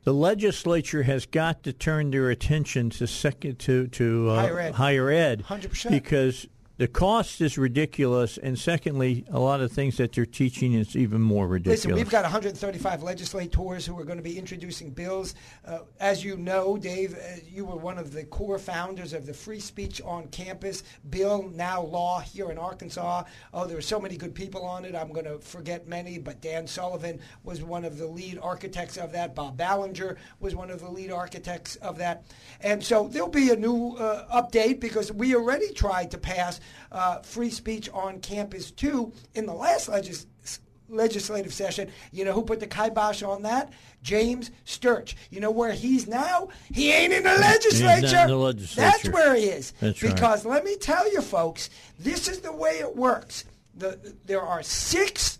[0.03, 4.73] the legislature has got to turn their attention to second to to uh, Higher ed.
[4.75, 5.89] higher ed 100%.
[5.89, 6.47] because
[6.77, 11.21] the cost is ridiculous, and secondly, a lot of things that they're teaching is even
[11.21, 11.85] more ridiculous.
[11.85, 15.35] Listen, we've got 135 legislators who are going to be introducing bills.
[15.65, 19.33] Uh, as you know, Dave, uh, you were one of the core founders of the
[19.33, 23.23] Free Speech on Campus bill, now law here in Arkansas.
[23.53, 24.95] Oh, there were so many good people on it.
[24.95, 29.13] I'm going to forget many, but Dan Sullivan was one of the lead architects of
[29.13, 29.33] that.
[29.33, 32.25] Bob Ballinger was one of the lead architects of that.
[32.59, 36.59] And so there'll be a new uh, update because we already tried to pass
[36.91, 40.27] uh, free speech on campus too in the last legis-
[40.89, 41.89] legislative session.
[42.11, 43.73] You know who put the kibosh on that?
[44.01, 45.15] James Sturch.
[45.31, 46.49] You know where he's now?
[46.71, 48.17] He ain't in the legislature.
[48.21, 48.91] in the legislature.
[48.91, 49.73] That's where he is.
[49.79, 50.13] That's right.
[50.13, 51.69] because let me tell you, folks,
[51.99, 53.45] this is the way it works.
[53.75, 55.39] The, there are six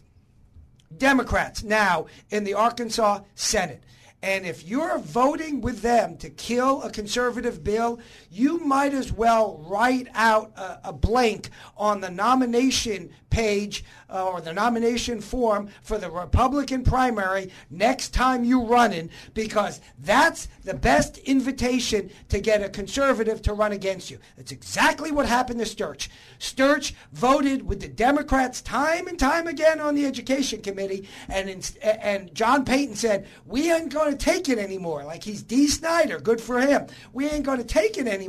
[0.98, 3.84] Democrats now in the Arkansas Senate.
[4.22, 8.00] And if you're voting with them to kill a conservative bill,
[8.36, 14.40] you might as well write out a, a blank on the nomination page uh, or
[14.40, 20.74] the nomination form for the Republican primary next time you run in because that's the
[20.74, 24.18] best invitation to get a conservative to run against you.
[24.38, 26.10] That's exactly what happened to Sturch.
[26.40, 31.62] Sturch voted with the Democrats time and time again on the Education Committee, and in,
[31.84, 36.20] and John Payton said, "We ain't going to take it anymore." Like he's Dee Snider,
[36.20, 36.88] good for him.
[37.12, 38.25] We ain't going to take it anymore,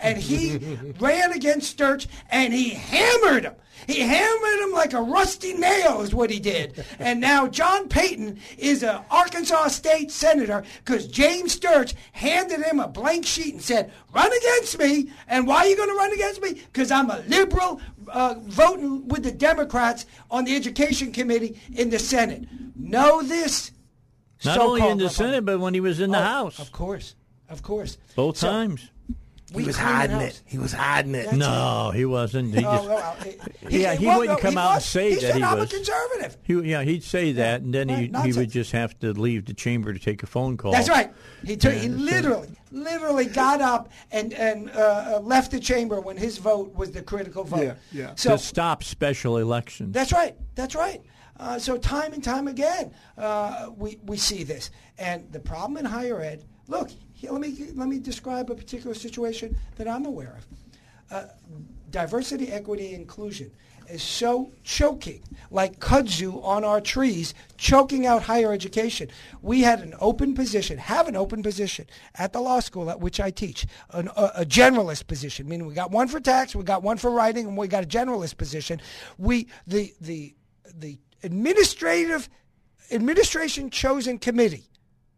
[0.00, 0.56] and he
[1.00, 3.54] ran against Sturch and he hammered him.
[3.86, 6.84] He hammered him like a rusty nail, is what he did.
[6.98, 12.86] And now John Payton is an Arkansas State Senator because James Sturch handed him a
[12.88, 15.10] blank sheet and said, Run against me.
[15.28, 16.54] And why are you going to run against me?
[16.72, 21.98] Because I'm a liberal uh, voting with the Democrats on the Education Committee in the
[21.98, 22.44] Senate.
[22.76, 23.70] Know this.
[24.44, 26.58] Not only in the Senate, but when he was in the Oh, House.
[26.58, 27.14] Of course.
[27.48, 27.96] Of course.
[28.14, 28.90] Both So, times.
[29.52, 30.40] We He was hiding it.
[30.46, 31.24] He was hiding it.
[31.26, 32.54] That's No, he wasn't.
[32.54, 33.16] He Oh, just, well,
[33.68, 35.72] he- Yeah, he well, wouldn't no, come out and say he that said, he was.
[35.72, 36.36] a conservative.
[36.42, 39.46] he, yeah, he'd say that, and then Right, he, he would just have to leave
[39.46, 40.72] the chamber to take a phone call.
[40.72, 41.12] That's right.
[41.44, 41.72] He took.
[41.74, 46.74] He literally, literally got up and and uh, uh, left the chamber when his vote
[46.74, 47.62] was the critical vote.
[47.62, 48.12] Yeah, yeah.
[48.16, 49.92] So to stop special elections.
[49.94, 50.36] that's right.
[50.54, 51.02] That's right.
[51.38, 55.86] Uh, so time and time again, uh, we we see this, and the problem in
[55.86, 56.44] higher ed.
[56.68, 56.90] Look,
[57.20, 60.46] here, let me let me describe a particular situation that I'm aware of.
[61.10, 61.26] Uh,
[61.90, 63.50] diversity, equity, inclusion
[63.90, 69.10] is so choking, like kudzu on our trees, choking out higher education.
[69.42, 73.20] We had an open position, have an open position at the law school at which
[73.20, 76.82] I teach, an, a, a generalist position, meaning we got one for tax, we got
[76.82, 78.80] one for writing, and we got a generalist position.
[79.18, 80.34] We the the
[80.74, 82.30] the administrative
[82.90, 84.69] administration chosen committee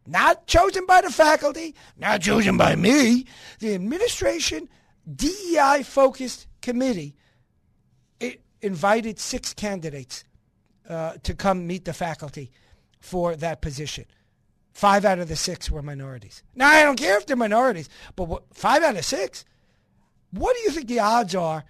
[0.06, 3.26] not chosen by the faculty, not chosen by me.
[3.60, 4.68] The administration
[5.14, 7.16] DEI focused committee
[8.20, 10.24] it invited six candidates
[10.88, 12.50] uh, to come meet the faculty
[13.00, 14.04] for that position.
[14.72, 16.42] Five out of the six were minorities.
[16.54, 19.44] Now I don't care if they're minorities, but what, five out of six.
[20.30, 21.64] What do you think the odds are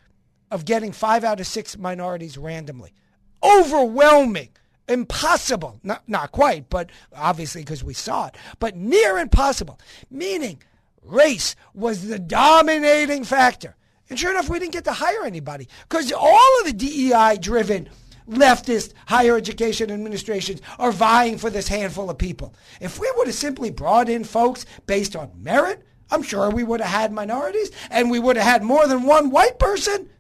[0.51, 2.93] of getting five out of six minorities randomly?
[3.43, 4.51] Overwhelming.
[4.89, 5.79] Impossible.
[5.83, 8.37] Not, not quite, but obviously because we saw it.
[8.59, 9.79] But near impossible.
[10.11, 10.63] Meaning
[11.03, 13.77] race was the dominating factor.
[14.11, 17.89] And sure enough, we didn't get to hire anybody because all of the DEI driven
[18.29, 22.55] leftist higher education administrations are vying for this handful of people.
[22.81, 26.81] If we would have simply brought in folks based on merit, I'm sure we would
[26.81, 30.11] have had minorities and we would have had more than one white person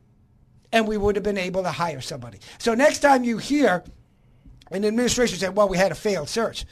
[0.72, 2.38] and we would have been able to hire somebody.
[2.58, 3.84] So next time you hear
[4.72, 6.64] an administration said, well, we had a failed search.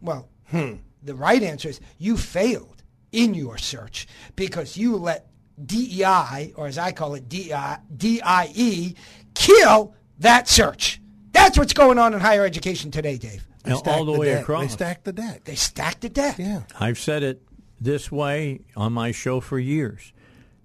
[0.00, 2.82] Well, the right answer is you failed
[3.12, 4.06] in your search
[4.36, 5.26] because you let
[5.64, 8.94] DEI, or as I call it, DI, DIE,
[9.34, 11.00] kill that search.
[11.32, 13.46] That's what's going on in higher education today, Dave.
[13.64, 14.42] They all stacked the way deck.
[14.42, 14.62] across.
[14.62, 15.44] They stacked the deck.
[15.44, 16.38] They stacked the deck.
[16.38, 16.62] Yeah.
[16.78, 17.42] I've said it
[17.80, 20.12] this way on my show for years.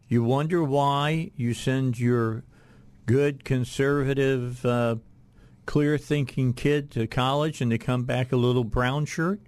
[0.07, 2.43] You wonder why you send your
[3.05, 4.97] good, conservative, uh,
[5.65, 9.39] clear thinking kid to college and they come back a little brown shirt?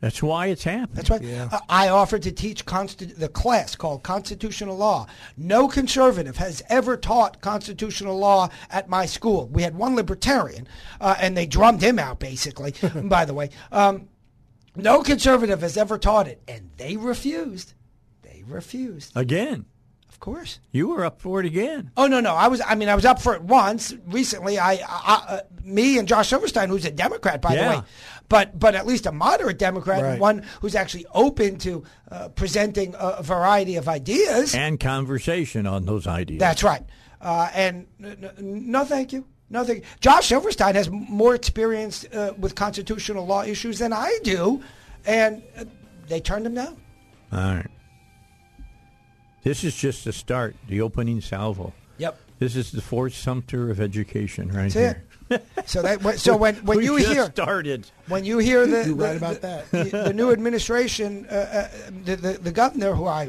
[0.00, 0.96] That's why it's happening.
[0.96, 1.24] That's right.
[1.50, 5.06] Uh, I offered to teach consti- the class called constitutional law.
[5.38, 9.48] No conservative has ever taught constitutional law at my school.
[9.48, 10.68] We had one libertarian,
[11.00, 12.74] uh, and they drummed him out, basically,
[13.04, 13.48] by the way.
[13.72, 14.08] Um,
[14.76, 17.72] no conservative has ever taught it, and they refused.
[18.20, 19.12] They refused.
[19.16, 19.73] Again, Of
[20.24, 20.58] course.
[20.72, 21.90] you were up for it again.
[21.96, 22.34] Oh no, no.
[22.34, 22.60] I was.
[22.66, 24.58] I mean, I was up for it once recently.
[24.58, 27.72] I, I uh, me and Josh Silverstein, who's a Democrat, by Yeah.
[27.72, 27.84] the way,
[28.28, 30.20] but but at least a moderate Democrat, and Right.
[30.20, 34.54] one who's actually open to uh, presenting a variety of ideas.
[34.54, 36.40] And conversation on those ideas.
[36.40, 36.82] That's right.
[37.20, 39.24] Uh, and n- n- no, thank you.
[39.50, 39.84] No, thank you.
[40.00, 44.62] Josh Silverstein has more experience uh, with constitutional law issues than I do,
[45.06, 45.64] and uh,
[46.08, 46.76] they turned him down.
[47.32, 47.70] All right.
[49.44, 51.72] This is just the start, the opening salvo.
[51.98, 52.18] Yep.
[52.38, 55.04] This is the Fort Sumter of education, right That's here.
[55.30, 55.44] it.
[55.66, 58.84] So that so when when we you just hear started, when you hear the You're
[58.84, 59.70] the- right about that.
[59.70, 63.28] the, the new administration, uh, uh, the, the the governor who I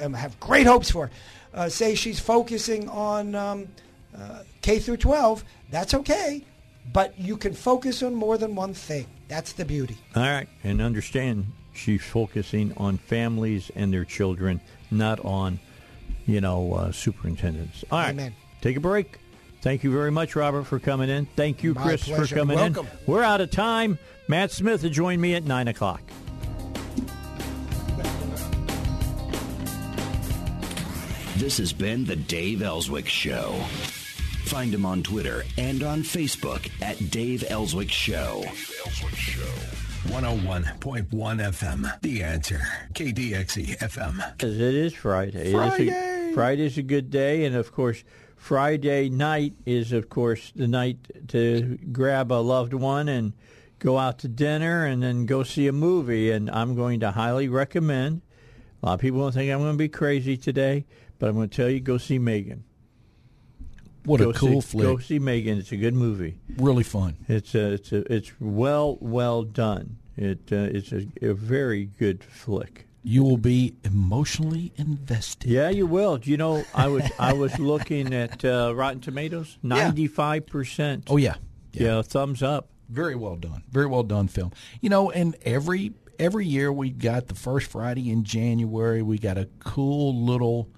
[0.00, 1.10] uh, um, have great hopes for,
[1.54, 3.68] uh, say she's focusing on um,
[4.16, 5.42] uh, K through 12.
[5.70, 6.44] That's okay,
[6.92, 9.06] but you can focus on more than one thing.
[9.28, 9.96] That's the beauty.
[10.14, 14.60] all right, and understand she's focusing on families and their children,
[14.92, 15.58] not on,
[16.26, 17.84] you know, uh, superintendents.
[17.90, 18.34] All right, Amen.
[18.60, 19.18] take a break.
[19.62, 21.26] Thank you very much, Robert, for coming in.
[21.36, 22.26] Thank you, My Chris, pleasure.
[22.26, 22.86] for coming Welcome.
[22.86, 22.92] in.
[23.06, 23.98] We're out of time.
[24.28, 26.02] Matt Smith will join me at nine o'clock.
[31.36, 33.52] This has been the Dave Elswick Show.
[34.44, 38.44] Find him on Twitter and on Facebook at Dave Elswick Show.
[40.08, 42.00] 101.1 FM.
[42.00, 42.60] The answer.
[42.92, 44.42] KDXE FM.
[44.42, 45.38] As it is Friday.
[45.40, 46.32] It is a- Friday.
[46.34, 48.02] Friday's a good day, and of course,
[48.36, 50.98] Friday night is, of course, the night
[51.28, 53.32] to grab a loved one and
[53.78, 56.30] go out to dinner and then go see a movie.
[56.30, 58.22] And I'm going to highly recommend.
[58.82, 60.84] A lot of people don't think I'm going to be crazy today,
[61.20, 62.64] but I'm going to tell you, go see Megan.
[64.04, 64.86] What go a cool see, flick.
[64.86, 65.58] Go see Megan.
[65.58, 66.36] It's a good movie.
[66.56, 67.16] Really fun.
[67.28, 69.98] It's a, it's a, it's well well done.
[70.16, 72.86] It uh, it's a, a very good flick.
[73.04, 75.50] You will be emotionally invested.
[75.50, 76.20] Yeah, you will.
[76.22, 81.04] You know, I was I was looking at uh, Rotten Tomatoes, ninety five percent.
[81.08, 81.34] Oh yeah.
[81.72, 82.68] yeah, thumbs up.
[82.88, 83.62] Very well done.
[83.70, 84.52] Very well done film.
[84.80, 89.02] You know, and every every year we got the first Friday in January.
[89.02, 90.68] We got a cool little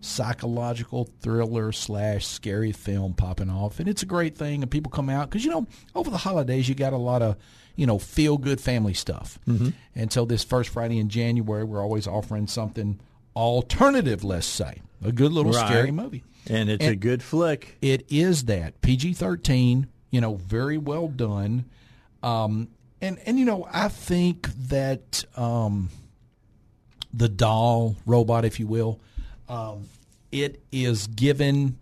[0.00, 4.62] psychological thriller slash scary film popping off, and it's a great thing.
[4.62, 7.36] And people come out because you know over the holidays you got a lot of
[7.76, 9.70] you know feel good family stuff, mm-hmm.
[9.94, 13.00] and so this first Friday in January we're always offering something
[13.34, 14.24] alternative.
[14.24, 15.66] Let's say a good little Right.
[15.66, 16.24] scary movie.
[16.50, 17.76] And it's a good flick.
[17.82, 19.88] It is that PG thirteen.
[20.10, 21.66] You know, very well done.
[22.22, 22.68] Um,
[23.02, 25.90] and and you know, I think that um,
[27.12, 29.00] the doll robot, if you will,
[29.48, 29.88] um,
[30.32, 31.78] it is given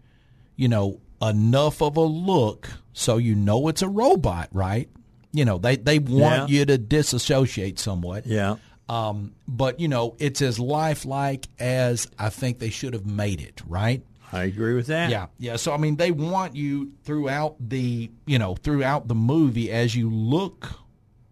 [0.57, 4.89] you know enough of a look so you know it's a robot, right?
[5.33, 6.59] You know, they they want Yeah.
[6.61, 8.27] you to disassociate somewhat.
[8.27, 8.57] Yeah.
[8.89, 13.61] Um, but you know, it's as lifelike as I think they should have made it,
[13.67, 14.03] right?
[14.33, 15.11] I agree with that.
[15.11, 15.57] Yeah, yeah.
[15.57, 20.09] So I mean, they want you throughout the you know throughout the movie as you
[20.09, 20.71] look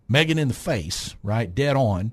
[0.08, 2.12] Megan in the face, right, dead on.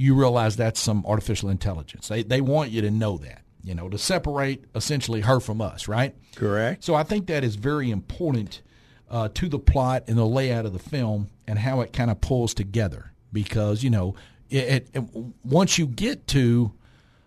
[0.00, 2.08] You realize that's some artificial intelligence.
[2.08, 5.88] They they want you to know that, you know, to separate essentially her from us,
[5.88, 6.14] right?
[6.36, 6.82] Correct.
[6.84, 8.62] So I think that is very important
[9.10, 12.20] uh, to the plot and the layout of the film and how it kind of
[12.20, 14.14] pulls together because you know
[14.48, 16.72] it, it, it- once you get to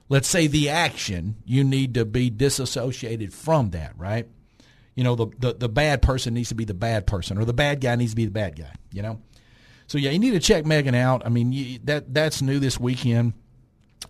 [0.09, 4.27] let's say the action you need to be disassociated from that right
[4.95, 7.53] you know the, the the bad person needs to be the bad person or the
[7.53, 9.19] bad guy needs to be the bad guy you know
[9.93, 12.79] so yeah you need to check Megan out I mean you, that that's new this
[12.79, 13.33] weekend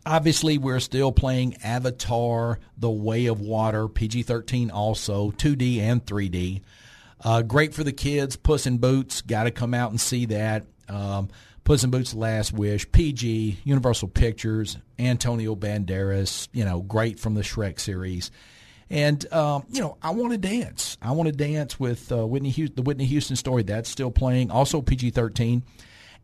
[0.06, 6.62] Obviously, we're still playing Avatar: The Way of Water, PG-13, also 2D and 3D.
[7.24, 8.36] Uh, great for the kids.
[8.36, 10.66] Puss in Boots, got to come out and see that.
[10.90, 11.30] Um,
[11.64, 16.50] Puss in Boots: Last Wish, PG, Universal Pictures, Antonio Banderas.
[16.52, 18.30] You know, great from the Shrek series.
[18.94, 20.98] And um, you know, I want to dance.
[21.02, 23.64] I want to dance with uh, Whitney, Houston, the Whitney Houston story.
[23.64, 24.52] That's still playing.
[24.52, 25.64] Also PG-13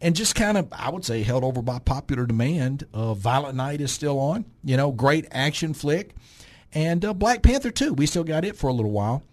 [0.02, 2.86] and just kind of I would say held over by popular demand.
[2.94, 6.14] Uh, Violent Night is still on, you know, great action flick,
[6.72, 7.94] and uh, Black Panther too.
[7.94, 9.24] We still got it for a little while,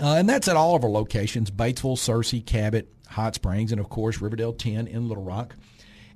[0.00, 3.88] uh, and that's at all of our locations: Batesville, Searcy, Cabot, Hot Springs, and of
[3.88, 5.56] course Riverdale 10 in Little Rock.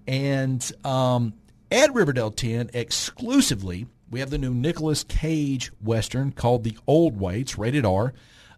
[0.06, 1.34] And um,
[1.72, 7.44] at Riverdale 10 exclusively, we have the new Nicolas Cage western called The Old Way.
[7.56, 8.12] Rated R.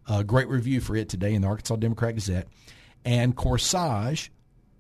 [0.07, 2.49] Uh, great review for it today in the Arkansas Democrat Gazette.
[3.05, 4.31] And Corsage,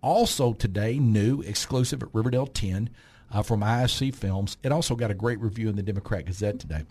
[0.02, 2.90] also today, new, exclusive at Riverdale 10
[3.30, 4.56] uh, from IFC Films.
[4.62, 6.84] It also got a great review in the Democrat Gazette today.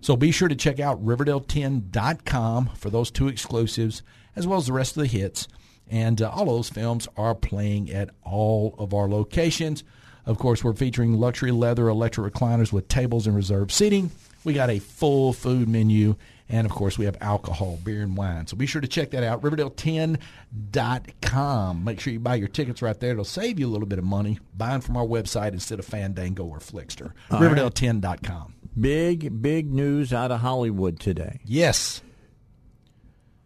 [0.00, 4.02] So be sure to check out Riverdale10.com for those two exclusives,
[4.36, 5.48] as well as the rest of the hits.
[5.88, 9.84] And uh, all those films are playing at all of our locations.
[10.26, 14.10] Of course, we're featuring luxury leather electric recliners with tables and reserved seating.
[14.44, 16.14] We got a full food menu.
[16.48, 18.46] And of course, we have alcohol, beer, and wine.
[18.46, 19.40] So be sure to check that out.
[19.42, 21.84] Riverdale10.com.
[21.84, 23.12] Make sure you buy your tickets right there.
[23.12, 26.44] It'll save you a little bit of money buying from our website instead of Fandango
[26.44, 27.12] or Flixster.
[27.30, 27.50] All right.
[27.50, 28.54] Riverdale10.com.
[28.78, 31.40] Big, big news out of Hollywood today.
[31.44, 32.02] Yes.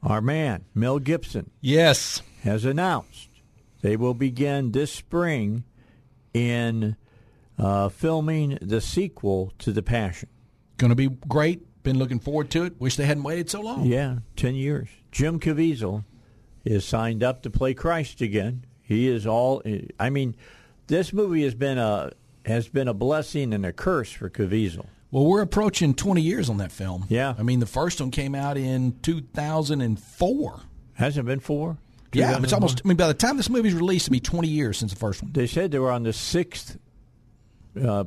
[0.02, 2.22] Our man, Mel Gibson, Yes.
[2.42, 3.28] has announced
[3.82, 5.62] they will begin this spring
[6.36, 6.96] in
[7.58, 10.28] uh, filming the sequel to The Passion.
[10.76, 11.82] Going to be great.
[11.82, 12.78] Been looking forward to it.
[12.78, 13.86] Wish they hadn't waited so long.
[13.86, 14.88] Yeah, 10 years.
[15.10, 16.04] Jim Caviezel
[16.64, 18.66] is signed up to play Christ again.
[18.82, 19.62] He is all
[19.98, 20.36] I mean,
[20.88, 22.12] this movie has been a
[22.44, 24.86] has been a blessing and a curse for Caviezel.
[25.10, 27.06] Well, we're approaching 20 years on that film.
[27.08, 27.34] Yeah.
[27.38, 30.60] I mean, the first one came out in 2004.
[30.94, 31.78] Hasn't it been four?
[32.12, 32.82] Yeah, it's almost.
[32.84, 35.22] I mean, by the time this movie's released, it'll be 20 years since the first
[35.22, 35.32] one.
[35.32, 36.78] They said they were on the sixth
[37.80, 38.04] uh,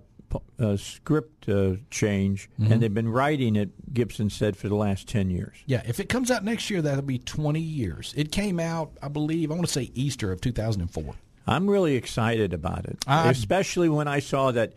[0.59, 2.71] uh, script uh, change, Mm-hmm.
[2.71, 3.69] and they've been writing it.
[3.93, 5.57] Gibson said for the last ten years.
[5.65, 8.13] Yeah, if it comes out next year, that'll be 20 years.
[8.15, 11.15] It came out, I believe, I want to say Easter of 2004.
[11.47, 14.73] I'm really excited about it, I- especially when I saw that.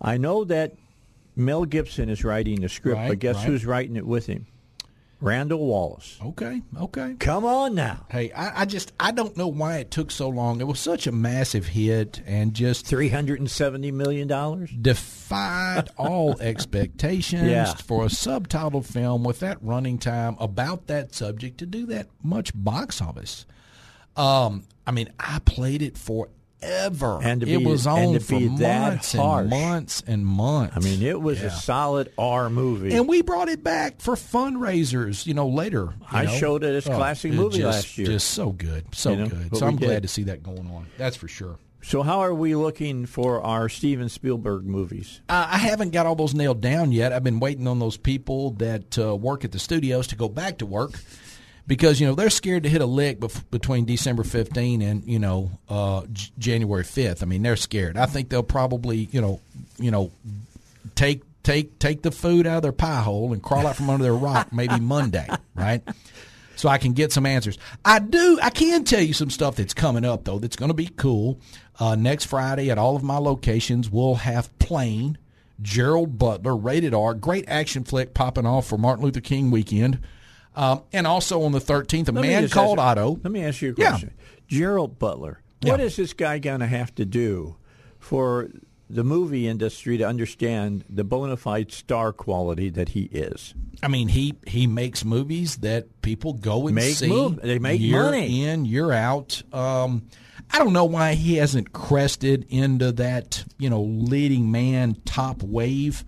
[0.00, 0.74] I know that
[1.36, 3.46] Mel Gibson is writing the script, Right, but guess right.
[3.46, 4.46] who's writing it with him?
[5.20, 6.18] Randall Wallace.
[6.22, 7.14] Okay, okay.
[7.18, 8.04] Come on now.
[8.10, 10.60] Hey, I, I just I don't know why it took so long.
[10.60, 14.70] It was such a massive hit and just Three hundred and seventy million dollars.
[14.70, 17.72] defied all expectations Yeah.
[17.74, 22.52] for a subtitled film with that running time about that subject to do that much
[22.54, 23.46] box office.
[24.16, 25.96] Um, I mean, I played it
[26.64, 29.40] forever, And to it be- was and on to for be that months harsh.
[29.42, 30.76] and months and months.
[30.76, 31.46] I mean, it was Yeah.
[31.48, 32.94] a solid R movie.
[32.94, 35.90] And we brought it back for fundraisers, you know, later.
[36.00, 36.30] you I know.
[36.32, 38.06] showed it as classic movie just, last year.
[38.06, 39.56] Just so good, so You know, good.
[39.56, 39.86] So I'm did.
[39.86, 40.86] glad to see that going on.
[40.98, 41.58] That's for sure.
[41.82, 45.20] so, how are we looking for our Steven Spielberg movies?
[45.28, 47.12] Uh, I haven't got all those nailed down yet.
[47.12, 50.58] I've been waiting on those people that uh, work at the studios to go back
[50.58, 50.92] to work
[51.66, 55.18] because you know they're scared to hit a lick bef- between December 15 and you
[55.18, 57.22] know uh, J- January 5th.
[57.22, 57.96] I mean, they're scared.
[57.96, 59.40] I think they'll probably you know
[59.78, 60.10] you know
[60.94, 64.04] take take take the food out of their pie hole and crawl out from under
[64.04, 65.82] their rock maybe Monday, right?
[66.56, 67.58] so I can get some answers.
[67.84, 68.38] I do.
[68.42, 70.38] I can tell you some stuff that's coming up though.
[70.38, 71.40] That's going to be cool.
[71.80, 75.18] Uh, next Friday at all of my locations, we'll have Plane,
[75.60, 79.98] Gerald Butler, rated R, great action flick popping off for Martin Luther King weekend,
[80.56, 83.20] um, and also on the 13th, a Let man called ask- Otto.
[83.22, 83.90] Let me ask you a Yeah.
[83.90, 84.12] question.
[84.48, 85.40] Gerald Butler.
[85.62, 85.86] What Yeah.
[85.86, 87.56] is this guy going to have to do
[87.98, 88.50] for
[88.90, 93.54] the movie industry to understand the bona fide star quality that he is?
[93.82, 97.08] I mean, he he makes movies that people go and Make see.
[97.08, 98.44] mov- they make year money.
[98.44, 99.42] in, year out.
[99.52, 100.02] Um,
[100.50, 106.04] I don't know why he hasn't crested into that you know leading man top wave.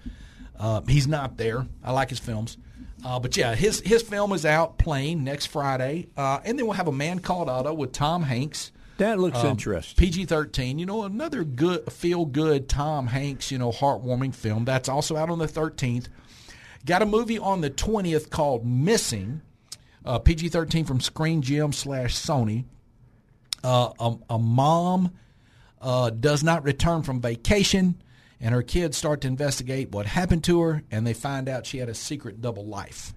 [0.59, 1.67] Uh, he's not there.
[1.83, 2.57] I like his films.
[3.05, 6.75] Uh, but yeah, his his film is out playing next Friday, uh, and then we'll
[6.77, 8.73] have a man called Otto with Tom Hanks.
[8.99, 9.95] That looks Um, interesting.
[9.97, 10.79] PG thirteen.
[10.79, 13.51] You know, another good feel good Tom Hanks.
[13.53, 14.65] You know, heartwarming film.
[14.65, 16.09] That's also out on the thirteenth.
[16.87, 19.43] Got a movie on the twentieth called Missing.
[20.05, 22.65] Uh, PG thirteen from Screen Gem slash Sony.
[23.63, 25.11] Uh, a, a mom
[25.83, 28.01] uh, does not return from vacation,
[28.41, 31.79] and her kids start to investigate what happened to her, and they find out she
[31.79, 33.15] had a secret double life.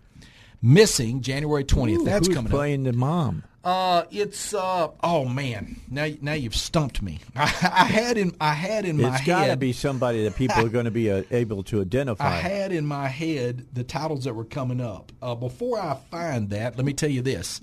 [0.62, 2.04] Missing January twentieth.
[2.04, 2.56] That's who's coming up.
[2.58, 3.44] playing the mom.
[3.64, 7.20] Uh, it's uh oh man, now now you've stumped me.
[7.36, 10.66] I, I had in I had in my It's got to be somebody that people
[10.66, 12.26] are going to be uh, able to identify.
[12.26, 15.12] I had in my head the titles that were coming up.
[15.22, 17.62] Uh, before I find that, let me tell you this: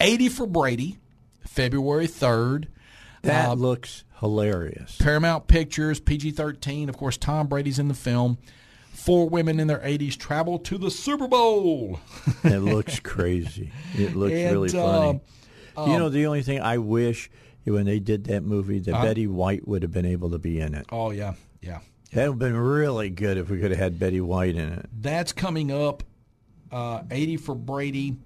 [0.00, 0.98] eighty for Brady,
[1.46, 2.68] February third.
[3.22, 4.96] that Uh, looks hilarious.
[4.96, 6.88] Paramount Pictures, PG thirteen.
[6.88, 8.38] Of course, Tom Brady's in the film.
[8.92, 12.00] Four women in their eighties travel to the Super Bowl.
[12.44, 13.70] it looks crazy.
[13.94, 15.20] It looks And, really funny.
[15.76, 17.30] um, you know, the only thing I wish
[17.64, 19.04] when they did that movie that Uh-huh.
[19.04, 20.86] Betty White would have been able to be in it.
[20.90, 21.80] Oh yeah, yeah.
[22.12, 24.86] That would have been really good if we could have had Betty White in it.
[25.00, 26.02] That's coming up.
[26.70, 28.16] Uh, 80 for Brady.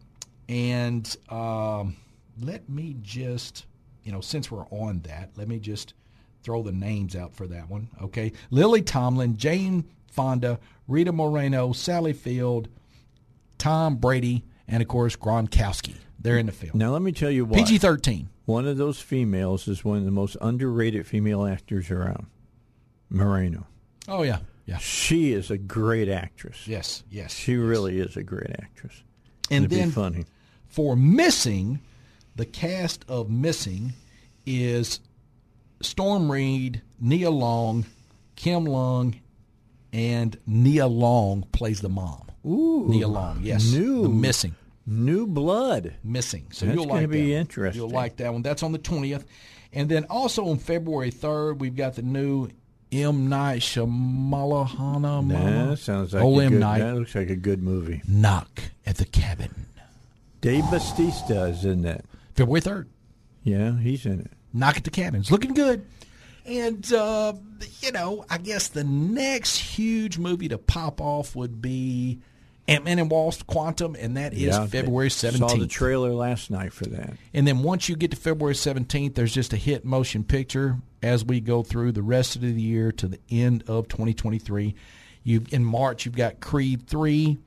[0.49, 1.97] And um,
[2.41, 3.65] let me just,
[4.07, 5.93] you know, since we're on that, let me just
[6.45, 7.89] throw the names out for that one.
[8.01, 8.31] Okay.
[8.51, 12.69] Lily Tomlin, Jane Fonda, Rita Moreno, Sally Field,
[13.59, 15.97] Tom Brady, and of course Gronkowski.
[16.21, 16.79] They're in the film.
[16.79, 17.59] Now, let me tell you what.
[17.59, 18.29] PG 13.
[18.45, 22.27] One of those females is one of the most underrated female actors around.
[23.11, 23.67] Moreno.
[24.09, 24.39] Oh, yeah.
[24.67, 24.79] Yeah.
[24.79, 26.67] She is a great actress.
[26.67, 27.03] Yes.
[27.11, 27.35] Yes.
[27.35, 29.03] She really is a great actress.
[29.51, 30.25] And It'd then be funny.
[30.69, 31.81] for Missing,
[32.37, 33.93] the cast of Missing
[34.45, 35.01] is
[35.81, 37.87] Storm Reid, Nia Long,
[38.37, 39.17] Kim Long,
[39.93, 42.23] and Nia Long plays the mom.
[42.47, 43.73] Ooh, Nia Long, yes.
[43.73, 44.03] new.
[44.05, 44.55] The Missing.
[44.87, 45.95] New blood.
[46.05, 46.47] Missing.
[46.53, 47.31] So That's you'll like be that one.
[47.41, 47.83] interesting.
[47.83, 48.43] You'll like that one.
[48.43, 49.25] That's on the 20th.
[49.73, 52.49] And then also on February 3rd, we've got the new
[52.93, 55.71] M Night Shyamalahana.
[55.71, 56.79] That sounds like Old a M good, Night.
[56.79, 58.01] That looks like a good movie.
[58.07, 59.67] Knock at the Cabin.
[60.41, 62.05] Dave Bautista is in that.
[62.37, 62.89] February third.
[63.43, 64.31] Yeah, he's in it.
[64.53, 65.21] Knock at the Cabin.
[65.21, 65.87] It's looking good.
[66.45, 67.35] And uh,
[67.81, 72.21] you know, I guess the next huge movie to pop off would be
[72.69, 76.73] Ant Man and Wasp: Quantum, and that is Yeah, February Saw the trailer last night
[76.73, 77.15] for that.
[77.35, 81.25] And then once you get to February 17th, there's just a hit motion picture as
[81.25, 84.75] we go through the rest of the year to the end of 2023.
[85.25, 87.39] You in March you've got Creed 3,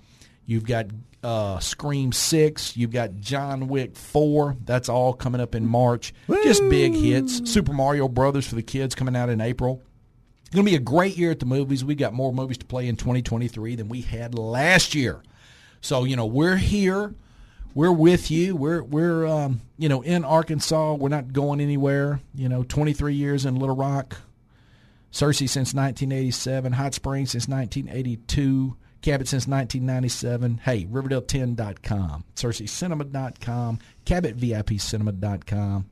[0.46, 0.88] you've got
[1.24, 4.58] uh, Scream 6, you've got John Wick 4.
[4.64, 6.14] That's all coming up in March.
[6.44, 7.52] Just big hits.
[7.52, 9.82] Super Mario Brothers for the kids coming out in April.
[10.46, 11.86] It's going to be a great year at the movies.
[11.86, 15.22] We got more movies to play in 2023 than we had last year.
[15.82, 17.14] So, you know, we're here.
[17.76, 18.56] We're with you.
[18.56, 20.96] We're we're um, you know, in Arkansas.
[20.96, 22.20] We're not going anywhere.
[22.34, 24.18] You know, 23 years in Little Rock.
[25.12, 30.62] Searcy since 1987, Hot Springs since 1982, Cabot since 1997.
[30.64, 35.90] Hey, Riverdale10.com, SearcyCinema.com, CabotVIPCinema.com.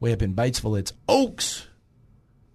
[0.00, 1.66] Way up in Batesville, it's Oaks,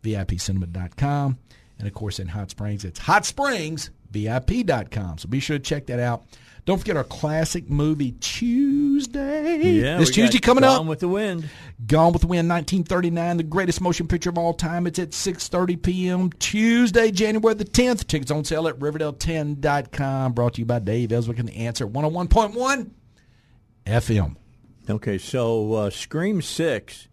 [0.04, 1.38] VIPCinema.com.
[1.80, 5.20] And of course, in Hot Springs, it's Hot Springs, VIP.com.
[5.20, 6.26] So be sure to check that out.
[6.68, 9.58] Don't forget our classic movie Tuesday.
[9.72, 10.86] Yeah, this Tuesday coming Gone up.
[10.86, 11.50] with the Wind.
[11.86, 14.86] Gone with the Wind, 1939, the greatest motion picture of all time.
[14.86, 16.30] It's at 6.30 p.m.
[16.34, 18.06] Tuesday, January the 10th.
[18.08, 20.34] Tickets on sale at Riverdale10.com.
[20.34, 22.90] Brought to you by Dave Elswick and The Answer, 101.1
[23.86, 24.36] FM.
[24.90, 27.08] Okay, so uh, Scream Six,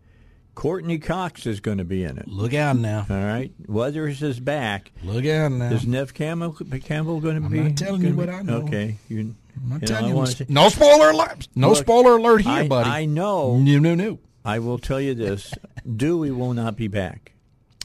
[0.56, 2.26] Courteney Cox is going to be in it.
[2.26, 3.06] Look out now.
[3.08, 4.90] All right, Weathers is back.
[5.04, 5.70] Look out now.
[5.70, 7.60] Is Neve Campbell, Campbell going to I'm be?
[7.60, 8.56] not telling you what be- I know.
[8.62, 9.36] Okay, you.
[9.56, 10.26] I'm not you know, telling I you.
[10.26, 11.48] say- No spoiler alert.
[11.54, 12.90] No Look, spoiler alert here, I, buddy.
[12.90, 13.58] I know.
[13.58, 14.18] No, no, no.
[14.44, 15.52] I will tell you this:
[15.96, 17.32] Dewey will not be back.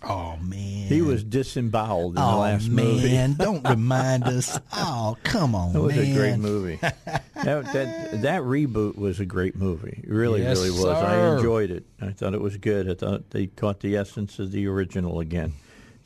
[0.02, 0.88] Oh, man.
[0.88, 2.86] He was disemboweled in the Oh, last man.
[2.86, 3.34] movie.
[3.44, 4.58] Don't remind us.
[4.72, 6.06] Oh, come on, That was man.
[6.12, 6.76] a great movie.
[6.82, 10.02] that, that that reboot was a great movie.
[10.02, 10.82] It really, Yes, really was.
[10.84, 10.94] sir.
[10.94, 11.86] I enjoyed it.
[12.02, 12.90] I thought it was good.
[12.90, 15.52] I thought they caught the essence of the original again.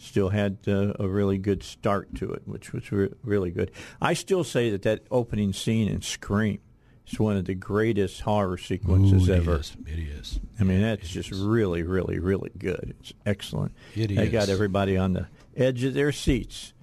[0.03, 3.71] Still had uh, a really good start to it, which was re- really good.
[4.01, 6.59] I still say that that opening scene in Scream
[7.07, 9.59] is one of the greatest horror sequences Ooh, it ever.
[9.61, 9.75] is.
[9.87, 10.39] It is.
[10.59, 12.95] I mean, that's just really, really, really good.
[12.99, 13.71] It's excellent.
[13.95, 16.73] It They got everybody on the edge of their seats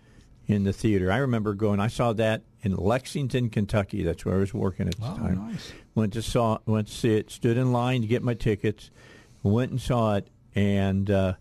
[0.47, 1.13] in the theater.
[1.13, 1.79] I remember going.
[1.79, 4.03] I saw that in Lexington, Kentucky.
[4.03, 5.47] That's where I was working at the Oh, time.
[5.51, 5.73] nice.
[5.95, 7.31] Went to saw, went to see it.
[7.31, 8.91] Stood in line to get my tickets.
[9.43, 11.35] Went and saw it, and uh,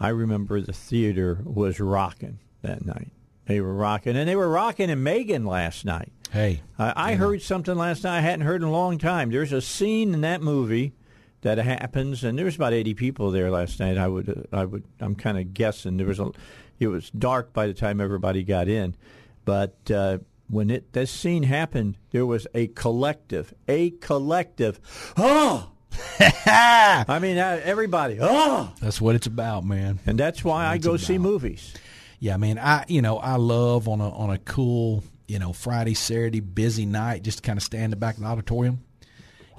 [0.00, 3.12] I remember the theater was rocking that night.
[3.46, 6.12] They were rocking, and they were rocking in Megan last night.
[6.30, 9.30] Hey, I, I heard something last night I hadn't heard in a long time.
[9.30, 10.94] There's a scene in that movie
[11.42, 13.98] that happens, and there was about 80 people there last night.
[13.98, 16.30] I would, uh, I would, I'm kind of guessing there was a,
[16.78, 18.94] it was dark by the time everybody got in,
[19.44, 20.18] but uh,
[20.48, 24.80] when it this scene happened, there was a collective, a collective,
[25.16, 25.72] oh.
[26.20, 29.98] I mean, uh, everybody, oh, that's what it's about, man.
[30.06, 31.74] and that's why I That's go see movies.
[32.18, 32.58] Yeah, man.
[32.58, 36.86] I you know I love on a on a cool you know Friday Saturday busy
[36.86, 38.84] night just to kind of stand in the back of the auditorium.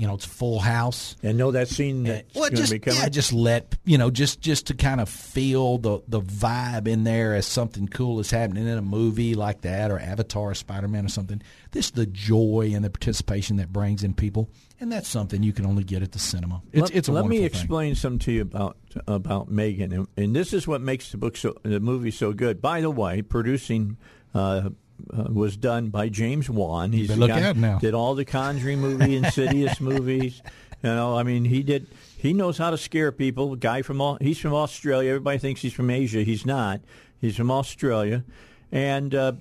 [0.01, 1.15] You know, it's full house.
[1.21, 3.01] And know that scene that's well, going just to be coming.
[3.01, 7.03] yeah, just let you know, just just to kind of feel the the vibe in
[7.03, 10.87] there as something cool is happening in a movie like that, or Avatar, or Spider
[10.87, 11.39] Man, or something.
[11.69, 14.49] This the joy and the participation that brings in people,
[14.79, 16.63] and that's something you can only get at the cinema.
[16.71, 17.61] It's let, it's a let me wonderful thing.
[17.61, 21.37] explain something to you about about Megan, and, and this is what makes the book
[21.37, 22.59] so the movie so good.
[22.59, 23.97] By the way, producing.
[24.33, 24.69] Uh,
[25.13, 26.91] uh, was done by James Wan.
[26.91, 27.79] He's look guy out now.
[27.79, 30.41] Did all the Conjuring movie, Insidious movies.
[30.83, 31.87] You know, I mean, he did.
[32.17, 33.55] He knows how to scare people.
[33.55, 35.09] Guy from all, he's from Australia.
[35.11, 36.23] Everybody thinks he's from Asia.
[36.23, 36.81] He's not.
[37.19, 38.23] He's from Australia,
[38.71, 39.33] and uh,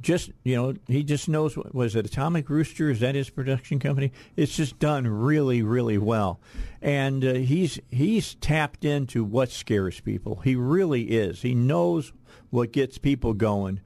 [0.00, 1.56] just you know, he just knows.
[1.56, 2.90] what Was it Atomic Rooster?
[2.90, 4.12] Is that his production company?
[4.36, 6.40] It's just done really, really well,
[6.82, 10.36] and uh, he's he's tapped into what scares people.
[10.36, 11.42] He really is.
[11.42, 12.12] He knows
[12.50, 13.80] what gets people going.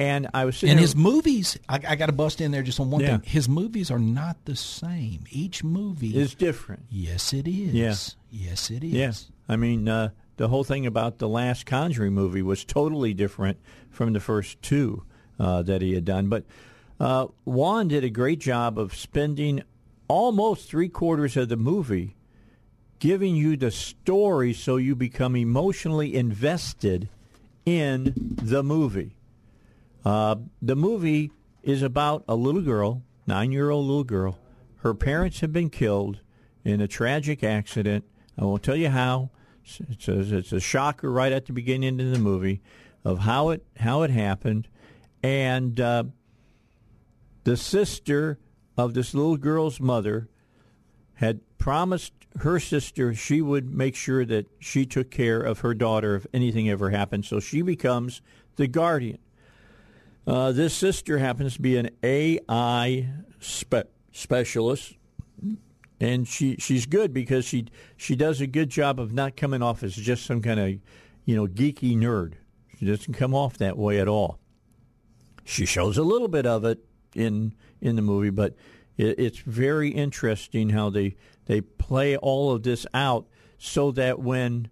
[0.00, 2.62] And I was sitting And there- his movies, I, I got to bust in there
[2.62, 3.18] just on one Yeah.
[3.18, 3.30] thing.
[3.30, 5.24] His movies are not the same.
[5.30, 6.84] Each movie is different.
[6.90, 7.74] Yes, it is.
[7.74, 7.94] Yeah.
[8.30, 8.92] Yes, it is.
[8.92, 9.12] Yeah,
[9.46, 10.08] I mean, uh,
[10.38, 13.58] the whole thing about the last Conjuring movie was totally different
[13.90, 15.02] from the first two
[15.38, 16.28] uh, that he had done.
[16.28, 16.44] But
[16.98, 19.62] uh, Wan did a great job of spending
[20.08, 22.16] almost three quarters of the movie
[23.00, 27.08] giving you the story so you become emotionally invested
[27.66, 29.14] in the movie.
[30.04, 31.30] Uh, the movie
[31.62, 34.38] is about a little girl, nine-year-old little girl.
[34.76, 36.20] Her parents have been killed
[36.64, 38.04] in a tragic accident.
[38.38, 39.30] I won't tell you how.
[39.62, 42.60] It's a, it's a shocker right at the beginning of the movie
[43.04, 44.68] of how it how it happened,
[45.22, 46.04] and uh,
[47.44, 48.38] the sister
[48.76, 50.28] of this little girl's mother
[51.14, 56.14] had promised her sister she would make sure that she took care of her daughter
[56.16, 57.24] if anything ever happened.
[57.24, 58.22] So she becomes
[58.56, 59.18] the guardian.
[60.26, 63.08] Uh, this sister happens to be an AI
[63.40, 64.94] spe- specialist,
[65.98, 67.66] and she she's good because she
[67.96, 70.68] she does a good job of not coming off as just some kind of
[71.24, 72.34] you know geeky nerd.
[72.78, 74.38] She doesn't come off that way at all.
[75.44, 76.84] She shows a little bit of it
[77.14, 78.54] in in the movie, but
[78.96, 81.16] it, it's very interesting how they
[81.46, 83.26] they play all of this out
[83.58, 84.68] so that when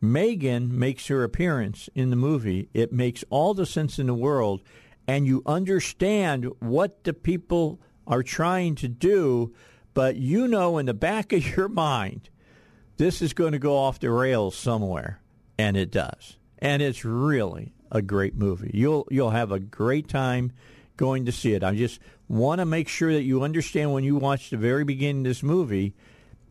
[0.00, 4.62] Megan makes her appearance in the movie, it makes all the sense in the world,
[5.06, 9.54] and you understand what the people are trying to do,
[9.92, 12.30] but you know in the back of your mind,
[12.96, 15.20] this is going to go off the rails somewhere,
[15.58, 16.36] and it does.
[16.58, 18.70] And it's really a great movie.
[18.74, 20.52] You'll you'll have a great time
[20.96, 21.64] going to see it.
[21.64, 21.98] I just
[22.28, 25.42] want to make sure that you understand when you watch the very beginning of this
[25.42, 25.94] movie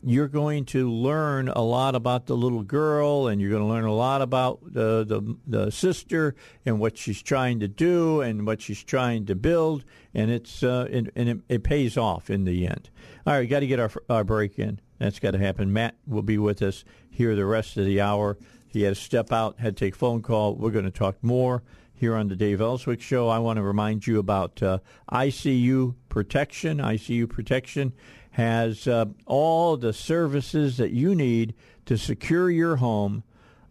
[0.04, 3.84] you're going to learn a lot about the little girl, and you're going to learn
[3.84, 6.36] a lot about the, the the sister
[6.66, 10.88] and what she's trying to do and what she's trying to build, and it's uh,
[10.92, 12.90] and, and it, it, pays off in the end.
[13.26, 14.80] All right, got to get our our break in.
[15.00, 15.74] That's got to happen.
[15.74, 18.38] Matt will be with us here the rest of the hour.
[18.68, 20.56] He had to step out, had to take a phone call.
[20.56, 21.64] We're going to talk more
[22.00, 23.28] here on the Dave Elswick Show.
[23.28, 24.80] I want to remind you about uh,
[25.12, 26.78] ICU protection.
[26.78, 27.94] ICU protection
[28.32, 31.54] has uh, all the services that you need
[31.86, 33.24] to secure your home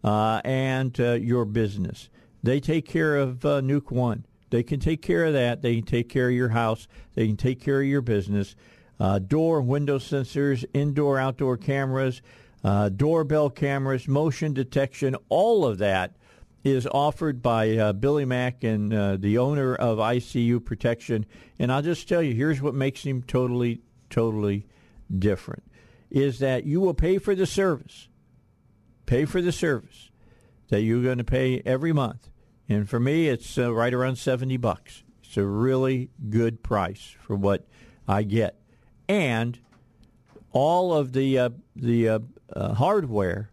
[0.04, 2.08] uh, and uh, your business.
[2.42, 4.26] They take care of uh, Nuke One.
[4.50, 5.62] They can take care of that.
[5.62, 6.88] They can take care of your house.
[7.14, 8.56] They can take care of your business.
[8.98, 12.22] Uh, door, window sensors, indoor, outdoor cameras,
[12.64, 16.16] uh, doorbell cameras, motion detection, all of that
[16.64, 21.24] is offered by uh, Billy Mack and uh, the owner of ICU Protection.
[21.58, 23.80] And I'll just tell you, here's what makes him totally
[24.10, 24.66] totally
[25.16, 25.64] different
[26.10, 28.08] is that you will pay for the service,
[29.06, 30.10] pay for the service
[30.68, 32.30] that you're going to pay every month.
[32.68, 35.02] And for me, it's uh, right around 70 bucks.
[35.22, 37.66] It's a really good price for what
[38.06, 38.58] I get.
[39.08, 39.58] And
[40.52, 42.18] all of the uh, the uh,
[42.54, 43.50] uh hardware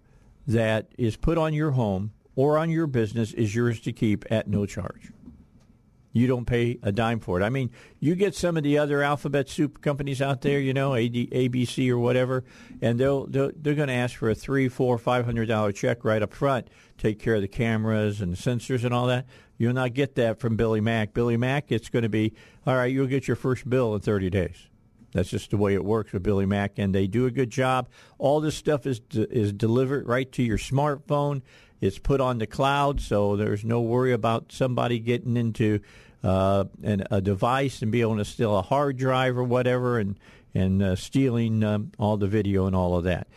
[0.48, 4.48] that is put on your home or on your business is yours to keep at
[4.48, 5.12] no charge
[6.16, 7.44] you don't pay a dime for it.
[7.44, 7.70] I mean,
[8.00, 11.90] you get some of the other alphabet soup companies out there, you know, AD, ABC
[11.90, 12.46] or whatever,
[12.82, 16.06] and they'll, they'll they're going to ask for a three, four, five hundred dollar check
[16.06, 19.26] right up front, take care of the cameras and sensors and all that.
[19.58, 21.14] You'll not get that from Billy Mack.
[21.14, 22.34] Billy Mack, it's going to be
[22.66, 22.86] all right.
[22.86, 24.70] You'll get your first bill in thirty days.
[25.12, 27.90] That's just the way it works with Billy Mack, and they do a good job.
[28.20, 31.42] All this stuff is is delivered right to your smartphone.
[31.82, 35.82] It's put on the cloud, so there's no worry about somebody getting into
[36.26, 40.18] uh, and a device and be able to steal a hard drive or whatever and
[40.56, 43.28] and uh, stealing um, all the video and all of that.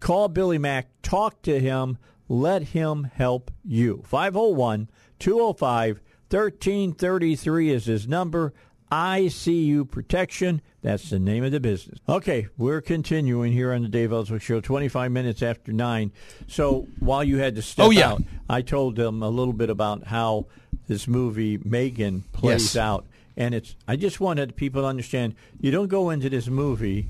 [0.00, 1.98] Call Billy Mack, talk to him,
[2.28, 4.02] let him help you.
[4.06, 4.88] 501
[5.18, 6.00] 205
[6.30, 8.54] 1333 is his number.
[8.90, 10.62] ICU Protection.
[10.82, 11.98] That's the name of the business.
[12.08, 16.12] Okay, we're continuing here on the Dave Elswick Show, 25 minutes after 9.
[16.46, 18.12] So while you had to step oh, yeah.
[18.12, 20.46] out, I told them a little bit about how
[20.86, 22.76] this movie Megan plays yes.
[22.76, 23.06] out.
[23.36, 27.06] And it's I just wanted people to understand you don't go into this movie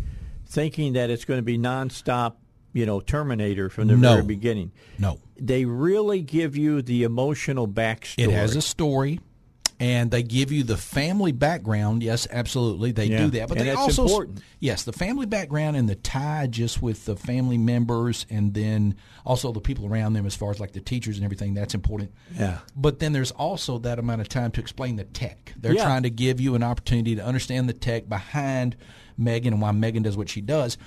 [0.46, 2.34] thinking that it's going to be nonstop,
[2.72, 4.14] you know, Terminator from the no.
[4.14, 4.72] very beginning.
[4.98, 5.20] No.
[5.36, 8.24] They really give you the emotional backstory.
[8.24, 9.20] It has a story
[9.80, 12.02] and they give you the family background.
[12.02, 13.18] Yes, absolutely, they yeah.
[13.18, 13.48] do that.
[13.48, 14.42] But and they also, important.
[14.58, 19.52] yes, the family background and the tie just with the family members, and then also
[19.52, 21.54] the people around them, as far as like the teachers and everything.
[21.54, 22.12] That's important.
[22.36, 22.58] Yeah.
[22.74, 25.52] But then there's also that amount of time to explain the tech.
[25.56, 25.84] They're yeah.
[25.84, 28.76] trying to give you an opportunity to understand the tech behind
[29.16, 30.78] Megan and why Megan does what she does.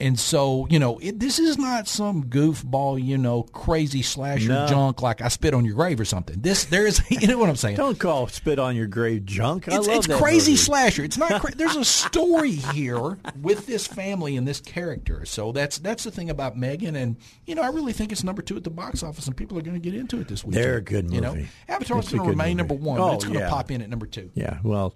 [0.00, 4.66] And so, you know, it, this is not some goofball, you know, crazy slasher no.
[4.68, 6.40] junk like I spit on your grave or something.
[6.40, 7.76] This, there's, you know what I'm saying?
[7.78, 9.68] Don't call spit on your grave junk.
[9.68, 10.62] I it's, love it's that crazy movie.
[10.62, 11.02] slasher.
[11.02, 11.28] It's not.
[11.40, 15.24] Cra- there's a story here with this family and this character.
[15.24, 18.40] So that's that's the thing about Megan, and you know, I really think it's number
[18.42, 20.54] two at the box office, and people are going to get into it this week.
[20.54, 21.16] They're a good movie.
[21.16, 21.36] You know,
[21.68, 22.68] Avatar's going to remain movie.
[22.68, 23.50] number one, Oh, but it's going to yeah.
[23.50, 24.30] pop in at number two.
[24.34, 24.94] Yeah, well,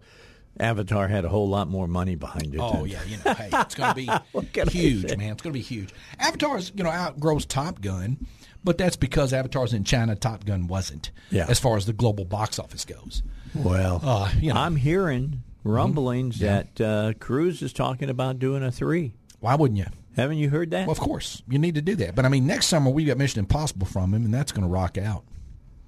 [0.60, 2.60] Avatar had a whole lot more money behind it.
[2.60, 5.32] Oh yeah, you know, hey, it's going to be huge, man.
[5.32, 5.90] It's going to be huge.
[6.18, 8.18] Avatar's, you know, outgrows Top Gun,
[8.62, 10.14] but that's because Avatar's in China.
[10.14, 11.10] Top Gun wasn't.
[11.30, 11.46] Yeah.
[11.48, 13.22] As far as the global box office goes.
[13.54, 14.60] Well, Uh, you know.
[14.60, 16.62] I'm hearing rumblings Yeah.
[16.76, 19.14] that uh, Cruise is talking about doing a three.
[19.40, 19.86] Why wouldn't you?
[20.16, 20.86] Haven't you heard that?
[20.86, 22.14] Well, of course, you need to do that.
[22.14, 24.68] But I mean, next summer we got Mission Impossible from him, and that's going to
[24.68, 25.24] rock out.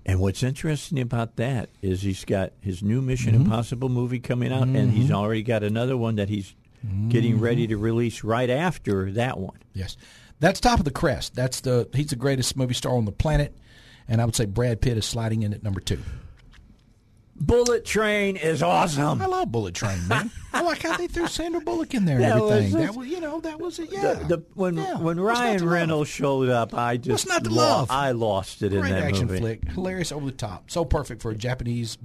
[0.07, 3.45] And what's interesting about that is he's got his new Mission Mm-hmm.
[3.45, 6.55] Impossible movie coming out, and he's already got another one that he's
[7.09, 7.43] getting Mm-hmm.
[7.45, 9.57] ready to release right after that one.
[9.73, 9.97] Yes,
[10.41, 11.35] that's top of the crest.
[11.35, 13.57] That's the he's the greatest movie star on the planet,
[14.07, 16.01] and I would say Brad Pitt is sliding in at number two.
[17.37, 19.21] Bullet Train is awesome.
[19.21, 20.31] I love Bullet Train, man.
[20.53, 22.73] I like how they threw Sandra Bullock in there and That everything.
[22.73, 23.91] just- that was, you know, that was it.
[23.93, 24.15] Yeah.
[24.15, 24.99] The, the, when Yeah.
[24.99, 25.69] when Ryan?
[25.69, 27.91] Reynolds showed up, I just What's not lo- love?
[27.91, 29.41] I lost it Great in that action movie.
[29.41, 31.99] flick, hilarious over the top, so perfect for a Japanese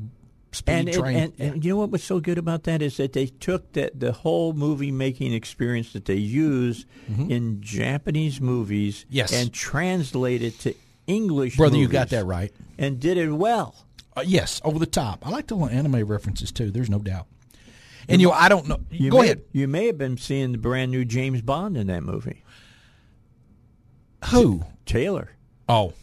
[0.52, 1.16] speed And, train.
[1.18, 1.46] and, Yeah.
[1.46, 4.12] and you know what was so good about that is that they took that the
[4.12, 9.16] whole movie making experience that they use in Japanese movies Mm-hmm.
[9.16, 9.32] Yes.
[9.32, 10.74] and translated to
[11.06, 12.52] English Brother, you got that right.
[12.80, 13.76] and did it well.
[14.16, 15.26] Uh, yes, over the top.
[15.26, 16.72] I like the little anime references too.
[16.72, 17.28] There's no doubt.
[18.08, 18.80] And you know, I don't know.
[18.90, 19.42] You Go may, ahead.
[19.52, 22.44] You may have been seeing the brand new James Bond in that movie.
[24.32, 24.64] Who?
[24.86, 25.32] Taylor.
[25.68, 25.94] Oh,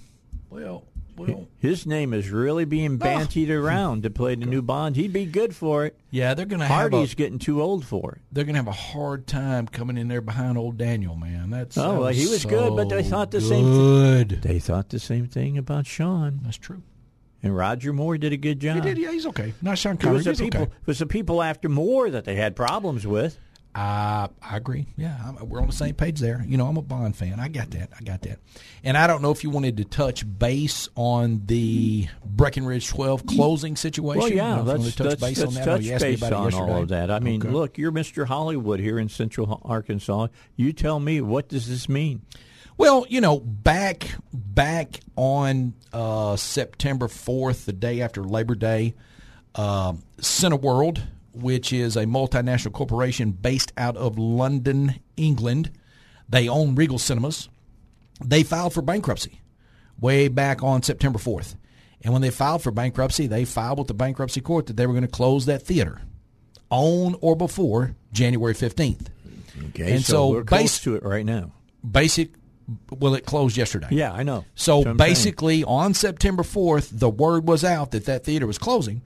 [0.48, 0.84] well,
[1.16, 4.96] well, His name is really being bantied around to play the new Bond.
[4.96, 5.98] He'd be good for it.
[6.10, 8.20] yeah, they're gonna have a, Hardy's getting too old for it.
[8.30, 11.50] they're gonna have a hard time coming in there behind old Daniel, man.
[11.50, 14.28] That's Oh, that well, he was so good, but they thought the same Good.
[14.42, 16.40] They thought the same thing about Sean.
[16.44, 16.82] That's true.
[17.46, 18.74] And Roger Moore did a good job.
[18.74, 18.98] He did.
[18.98, 19.54] Yeah, he's okay.
[19.62, 20.72] Not Sean It was, the people, okay.
[20.80, 23.38] it was the people after Moore that they had problems with.
[23.72, 24.86] Uh, I agree.
[24.96, 26.44] Yeah, I'm, we're on the same page there.
[26.48, 27.38] You know, I'm a Bond fan.
[27.38, 27.90] I got that.
[27.96, 28.40] I got that.
[28.82, 33.76] And I don't know if you wanted to touch base on the Breckenridge 12 closing
[33.76, 34.18] situation.
[34.18, 35.64] Well, yeah, know, if you let's, to touch let's, base let's on that.
[35.66, 37.12] Touch you base on all of that.
[37.12, 37.52] I mean, Okay.
[37.52, 38.26] look, you're Mr.
[38.26, 40.28] Hollywood here in Central Arkansas.
[40.56, 42.22] You tell me, what does this mean?
[42.78, 48.94] Well, you know, back back on uh, September fourth, the day after Labor Day,
[49.54, 55.70] uh, Cineworld, which is a multinational corporation based out of London, England,
[56.28, 57.48] they own Regal Cinemas.
[58.24, 59.40] They filed for bankruptcy
[60.00, 61.56] way back on September fourth,
[62.02, 64.92] and when they filed for bankruptcy, they filed with the bankruptcy court that they were
[64.92, 66.02] going to close that theater
[66.68, 69.08] on or before January fifteenth.
[69.70, 71.52] Okay, And so, so we're close base- to it right now.
[71.88, 72.30] Basic,
[72.90, 73.88] well, it closed yesterday.
[73.90, 74.44] Yeah, I know.
[74.54, 74.96] So That's saying.
[74.96, 79.02] basically, on September 4th, the word was out that that theater was closing.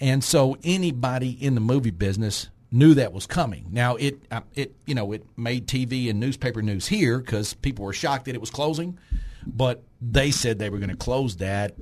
[0.00, 3.68] And so anybody in the movie business knew that was coming.
[3.70, 7.84] Now, it, uh, it you know, it made TV and newspaper news here because people
[7.84, 8.98] were shocked that it was closing.
[9.46, 11.76] But they said they were going to close that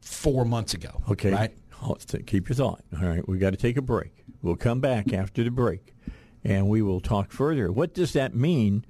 [0.00, 1.02] four months ago.
[1.10, 1.32] Okay.
[1.32, 1.52] Right?
[2.26, 2.84] Keep your thought.
[2.96, 3.26] All right.
[3.28, 4.24] we got to take a break.
[4.40, 5.92] We'll come back after the break
[6.44, 7.70] and we will talk further.
[7.70, 8.84] What does that mean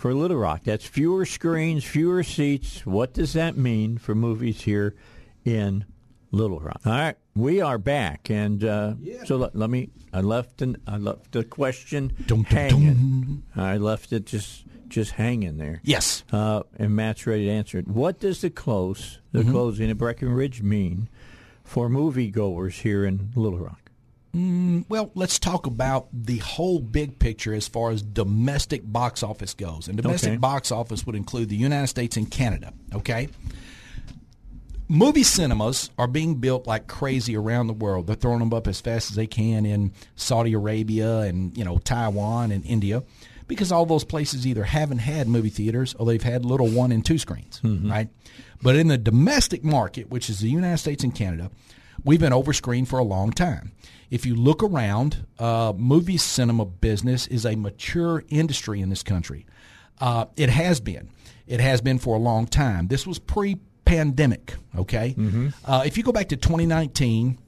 [0.00, 0.62] for Little Rock?
[0.64, 2.86] That's fewer screens, fewer seats.
[2.86, 4.94] What does that mean for movies here
[5.44, 5.84] in
[6.30, 6.80] Little Rock?
[6.86, 7.16] All right.
[7.36, 8.30] We are back.
[8.30, 8.94] And uh,
[9.26, 13.42] so let, let me, I left, an, I left the question Dum, dum, hanging.
[13.54, 15.80] I left it just, just hanging there.
[15.84, 16.24] Yes.
[16.32, 17.86] Uh, and Matt's ready to answer it.
[17.86, 19.50] What does the close, the Mm-hmm.
[19.52, 21.08] closing of Breckenridge mean
[21.62, 23.79] for moviegoers here in Little Rock?
[24.34, 29.54] Mm, well, let's talk about the whole big picture as far as domestic box office
[29.54, 29.88] goes.
[29.88, 30.38] And domestic Okay.
[30.38, 33.28] box office would include the United States and Canada, okay?
[34.88, 38.06] Movie cinemas are being built like crazy around the world.
[38.06, 41.78] They're throwing them up as fast as they can in Saudi Arabia and, you know,
[41.78, 43.02] Taiwan and India
[43.46, 47.04] because all those places either haven't had movie theaters or they've had little one and
[47.04, 47.90] two screens, mm-hmm.
[47.90, 48.08] right?
[48.62, 51.50] But in the domestic market, which is the United States and Canada,
[52.04, 53.72] we've been overscreened for a long time.
[54.10, 59.46] If you look around, uh, movie cinema business is a mature industry in this country.
[60.00, 61.10] Uh, it has been.
[61.46, 62.88] It has been for a long time.
[62.88, 64.54] This was pre-pandemic.
[64.76, 65.14] Okay.
[65.64, 67.38] Uh, if you go back to 2019,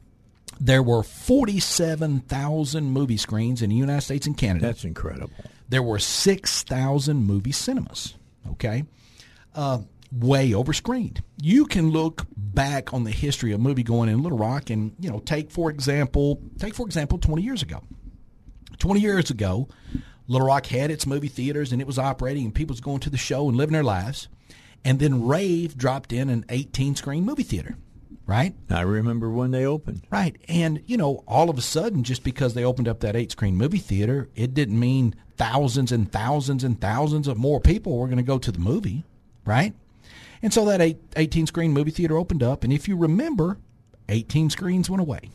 [0.60, 5.32] there were 47,000 movie screens in the United States and Canada That's incredible.
[5.68, 8.14] there were 6,000 movie cinemas,
[8.52, 8.84] okay?
[9.54, 9.80] Uh,
[10.12, 11.20] way overscreened.
[11.40, 15.10] You can look back on the history of movie going in Little Rock and, you
[15.10, 17.82] know, take for example, take for example 20 years ago.
[18.78, 19.68] 20 years ago,
[20.26, 23.10] Little Rock had its movie theaters and it was operating and people was going to
[23.10, 24.28] the show and living their lives.
[24.84, 27.76] And then Rave dropped in an 18 screen movie theater,
[28.26, 28.54] right?
[28.68, 30.02] I remember when they opened.
[30.10, 30.36] Right.
[30.48, 33.56] And, you know, all of a sudden, just because they opened up that eight screen
[33.56, 38.16] movie theater, it didn't mean thousands and thousands and thousands of more people were going
[38.18, 39.04] to go to the movie,
[39.44, 39.74] right?
[40.42, 42.64] And so that eight, 18 screen movie theater opened up.
[42.64, 43.58] And if you remember,
[44.08, 45.30] 18 screens went away.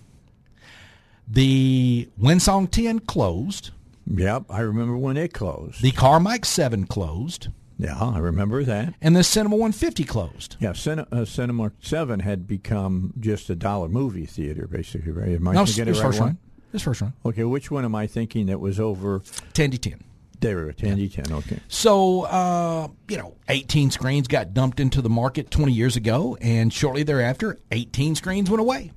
[1.28, 3.72] The Winsong 10 closed.
[4.06, 5.82] Yep, I remember when it closed.
[5.82, 7.50] The Carmike 7 closed.
[7.78, 8.94] yeah, I remember that.
[9.02, 10.56] And the Cinema 150 closed.
[10.60, 15.30] Yeah, Cine, uh, Cinema Seven had become just a dollar movie theater, basically, right?
[15.36, 16.28] Am I No, thinking this it right first one?
[16.30, 16.38] one.
[16.72, 17.14] This first one.
[17.26, 19.22] Okay, which one am I thinking that was over?
[19.54, 20.04] 10 to 10.
[20.40, 21.60] They were 10 to 10, okay.
[21.68, 26.72] So, uh, you know, 18 screens got dumped into the market 20 years ago, and
[26.72, 28.92] shortly thereafter, 18 screens went away.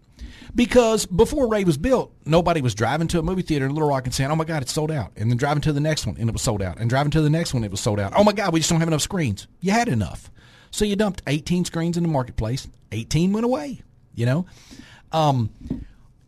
[0.54, 4.04] Because before Ray was built, nobody was driving to a movie theater in Little Rock
[4.04, 5.12] and saying, oh my God, it's sold out.
[5.16, 6.78] And then driving to the next one, and it was sold out.
[6.78, 8.12] And driving to the next one, it was sold out.
[8.16, 9.46] Oh my God, we just don't have enough screens.
[9.60, 10.30] You had enough.
[10.70, 13.82] So you dumped 18 screens in the marketplace, 18 went away,
[14.14, 14.46] you know?
[15.12, 15.50] Um,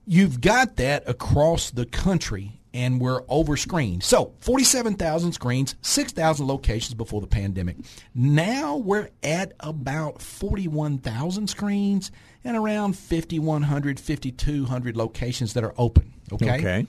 [0.07, 4.03] you've got that across the country and we're over screened.
[4.03, 7.77] So 47,000 screens, 6,000 locations before the pandemic.
[8.15, 12.11] Now we're at about 41,000 screens
[12.45, 16.13] and around 5,100, 5,200 locations that are open.
[16.33, 16.55] Okay.
[16.55, 16.87] Okay.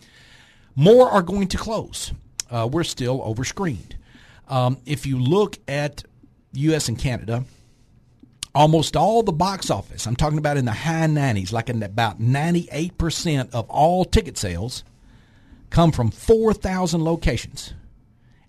[0.75, 2.11] More are going to close.
[2.49, 3.95] Uh, we're still over screened.
[4.47, 6.03] Um, if you look at
[6.53, 6.87] U.S.
[6.87, 7.45] and Canada,
[8.55, 12.19] almost all the box office, I'm talking about in the high 90s, like in about
[12.19, 14.83] 98% of all ticket sales
[15.73, 17.73] come from 4,000 locations.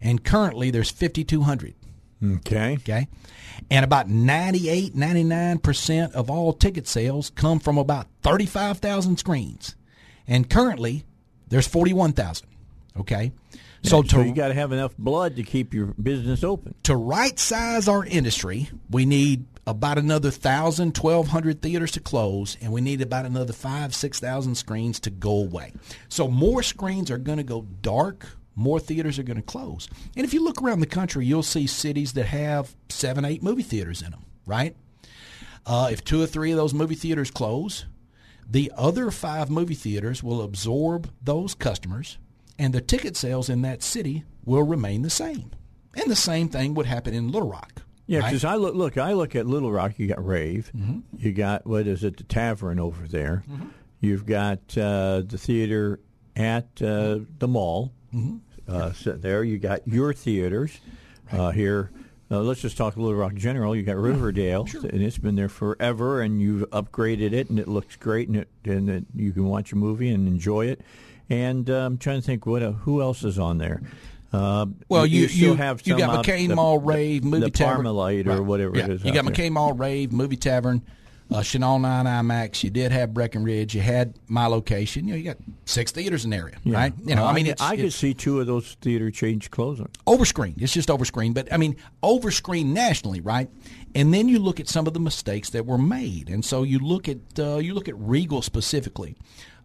[0.00, 1.74] And currently there's 5,200.
[2.22, 2.74] Okay.
[2.74, 3.08] Okay.
[3.70, 9.74] And about 98, 99% of all ticket sales come from about 35,000 screens.
[10.26, 11.04] And currently
[11.48, 12.46] there's 41,000.
[13.00, 13.32] Okay.
[13.82, 16.74] So, so you got to have enough blood to keep your business open.
[16.84, 22.56] To right size our industry, we need about another thousand, twelve hundred theaters to close,
[22.60, 25.72] and we need about another five, six thousand screens to go away.
[26.08, 28.26] So more screens are going to go dark.
[28.54, 29.88] More theaters are going to close.
[30.16, 33.62] And if you look around the country, you'll see cities that have seven, eight movie
[33.62, 34.24] theaters in them.
[34.46, 34.76] Right?
[35.66, 37.86] Uh, if two or three of those movie theaters close,
[38.46, 42.18] the other five movie theaters will absorb those customers,
[42.58, 45.50] and the ticket sales in that city will remain the same.
[45.94, 47.80] And the same thing would happen in Little Rock.
[48.06, 48.30] Yeah, right?
[48.30, 49.98] because I look, look, I look at Little Rock.
[49.98, 50.70] You got Rave.
[50.76, 51.00] Mm-hmm.
[51.18, 52.16] You got what is it?
[52.16, 53.44] The Tavern over there.
[54.00, 56.00] You've got uh, the theater
[56.36, 57.92] at uh, the mall.
[58.14, 58.36] Mm-hmm.
[58.66, 59.44] Uh, sitting there.
[59.44, 60.78] You got your theaters
[61.32, 61.90] uh, here.
[62.30, 63.76] Uh, let's just talk Little Rock General.
[63.76, 67.96] You got Riverdale, and it's been there forever, and you've upgraded it, and it looks
[67.96, 70.80] great, and, it, and it, you can watch a movie and enjoy it.
[71.28, 73.82] And uh, I'm trying to think what uh, who else is on there.
[74.34, 77.86] Uh, Well, you still you, have you got McCain the- Mall Rave Movie the Tavern
[77.86, 78.40] or Right.
[78.40, 78.84] whatever Yeah.
[78.86, 79.04] it is.
[79.04, 79.24] You got.
[79.24, 80.82] McCain Mall Rave Movie Tavern,
[81.30, 82.64] uh, Chenal Nine IMAX.
[82.64, 83.74] You did have Breckenridge.
[83.74, 85.06] You had my location.
[85.06, 85.36] You know, you got
[85.66, 86.76] six theaters in the area, Yeah.
[86.76, 86.92] right?
[87.06, 89.10] You know, Well, I mean, I, it's, I could it's see two of those theater
[89.10, 89.88] chains closing.
[90.06, 90.60] Overscreen.
[90.60, 93.48] It's just overscreen, but I mean, overscreen nationally, right?
[93.94, 96.80] And then you look at some of the mistakes that were made, and so you
[96.80, 99.14] look at uh, you look at Regal specifically.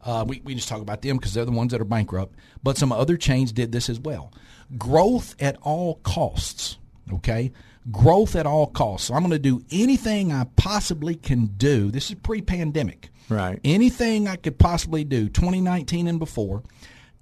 [0.05, 2.77] Uh, we we just talk about them because they're the ones that are bankrupt, but
[2.77, 4.31] some other chains did this as well.
[4.77, 6.77] Growth at all costs.
[7.11, 7.51] Okay,
[7.91, 9.07] growth at all costs.
[9.07, 11.89] So I'm going to do anything I possibly can do.
[11.89, 13.09] This is pre-pandemic.
[13.29, 13.59] Right.
[13.63, 16.61] Anything I could possibly do, 2019 and before,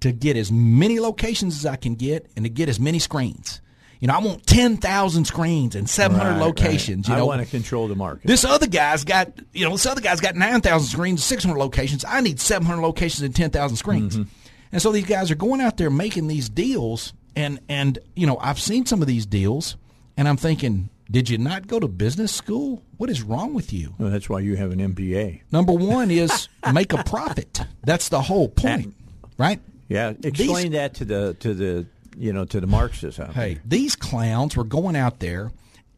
[0.00, 3.60] to get as many locations as I can get and to get as many screens.
[4.00, 7.08] You know, I want 10,000 screens and 700 Right, locations.
[7.08, 7.14] right.
[7.14, 8.26] You know, I want to control the market.
[8.26, 12.04] this other guy's got, you know, this other guy's got 9,000 screens, 600 locations.
[12.04, 14.16] I need 700 locations and 10,000 screens.
[14.16, 14.28] Mm-hmm.
[14.70, 17.12] And so these guys are going out there making these deals.
[17.36, 19.76] And, and, you know, I've seen some of these deals
[20.16, 22.82] and I'm thinking, did you not go to business school?
[22.98, 23.94] What is wrong with you?
[23.98, 25.42] Well, that's why you have an MBA.
[25.50, 27.62] Number one is make a profit.
[27.84, 28.94] That's the whole point,
[29.38, 29.60] right?
[29.88, 31.86] Yeah, explain that to the to the
[32.16, 35.50] you know to the Marxists out Hey, these clowns were going out there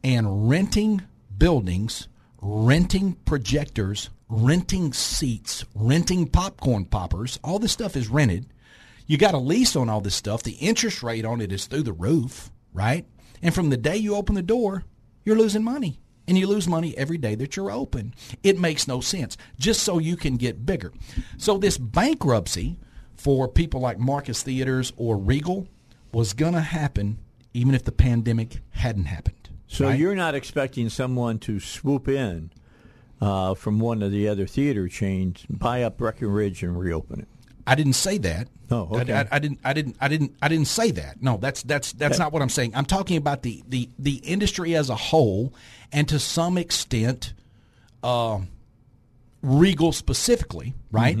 [0.03, 1.01] and renting
[1.37, 2.07] buildings,
[2.41, 7.37] renting projectors, renting seats, renting popcorn poppers.
[7.43, 8.45] All this stuff is rented.
[9.11, 10.41] You got a lease on all this stuff.
[10.41, 13.05] The interest rate on it is through the roof, right?
[13.41, 14.85] And from the day you open the door,
[15.25, 15.99] you're losing money.
[16.29, 18.13] And you lose money every day that you're open.
[18.41, 20.93] It makes no sense, just so you can get bigger.
[21.35, 22.79] So this bankruptcy
[23.17, 25.67] for people like Marcus Theaters or Regal
[26.13, 27.17] was going to happen
[27.53, 29.49] even if the pandemic hadn't happened.
[29.67, 29.99] So right?
[29.99, 32.51] you're not expecting someone to swoop in
[33.19, 37.27] uh, from one of the other theater chains, buy up Breckenridge, and reopen it.
[37.67, 38.47] I didn't say that.
[38.69, 39.13] Oh, okay.
[39.13, 39.59] I, I, I didn't.
[39.63, 39.97] I didn't.
[39.99, 40.35] I didn't.
[40.41, 41.21] I didn't say that.
[41.21, 42.73] No, that's that's that's That- not what I'm saying.
[42.75, 45.53] I'm talking about the the the industry as a whole,
[45.91, 47.33] and to some extent,
[48.03, 48.47] um,
[49.41, 51.17] Regal specifically, right?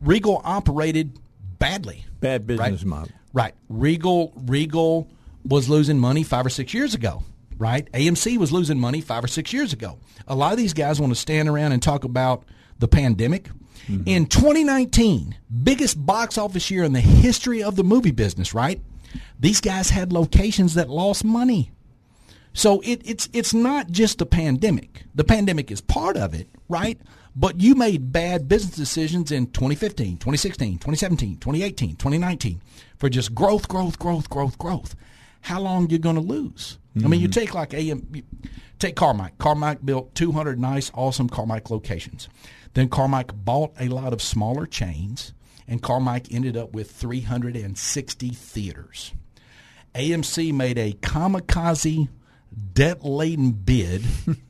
[0.00, 1.18] Regal operated
[1.58, 2.04] badly.
[2.20, 2.84] Bad business right?
[2.84, 3.12] model.
[3.32, 3.54] Right.
[3.68, 5.08] Regal Regal
[5.44, 7.22] was losing money five or six years ago.
[7.56, 7.90] Right.
[7.92, 9.98] AMC was losing money five or six years ago.
[10.26, 12.44] A lot of these guys want to stand around and talk about
[12.78, 13.48] the pandemic.
[13.88, 14.02] Mm-hmm.
[14.06, 18.80] In 2019, biggest box office year in the history of the movie business, right?
[19.38, 21.70] These guys had locations that lost money.
[22.52, 25.04] So it, it's it's not just the pandemic.
[25.14, 26.98] The pandemic is part of it, right?
[27.36, 32.60] But you made bad business decisions in 2015, 2016, 2017, 2018, 2019
[32.96, 34.94] for just growth, growth, growth, growth, growth.
[35.40, 36.78] How long you going to lose?
[36.96, 37.40] I mean, you mm-hmm.
[37.40, 38.06] take like AM,
[38.78, 39.36] take Carmike.
[39.38, 42.28] Carmike built 200 nice, awesome Carmike locations.
[42.74, 45.32] Then Carmike bought a lot of smaller chains,
[45.66, 49.12] and Carmike ended up with 360 theaters.
[49.94, 52.08] AMC made a kamikaze
[52.72, 54.04] debt laden bid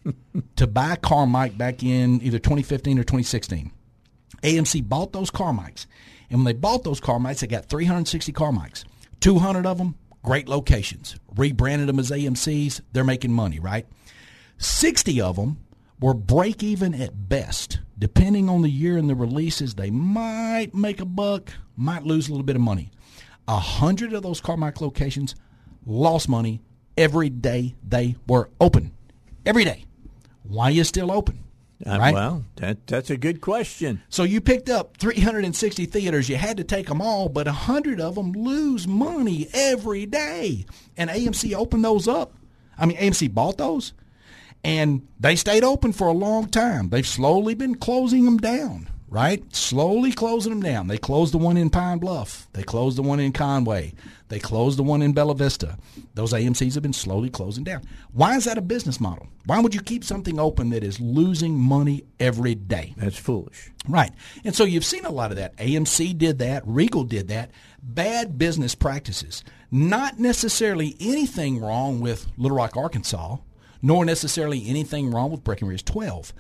[0.56, 3.70] to buy Carmike back in either 2015 or 2016.
[4.42, 5.86] AMC bought those Carmikes.
[6.30, 8.84] And when they bought those Carmikes, they got 360 Carmikes.
[9.20, 11.16] 200 of them, great locations.
[11.36, 12.80] Rebranded them as AMCs.
[12.92, 13.86] They're making money, right?
[14.58, 15.58] 60 of them
[16.00, 17.80] were break even at best.
[17.98, 22.32] Depending on the year and the releases, they might make a buck, might lose a
[22.32, 22.90] little bit of money.
[23.46, 25.34] A hundred of those Carmike locations
[25.86, 26.60] lost money
[26.96, 28.92] every day they were open.
[29.46, 29.84] Every day.
[30.42, 31.40] Why are you still open?
[31.86, 32.14] Uh, Right?
[32.14, 34.02] Well, that that's a good question.
[34.08, 36.28] So you picked up 360 theaters.
[36.28, 40.64] You had to take them all, but 100 of them lose money every day.
[40.96, 42.32] And AMC opened those up.
[42.78, 43.92] I mean, AMC bought those,
[44.64, 46.88] and they stayed open for a long time.
[46.88, 49.44] They've slowly been closing them down, right?
[49.54, 50.88] Slowly closing them down.
[50.88, 52.48] They closed the one in Pine Bluff.
[52.54, 53.92] They closed the one in Conway.
[54.28, 55.76] They closed the one in Bella Vista.
[56.14, 57.82] Those AMCs have been slowly closing down.
[58.12, 59.28] Why is that a business model?
[59.44, 62.94] Why would you keep something open that is losing money every day?
[62.96, 63.70] That's foolish.
[63.86, 64.12] Right.
[64.44, 65.54] And so you've seen a lot of that.
[65.58, 66.62] AMC did that.
[66.66, 67.50] Regal did that.
[67.82, 69.44] Bad business practices.
[69.70, 73.36] Not necessarily anything wrong with Little Rock, Arkansas,
[73.84, 76.32] nor necessarily anything wrong with Breckenridge 12.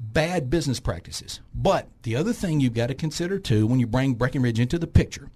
[0.00, 1.38] Bad business practices.
[1.54, 4.88] But the other thing you've got to consider too when you bring Breckenridge into the
[4.88, 5.30] picture,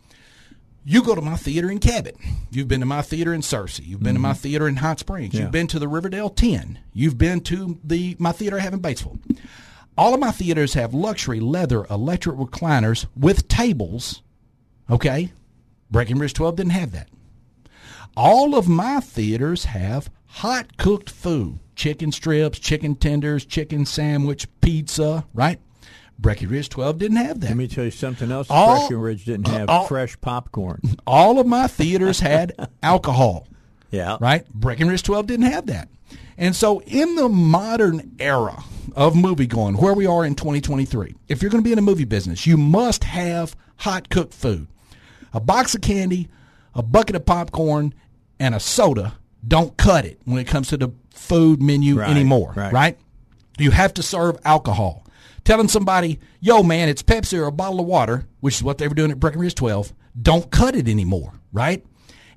[0.84, 2.16] you go to my theater in Cabot.
[2.50, 3.86] You've been to my theater in Searcy.
[3.86, 4.38] You've been to my mm-hmm.
[4.38, 5.34] theater in Hot Springs.
[5.34, 5.42] Yeah.
[5.42, 6.80] You've been to the Riverdale 10.
[6.92, 9.20] You've been to the my theater I have in Batesville.
[9.96, 14.22] All of my theaters have luxury leather electric recliners with tables.
[14.90, 15.32] Okay?
[15.92, 17.08] Breckenridge 12 didn't have that.
[18.16, 25.24] All of my theaters have hot cooked food chicken strips, chicken tenders, chicken sandwich, pizza,
[25.34, 25.58] right?
[26.18, 27.48] Breckenridge 12 didn't have that.
[27.48, 28.46] Let me tell you something else.
[28.50, 30.80] All- Breckenridge didn't uh, have all- fresh popcorn.
[31.06, 32.52] All of my theaters had
[32.82, 33.48] alcohol.
[33.90, 34.16] Yeah.
[34.20, 34.46] right?
[34.54, 35.88] Breckenridge 12 didn't have that.
[36.38, 38.62] And so, in the modern era
[38.96, 41.82] of movie going, where we are in 2023, if you're going to be in a
[41.82, 44.66] movie business, you must have hot cooked food.
[45.34, 46.28] A box of candy,
[46.74, 47.92] a bucket of popcorn,
[48.38, 52.52] and a soda don't cut it when it comes to the food menu Right, anymore,
[52.56, 52.72] right.
[52.72, 52.98] right?
[53.58, 55.06] You have to serve alcohol.
[55.44, 58.86] Telling somebody, yo, man, it's Pepsi or a bottle of water, which is what they
[58.86, 61.84] were doing at Breckenridge 12, don't cut it anymore, right?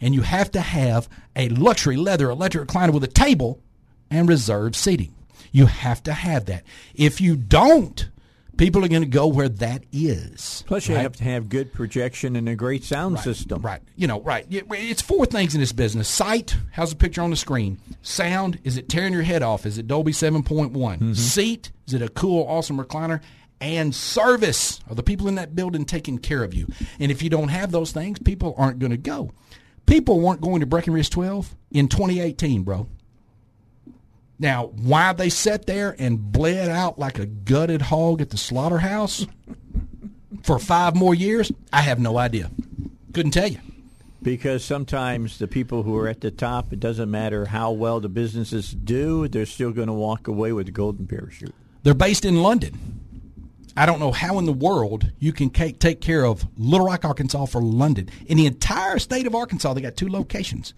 [0.02, 3.62] And you have to have a luxury leather electric recliner with a table
[4.10, 5.14] and reserved seating.
[5.52, 6.64] You have to have that.
[6.96, 8.10] If you don't,
[8.58, 10.64] people are going to go where that is.
[10.68, 11.02] Plus, you right?
[11.02, 13.62] have to have good projection and a great sound system.
[13.62, 13.82] Right.
[13.96, 14.46] You know, right.
[14.50, 16.08] It's four things in this business.
[16.08, 17.80] Sight, how's the picture on the screen?
[18.02, 19.66] Sound, is it tearing your head off?
[19.66, 20.72] Is it Dolby 7.1?
[20.72, 21.14] Mm-hmm.
[21.14, 23.22] Seat, is it a cool, awesome recliner?
[23.62, 26.68] And service, are the people in that building taking care of you?
[27.00, 29.32] And if you don't have those things, people aren't going to go.
[29.86, 32.88] People weren't going to Breckenridge 12 in 2018, bro.
[34.38, 39.26] Now, why they sat there and bled out like a gutted hog at the slaughterhouse
[40.44, 42.52] for five more years, I have no idea.
[43.14, 43.60] Couldn't tell you.
[44.22, 48.10] Because sometimes the people who are at the top, it doesn't matter how well the
[48.10, 51.54] businesses do, they're still going to walk away with the golden parachute.
[51.84, 53.02] They're based in London.
[53.78, 57.46] I don't know how in the world you can take care of Little Rock, Arkansas
[57.46, 58.10] for London.
[58.26, 60.74] In the entire state of Arkansas, they got two locations.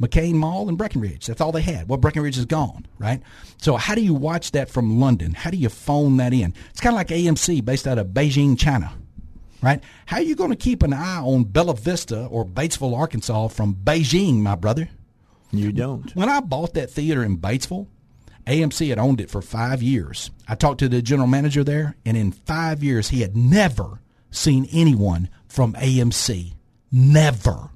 [0.00, 1.26] McCain Mall and Breckenridge.
[1.26, 1.88] That's all they had.
[1.88, 3.22] Well, Breckenridge is gone, right?
[3.58, 5.32] So how do you watch that from London?
[5.32, 6.54] How do you phone that in?
[6.70, 8.92] It's kind of like AMC based out of Beijing, China,
[9.62, 9.82] right?
[10.06, 13.74] How are you going to keep an eye on Bella Vista or Batesville, Arkansas from
[13.74, 14.88] Beijing, my brother?
[15.52, 16.14] You don't.
[16.16, 17.86] When I bought that theater in Batesville,
[18.46, 20.30] AMC had owned it for five years.
[20.48, 24.00] I talked to the general manager there, and in five years, he had never
[24.30, 26.54] seen anyone from AMC.
[26.90, 27.70] Never.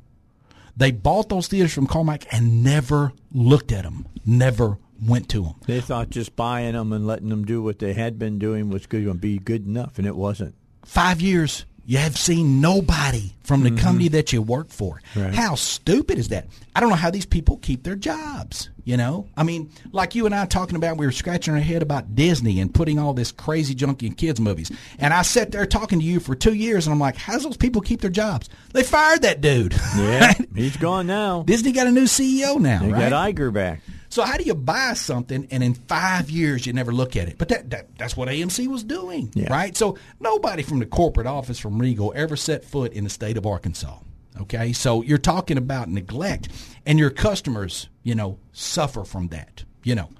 [0.78, 5.54] They bought those theaters from Carmike and never looked at them, never went to them.
[5.66, 8.86] They thought just buying them and letting them do what they had been doing was
[8.86, 10.54] going to be good enough, and it wasn't.
[10.84, 13.78] Five years, you have seen nobody from the mm-hmm.
[13.78, 15.00] company that you work for.
[15.16, 15.34] Right.
[15.34, 16.46] How stupid is that?
[16.76, 18.68] I don't know how these people keep their jobs.
[18.84, 21.80] You know, I mean, like you and I talking about, we were scratching our head
[21.82, 24.70] about Disney and putting all this crazy junk in kids' movies.
[24.98, 27.44] And I sat there talking to you for two years, and I'm like, how does
[27.44, 28.50] those people keep their jobs?
[28.72, 29.74] They fired that dude.
[29.96, 30.48] Yeah, right?
[30.54, 31.42] he's gone now.
[31.42, 33.10] Disney got a new CEO now, They right?
[33.10, 33.80] got Iger back.
[34.10, 37.36] So how do you buy something and in five years you never look at it?
[37.38, 39.52] But that, that that's what AMC was doing, Yeah.
[39.52, 39.76] right?
[39.76, 43.46] So nobody from the corporate office from Regal ever set foot in the state of
[43.46, 43.98] Arkansas.
[44.40, 46.48] Okay, so you're talking about neglect,
[46.86, 49.64] and your customers, you know, suffer from that.
[49.82, 50.10] You know,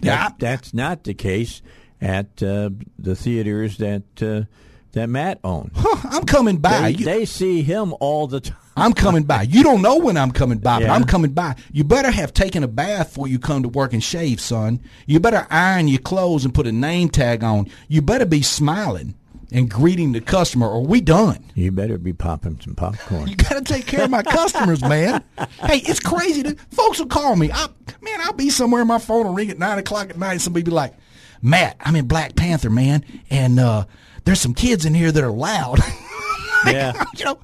[0.00, 1.62] yeah, That, that's not the case
[2.00, 4.42] at uh, the theaters that uh,
[4.96, 5.72] that Matt owns.
[6.04, 6.80] I'm coming by.
[6.80, 8.56] They, You- they see him all the time.
[8.78, 9.42] I'm coming by.
[9.42, 11.54] You don't know when I'm coming by, but I'm coming by.
[11.72, 14.80] You better have taken a bath before you come to work and shave, son.
[15.06, 17.70] You better iron your clothes and put a name tag on.
[17.88, 19.14] You better be smiling
[19.50, 21.42] and greeting the customer, or we done.
[21.54, 23.28] You better be popping some popcorn.
[23.28, 25.24] You got to take care of my customers, man.
[25.60, 26.42] Hey, it's crazy.
[26.42, 27.50] That folks will call me.
[27.52, 27.68] I,
[28.02, 28.82] man, I'll be somewhere.
[28.82, 30.32] and My phone will ring at nine o'clock at night.
[30.32, 30.92] And somebody be like,
[31.40, 33.84] "Matt, I'm in Black Panther, man, and uh,
[34.26, 35.80] there's some kids in here that are loud."
[36.64, 37.04] Yeah.
[37.16, 37.38] you know,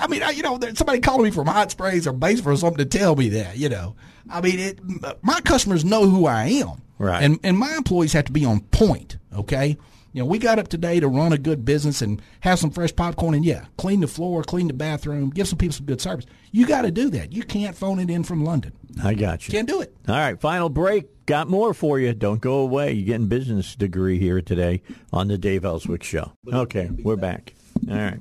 [0.00, 2.78] I mean, I, you know, somebody calling me from Hot Springs or Batesville or something
[2.78, 3.56] to tell me that.
[3.56, 3.94] You know,
[4.28, 7.22] I mean, it, uh, my customers know who I am, Right.
[7.22, 9.18] And and my employees have to be on point.
[9.34, 9.76] Okay.
[10.12, 12.94] You know, we got up today to run a good business and have some fresh
[12.94, 16.24] popcorn and yeah, clean the floor, clean the bathroom, give some people some good service.
[16.52, 17.32] You got to do that.
[17.32, 18.72] You can't phone it in from London.
[19.02, 19.52] I got you.
[19.52, 19.94] Can't do it.
[20.08, 21.26] All right, final break.
[21.26, 22.12] Got more for you.
[22.12, 22.92] Don't go away.
[22.92, 26.32] You're getting business degree here today on the Dave Elswick Show.
[26.52, 27.54] Okay, we're back.
[27.90, 28.18] All right.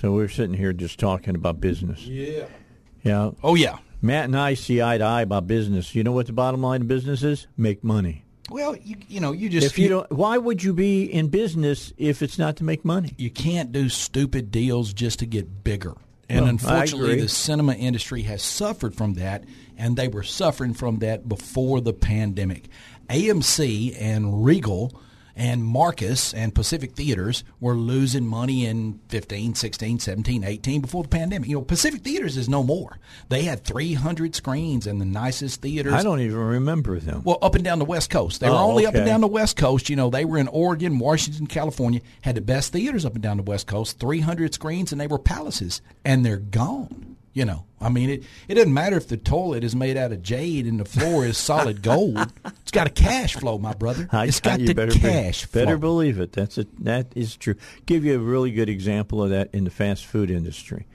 [0.00, 2.04] So we're sitting here just talking about business.
[2.04, 2.44] Yeah.
[3.02, 3.30] Yeah.
[3.42, 3.78] Oh yeah.
[4.00, 5.94] Matt and I see eye to eye about business.
[5.94, 7.46] You know what the bottom line of business is?
[7.56, 8.24] Make money.
[8.50, 11.92] Well, you you know, you just If you don't, why would you be in business
[11.96, 13.12] if it's not to make money?
[13.18, 15.94] you can't do stupid deals just to get bigger.
[16.30, 19.44] And Well, unfortunately, the cinema industry has suffered from that,
[19.78, 22.68] and they were suffering from that before the pandemic.
[23.08, 24.92] AMC and Regal
[25.34, 31.08] and Marcus and Pacific Theaters were losing money in 15, 16, 17, 18 before the
[31.08, 31.48] pandemic.
[31.48, 32.98] You know, Pacific Theaters is no more.
[33.28, 35.92] They had 300 screens in the nicest theaters.
[35.92, 37.22] I don't even remember them.
[37.24, 38.40] Well, up and down the West Coast.
[38.40, 39.88] They were Oh, only up and down the West Coast.
[39.88, 43.36] You know, they were in Oregon, Washington, California, had the best theaters up and down
[43.36, 47.07] the West Coast, 300 screens, and they were palaces, and they're gone.
[47.34, 50.22] You know, I mean, it, it doesn't matter if the toilet is made out of
[50.22, 52.32] jade and the floor is solid gold.
[52.62, 54.06] It's got a cash flow, my brother.
[54.12, 55.64] It's got the better be- cash flow.
[55.64, 56.32] Better believe it.
[56.32, 57.54] That's a, that is true.
[57.86, 60.86] Give you a really good example of that in the fast food industry.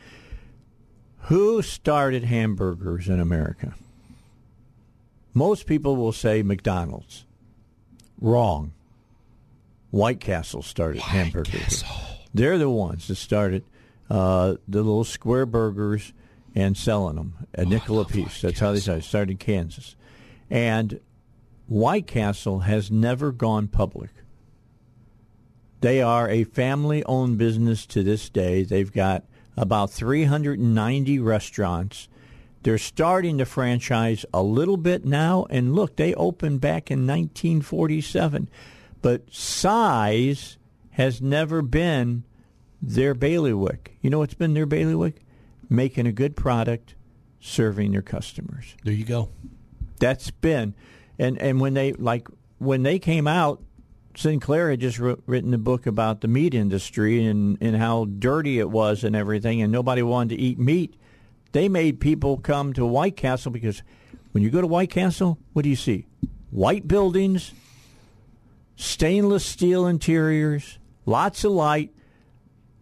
[1.21, 3.73] Who started hamburgers in America?
[5.33, 7.25] Most people will say McDonald's.
[8.21, 8.73] Wrong.
[9.89, 11.83] White Castle started hamburgers.
[12.33, 13.63] They're the ones that started
[14.09, 16.13] uh, the little square burgers
[16.55, 18.41] and selling them a oh, nickel a piece.
[18.41, 19.03] That's how they started.
[19.03, 19.95] Started in Kansas,
[20.49, 20.99] and
[21.67, 24.09] White Castle has never gone public.
[25.81, 28.63] They are a family owned business to this day.
[28.63, 29.25] They've got
[29.57, 32.07] about 390 restaurants.
[32.63, 35.45] They're starting to franchise a little bit now.
[35.49, 38.49] And look, they opened back in 1947.
[39.01, 40.57] But size
[40.91, 42.23] has never been
[42.81, 43.97] their bailiwick.
[44.01, 45.21] You know what's been their bailiwick?
[45.69, 46.95] Making a good product,
[47.39, 48.75] serving their customers.
[48.83, 49.29] There you go.
[49.99, 50.75] that's been
[51.19, 52.27] and and when they like
[52.57, 53.61] when they came out
[54.15, 58.59] sinclair had just wrote, written a book about the meat industry and and how dirty
[58.59, 60.95] it was and everything and nobody wanted to eat meat.
[61.51, 63.83] They made people come to white castle because
[64.31, 66.05] when you go to white castle what do you see?
[66.51, 67.53] White buildings
[68.75, 71.92] stainless steel interiors lots of light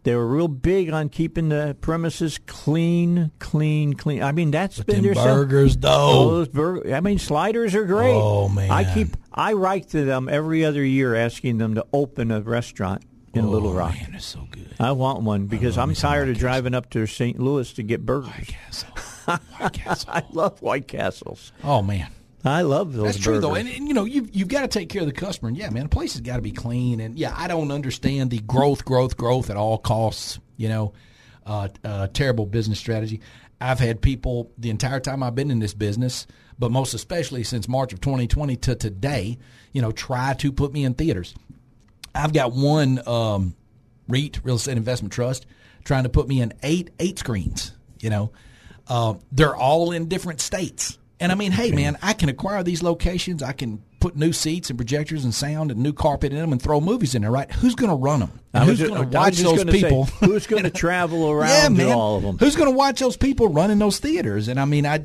[0.04, 4.24] they were real big on keeping the premises clean, clean, clean.
[4.24, 6.32] I mean, that's But been their burgers, though.
[6.32, 8.14] Those burger, I mean, sliders are great.
[8.14, 8.72] Oh, man.
[8.72, 13.04] I keep I write to them every other year asking them to open a restaurant
[13.34, 13.94] in oh, Little Rock.
[13.96, 14.76] Oh, Man, it's so good.
[14.80, 17.40] I want one because I'm tired of driving up to St.
[17.40, 18.30] Louis to get burgers.
[18.30, 18.90] White Castle.
[19.58, 20.10] White Castle.
[20.12, 21.52] I love White Castles.
[21.64, 22.10] Oh man.
[22.44, 23.42] I love those That's true burgers.
[23.42, 25.50] though, and, and you know you've you've got to take care of the customer.
[25.50, 27.00] And yeah, man, the place has got to be clean.
[27.00, 30.40] And yeah, I don't understand the growth, growth, growth at all costs.
[30.58, 30.94] You know,
[31.46, 33.22] uh, uh, terrible business strategy.
[33.60, 36.26] I've had people the entire time I've been in this business,
[36.58, 39.38] but most especially since March of 2020 to today,
[39.72, 41.36] you know, try to put me in theaters.
[42.16, 43.56] I've got one um,
[44.08, 45.46] REIT, real estate investment trust,
[45.84, 47.74] trying to put me in eight eight screens.
[48.00, 48.32] You know,
[48.88, 50.98] uh, they're all in different states.
[51.22, 53.44] And I mean, hey, man, I can acquire these locations.
[53.44, 56.60] I can put new seats and projectors and sound and new carpet in them and
[56.60, 57.50] throw movies in there, right?
[57.52, 58.40] Who's going to run them?
[58.66, 60.06] Who's going to watch those gonna say, people?
[60.06, 61.96] who's going to travel around yeah, man.
[61.96, 62.40] all of them?
[62.40, 64.48] Who's going to watch those people running those theaters?
[64.48, 64.96] And I mean, I,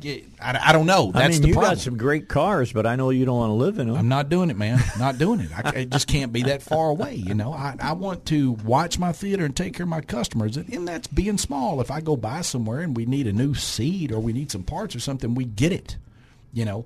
[0.41, 1.11] I, I don't know.
[1.11, 1.75] That's I mean, the you problem.
[1.75, 3.95] got some great cars, but I know you don't want to live in them.
[3.95, 4.83] I'm not doing it, man.
[4.97, 5.51] Not doing it.
[5.55, 7.13] I, it just can't be that far away.
[7.13, 10.57] You know, I, I want to watch my theater and take care of my customers,
[10.57, 11.79] and, and that's being small.
[11.79, 14.63] If I go buy somewhere and we need a new seat or we need some
[14.63, 15.97] parts or something, we get it.
[16.53, 16.85] You know,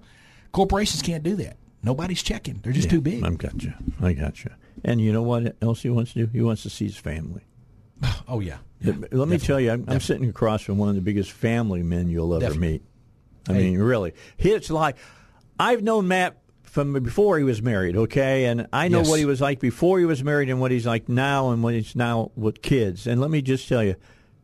[0.52, 1.58] Corporations can't do that.
[1.84, 2.60] Nobody's checking.
[2.62, 3.24] They're just Yeah, too big.
[3.24, 3.74] I got you.
[4.02, 4.52] I got you.
[4.84, 6.32] And you know what else he wants to do?
[6.32, 7.42] He wants to see his family.
[8.28, 8.58] oh yeah.
[8.84, 12.10] Let me tell you, I'm, I'm sitting across from one of the biggest family men
[12.10, 12.68] you'll ever Definitely.
[12.72, 12.84] meet.
[13.48, 13.70] I Hey.
[13.72, 14.98] mean, really, it's like
[15.60, 17.96] I've known Matt from before he was married.
[17.96, 19.10] Okay, and I know Yes.
[19.10, 21.74] what he was like before he was married and what he's like now and what
[21.74, 23.06] he's now with kids.
[23.08, 23.96] And let me just tell you,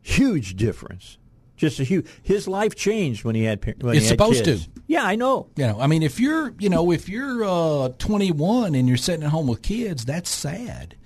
[0.02, 1.18] huge difference.
[1.58, 2.06] Just a huge.
[2.22, 4.64] His life changed when he had when It's he had supposed kids.
[4.66, 4.70] to.
[4.86, 5.48] Yeah, I know.
[5.56, 9.22] You know, I mean, if you're, you know, if you're uh, 21 and you're sitting
[9.24, 10.96] at home with kids, that's sad.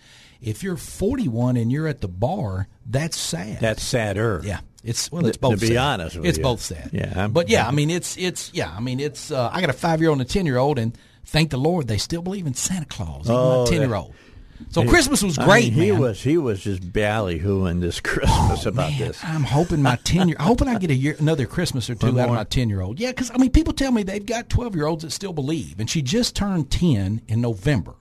[0.40, 3.60] If you're 41 and you're at the bar, that's sad.
[3.60, 4.40] That's sadder.
[4.44, 4.60] yeah.
[4.84, 5.54] It's well, it's both.
[5.54, 5.76] to be sad.
[5.76, 6.42] honest with it's you.
[6.44, 6.90] both sad.
[6.92, 9.30] Yeah, I'm- but yeah, I mean, it's it's yeah, I mean, it's.
[9.30, 11.56] Uh, I got a five year old and a ten year old, and thank the
[11.56, 13.26] Lord they still believe in Santa Claus.
[13.26, 14.12] Even Oh, my ten year old.
[14.70, 16.01] So Christmas was I great, mean, he man.
[16.01, 19.22] was he was just ballyhooing this Christmas about Man, this.
[19.24, 20.36] I'm hoping my ten year.
[20.40, 22.68] I'm hoping I get a year, another Christmas or two One out of my ten
[22.68, 22.98] year old.
[23.01, 25.78] Yeah, because I mean, people tell me they've got twelve year olds that still believe,
[25.78, 27.94] and she just turned ten in November.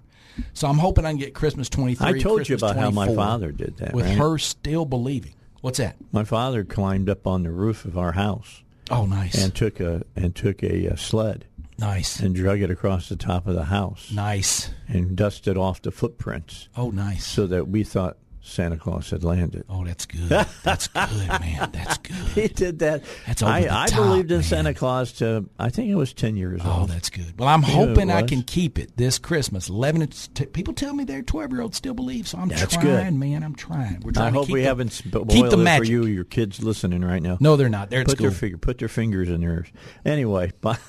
[0.53, 2.07] So I'm hoping I can get Christmas twenty three.
[2.07, 4.17] I told you about how my father did that, with right?
[4.17, 5.33] her still believing.
[5.61, 5.95] What's that?
[6.11, 10.03] My father climbed up on the roof of our house Oh, nice, and took a
[10.15, 11.45] and took a, uh sled
[11.81, 14.69] nice, and drug it across the top of the house nice.
[14.87, 17.25] and dusted off the footprints Oh, nice.
[17.25, 19.65] so that we thought Santa Claus had landed.
[19.69, 20.27] Oh, that's good.
[20.63, 21.69] That's good, man.
[21.71, 22.15] That's good.
[22.33, 23.03] He did that.
[23.27, 24.43] That's over I, the I top, believed in man.
[24.43, 26.89] Santa Claus to I think I was ten years Oh, old.
[26.89, 27.37] Oh, that's good.
[27.39, 29.69] Well, I'm You hoping I can keep it this Christmas.
[29.69, 30.07] Eleven.
[30.07, 33.13] T- people tell me their twelve year olds still believe, so I'm That's trying, good.
[33.13, 33.43] man.
[33.43, 33.99] I'm trying.
[34.03, 35.85] We're trying I to hope keep we the- haven't spoiled keep the it magic.
[35.85, 36.05] for you.
[36.07, 37.37] Your kids listening right now.
[37.39, 37.91] No, they're not.
[37.91, 38.39] They're put their school.
[38.39, 39.67] finger, put their fingers in theirs.
[40.03, 40.79] Anyway, but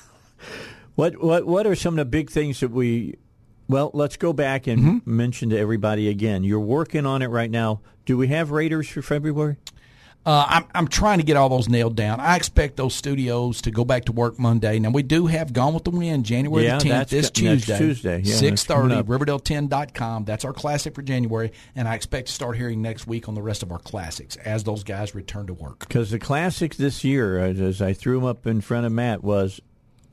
[0.95, 3.15] what what what are some of the big things that we?
[3.67, 5.15] Well, let's go back and Mm-hmm.
[5.17, 6.43] mention to everybody again.
[6.43, 7.79] You're working on it right now.
[8.05, 9.55] Do we have Raiders for February?
[10.25, 12.19] Uh, I'm I'm trying to get all those nailed down.
[12.21, 14.79] I expect those studios to go back to work Monday.
[14.79, 17.77] Now we do have Gone with the Wind January Yeah, the 10th this co- Tuesday.
[17.77, 18.21] Tuesday.
[18.23, 19.07] Yeah, Six thirty, coming up.
[19.07, 20.23] Riverdale10.com.
[20.25, 23.41] That's our classic for January, and I expect to start hearing next week on the
[23.41, 25.79] rest of our classics as those guys return to work.
[25.79, 29.23] Because the classics this year, as, as I threw them up in front of Matt,
[29.25, 29.59] was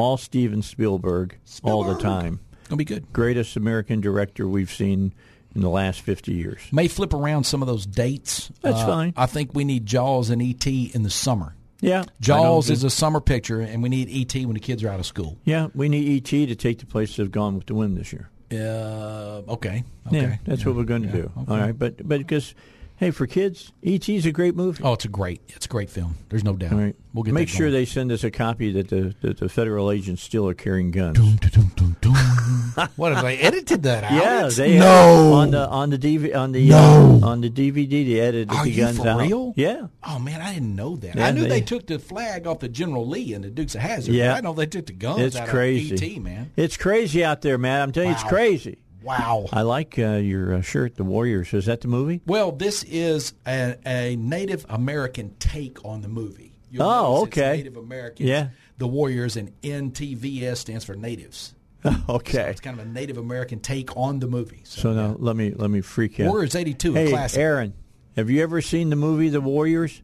[0.01, 2.41] all Steven Spielberg, all the time.
[2.69, 3.13] Gonna be good.
[3.13, 5.13] Greatest American director we've seen
[5.55, 6.61] in the last fifty years.
[6.73, 8.51] May flip around some of those dates.
[8.63, 9.13] That's Uh, fine.
[9.17, 11.55] I think we need Jaws and ET in the summer.
[11.83, 15.01] Yeah, Jaws is a summer picture, and we need ET when the kids are out
[15.01, 15.39] of school.
[15.45, 15.69] yeah.
[15.75, 18.29] We need ET to take the place of Gone with the Wind this year.
[18.53, 19.83] Uh, okay.
[20.09, 20.21] Okay.
[20.21, 21.33] Yeah, that's what we're going to Yeah, do.
[21.39, 21.53] okay.
[21.53, 22.55] All right, but but because
[23.01, 24.83] hey, for kids, ET's a great movie.
[24.85, 26.15] Oh, it's a great, it's a great film.
[26.29, 26.73] There's no doubt.
[26.75, 27.73] All right, We'll get make sure going.
[27.73, 31.19] they send us a copy that the that the federal agents still are carrying guns.
[31.19, 32.89] Dun, dun, dun, dun.
[32.97, 34.13] what have they edited that out?
[34.13, 37.21] Yeah, they no on the on the DV on the No.
[37.23, 39.21] uh, on the DVD they edited Are the you guns for out.
[39.21, 39.55] real?
[39.57, 41.17] Yeah, Oh man, I didn't know that.
[41.17, 43.75] Yeah, I knew they, they- took the flag off the General Lee and the Dukes
[43.75, 44.15] of Hazzard.
[44.15, 44.35] Yeah.
[44.35, 46.17] I know they took the guns it's crazy.
[46.17, 46.53] ET, man.
[46.57, 47.81] It's crazy out there, man.
[47.83, 48.79] I'm telling you, it's crazy.
[49.03, 49.47] Wow.
[49.53, 51.53] I like uh, your uh, shirt, the Warriors.
[51.55, 52.21] Is that the movie?
[52.27, 56.53] Well, this is a, a Native American take on the movie.
[56.71, 57.57] You'll Oh, notice it's okay.
[57.57, 58.29] Native Americans.
[58.29, 58.49] Yeah.
[58.79, 61.55] The Warriors and NTVS stands for Natives.
[62.09, 62.51] okay.
[62.51, 64.61] It's kind of a Native American take on the movie.
[64.65, 66.31] So, So now let me let me freak you out.
[66.31, 67.39] Warriors 82, a Hey, classic.
[67.41, 67.75] Aaron,
[68.17, 70.03] have you ever seen the movie The Warriors?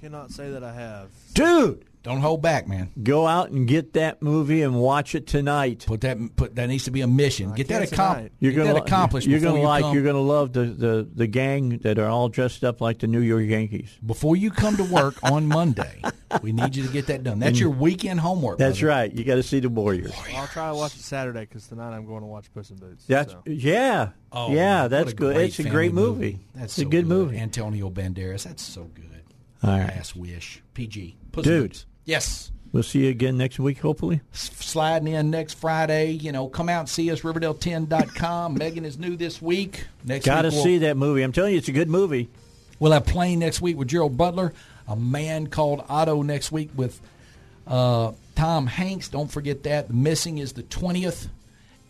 [0.00, 1.10] Cannot say that I have.
[1.34, 2.90] Dude, don't hold back, man.
[3.02, 5.84] go out and get that movie and watch it tonight.
[5.86, 7.52] Put that put that needs to be a mission.
[7.52, 9.26] I Get that can't accom- You're get gonna that accomplished.
[9.28, 9.82] You're gonna you like.
[9.82, 13.06] come, You're gonna love the, the the gang that are all dressed up like the
[13.06, 13.96] New York Yankees.
[14.04, 16.02] before you come to work on Monday.
[16.42, 17.38] We need you to get that done.
[17.38, 18.58] That's your weekend homework.
[18.58, 19.00] That's brother.
[19.00, 19.12] right.
[19.12, 20.12] You got to see the Warriors.
[20.34, 23.04] I'll try to watch it Saturday because tonight I'm going to watch Puss in Boots.
[23.06, 23.42] That's so.
[23.44, 24.88] yeah, Oh, yeah.
[24.88, 25.36] That's good.
[25.36, 26.40] It's a great movie.
[26.54, 27.36] That's it's a so good movie.
[27.36, 28.44] Antonio Banderas.
[28.44, 29.04] That's so good.
[29.62, 29.88] All right.
[29.94, 30.62] Last wish.
[30.72, 31.18] PG.
[31.32, 31.78] Puss Dude.
[32.04, 32.50] Yes.
[32.72, 34.22] We'll see you again next week, hopefully.
[34.32, 36.12] S- Sliding in next Friday.
[36.12, 37.20] You know, come out and see us.
[37.20, 38.54] Riverdale10.com.
[38.58, 39.86] Megan is new this week.
[40.04, 41.22] Next Got to week we'll- see that movie.
[41.22, 42.28] I'm telling you, it's a good movie.
[42.78, 44.52] We'll have playing next week with Gerald Butler.
[44.88, 46.98] A man called Otto next week with
[47.66, 49.08] uh, Tom Hanks.
[49.08, 49.88] Don't forget that.
[49.88, 51.28] The missing is the 20th.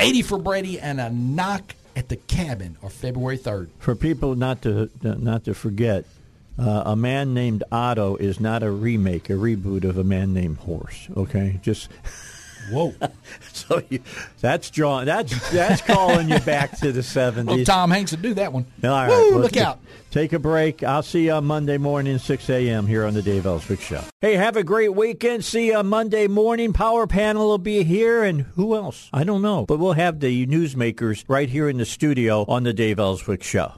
[0.01, 3.69] 80 for Brady and a knock at the cabin are February 3rd.
[3.79, 6.05] For people not to not to forget,
[6.59, 10.59] uh, a man named Otto is not a remake, a reboot of a man named
[10.59, 11.09] Horse.
[11.17, 11.89] Okay, just
[12.71, 12.95] Whoa.
[13.53, 14.01] so you,
[14.41, 15.07] that's drawing.
[15.07, 17.67] That's that's calling you back to the well, seventies.
[17.67, 18.67] Tom Hanks would do that one.
[18.85, 19.81] All right, Woo, well, look out.
[20.11, 20.83] Take a break.
[20.83, 22.87] I'll see you on Monday morning, 6 a.m.
[22.87, 24.05] here on the Dave Elswick Show.
[24.21, 25.43] Hey, have a great weekend.
[25.43, 26.75] See you on Monday morning.
[26.75, 29.09] Power Panel will be here, and who else?
[29.11, 29.65] I don't know.
[29.65, 33.73] But we'll have the newsmakers right here in the studio on the Dave Elswick Show.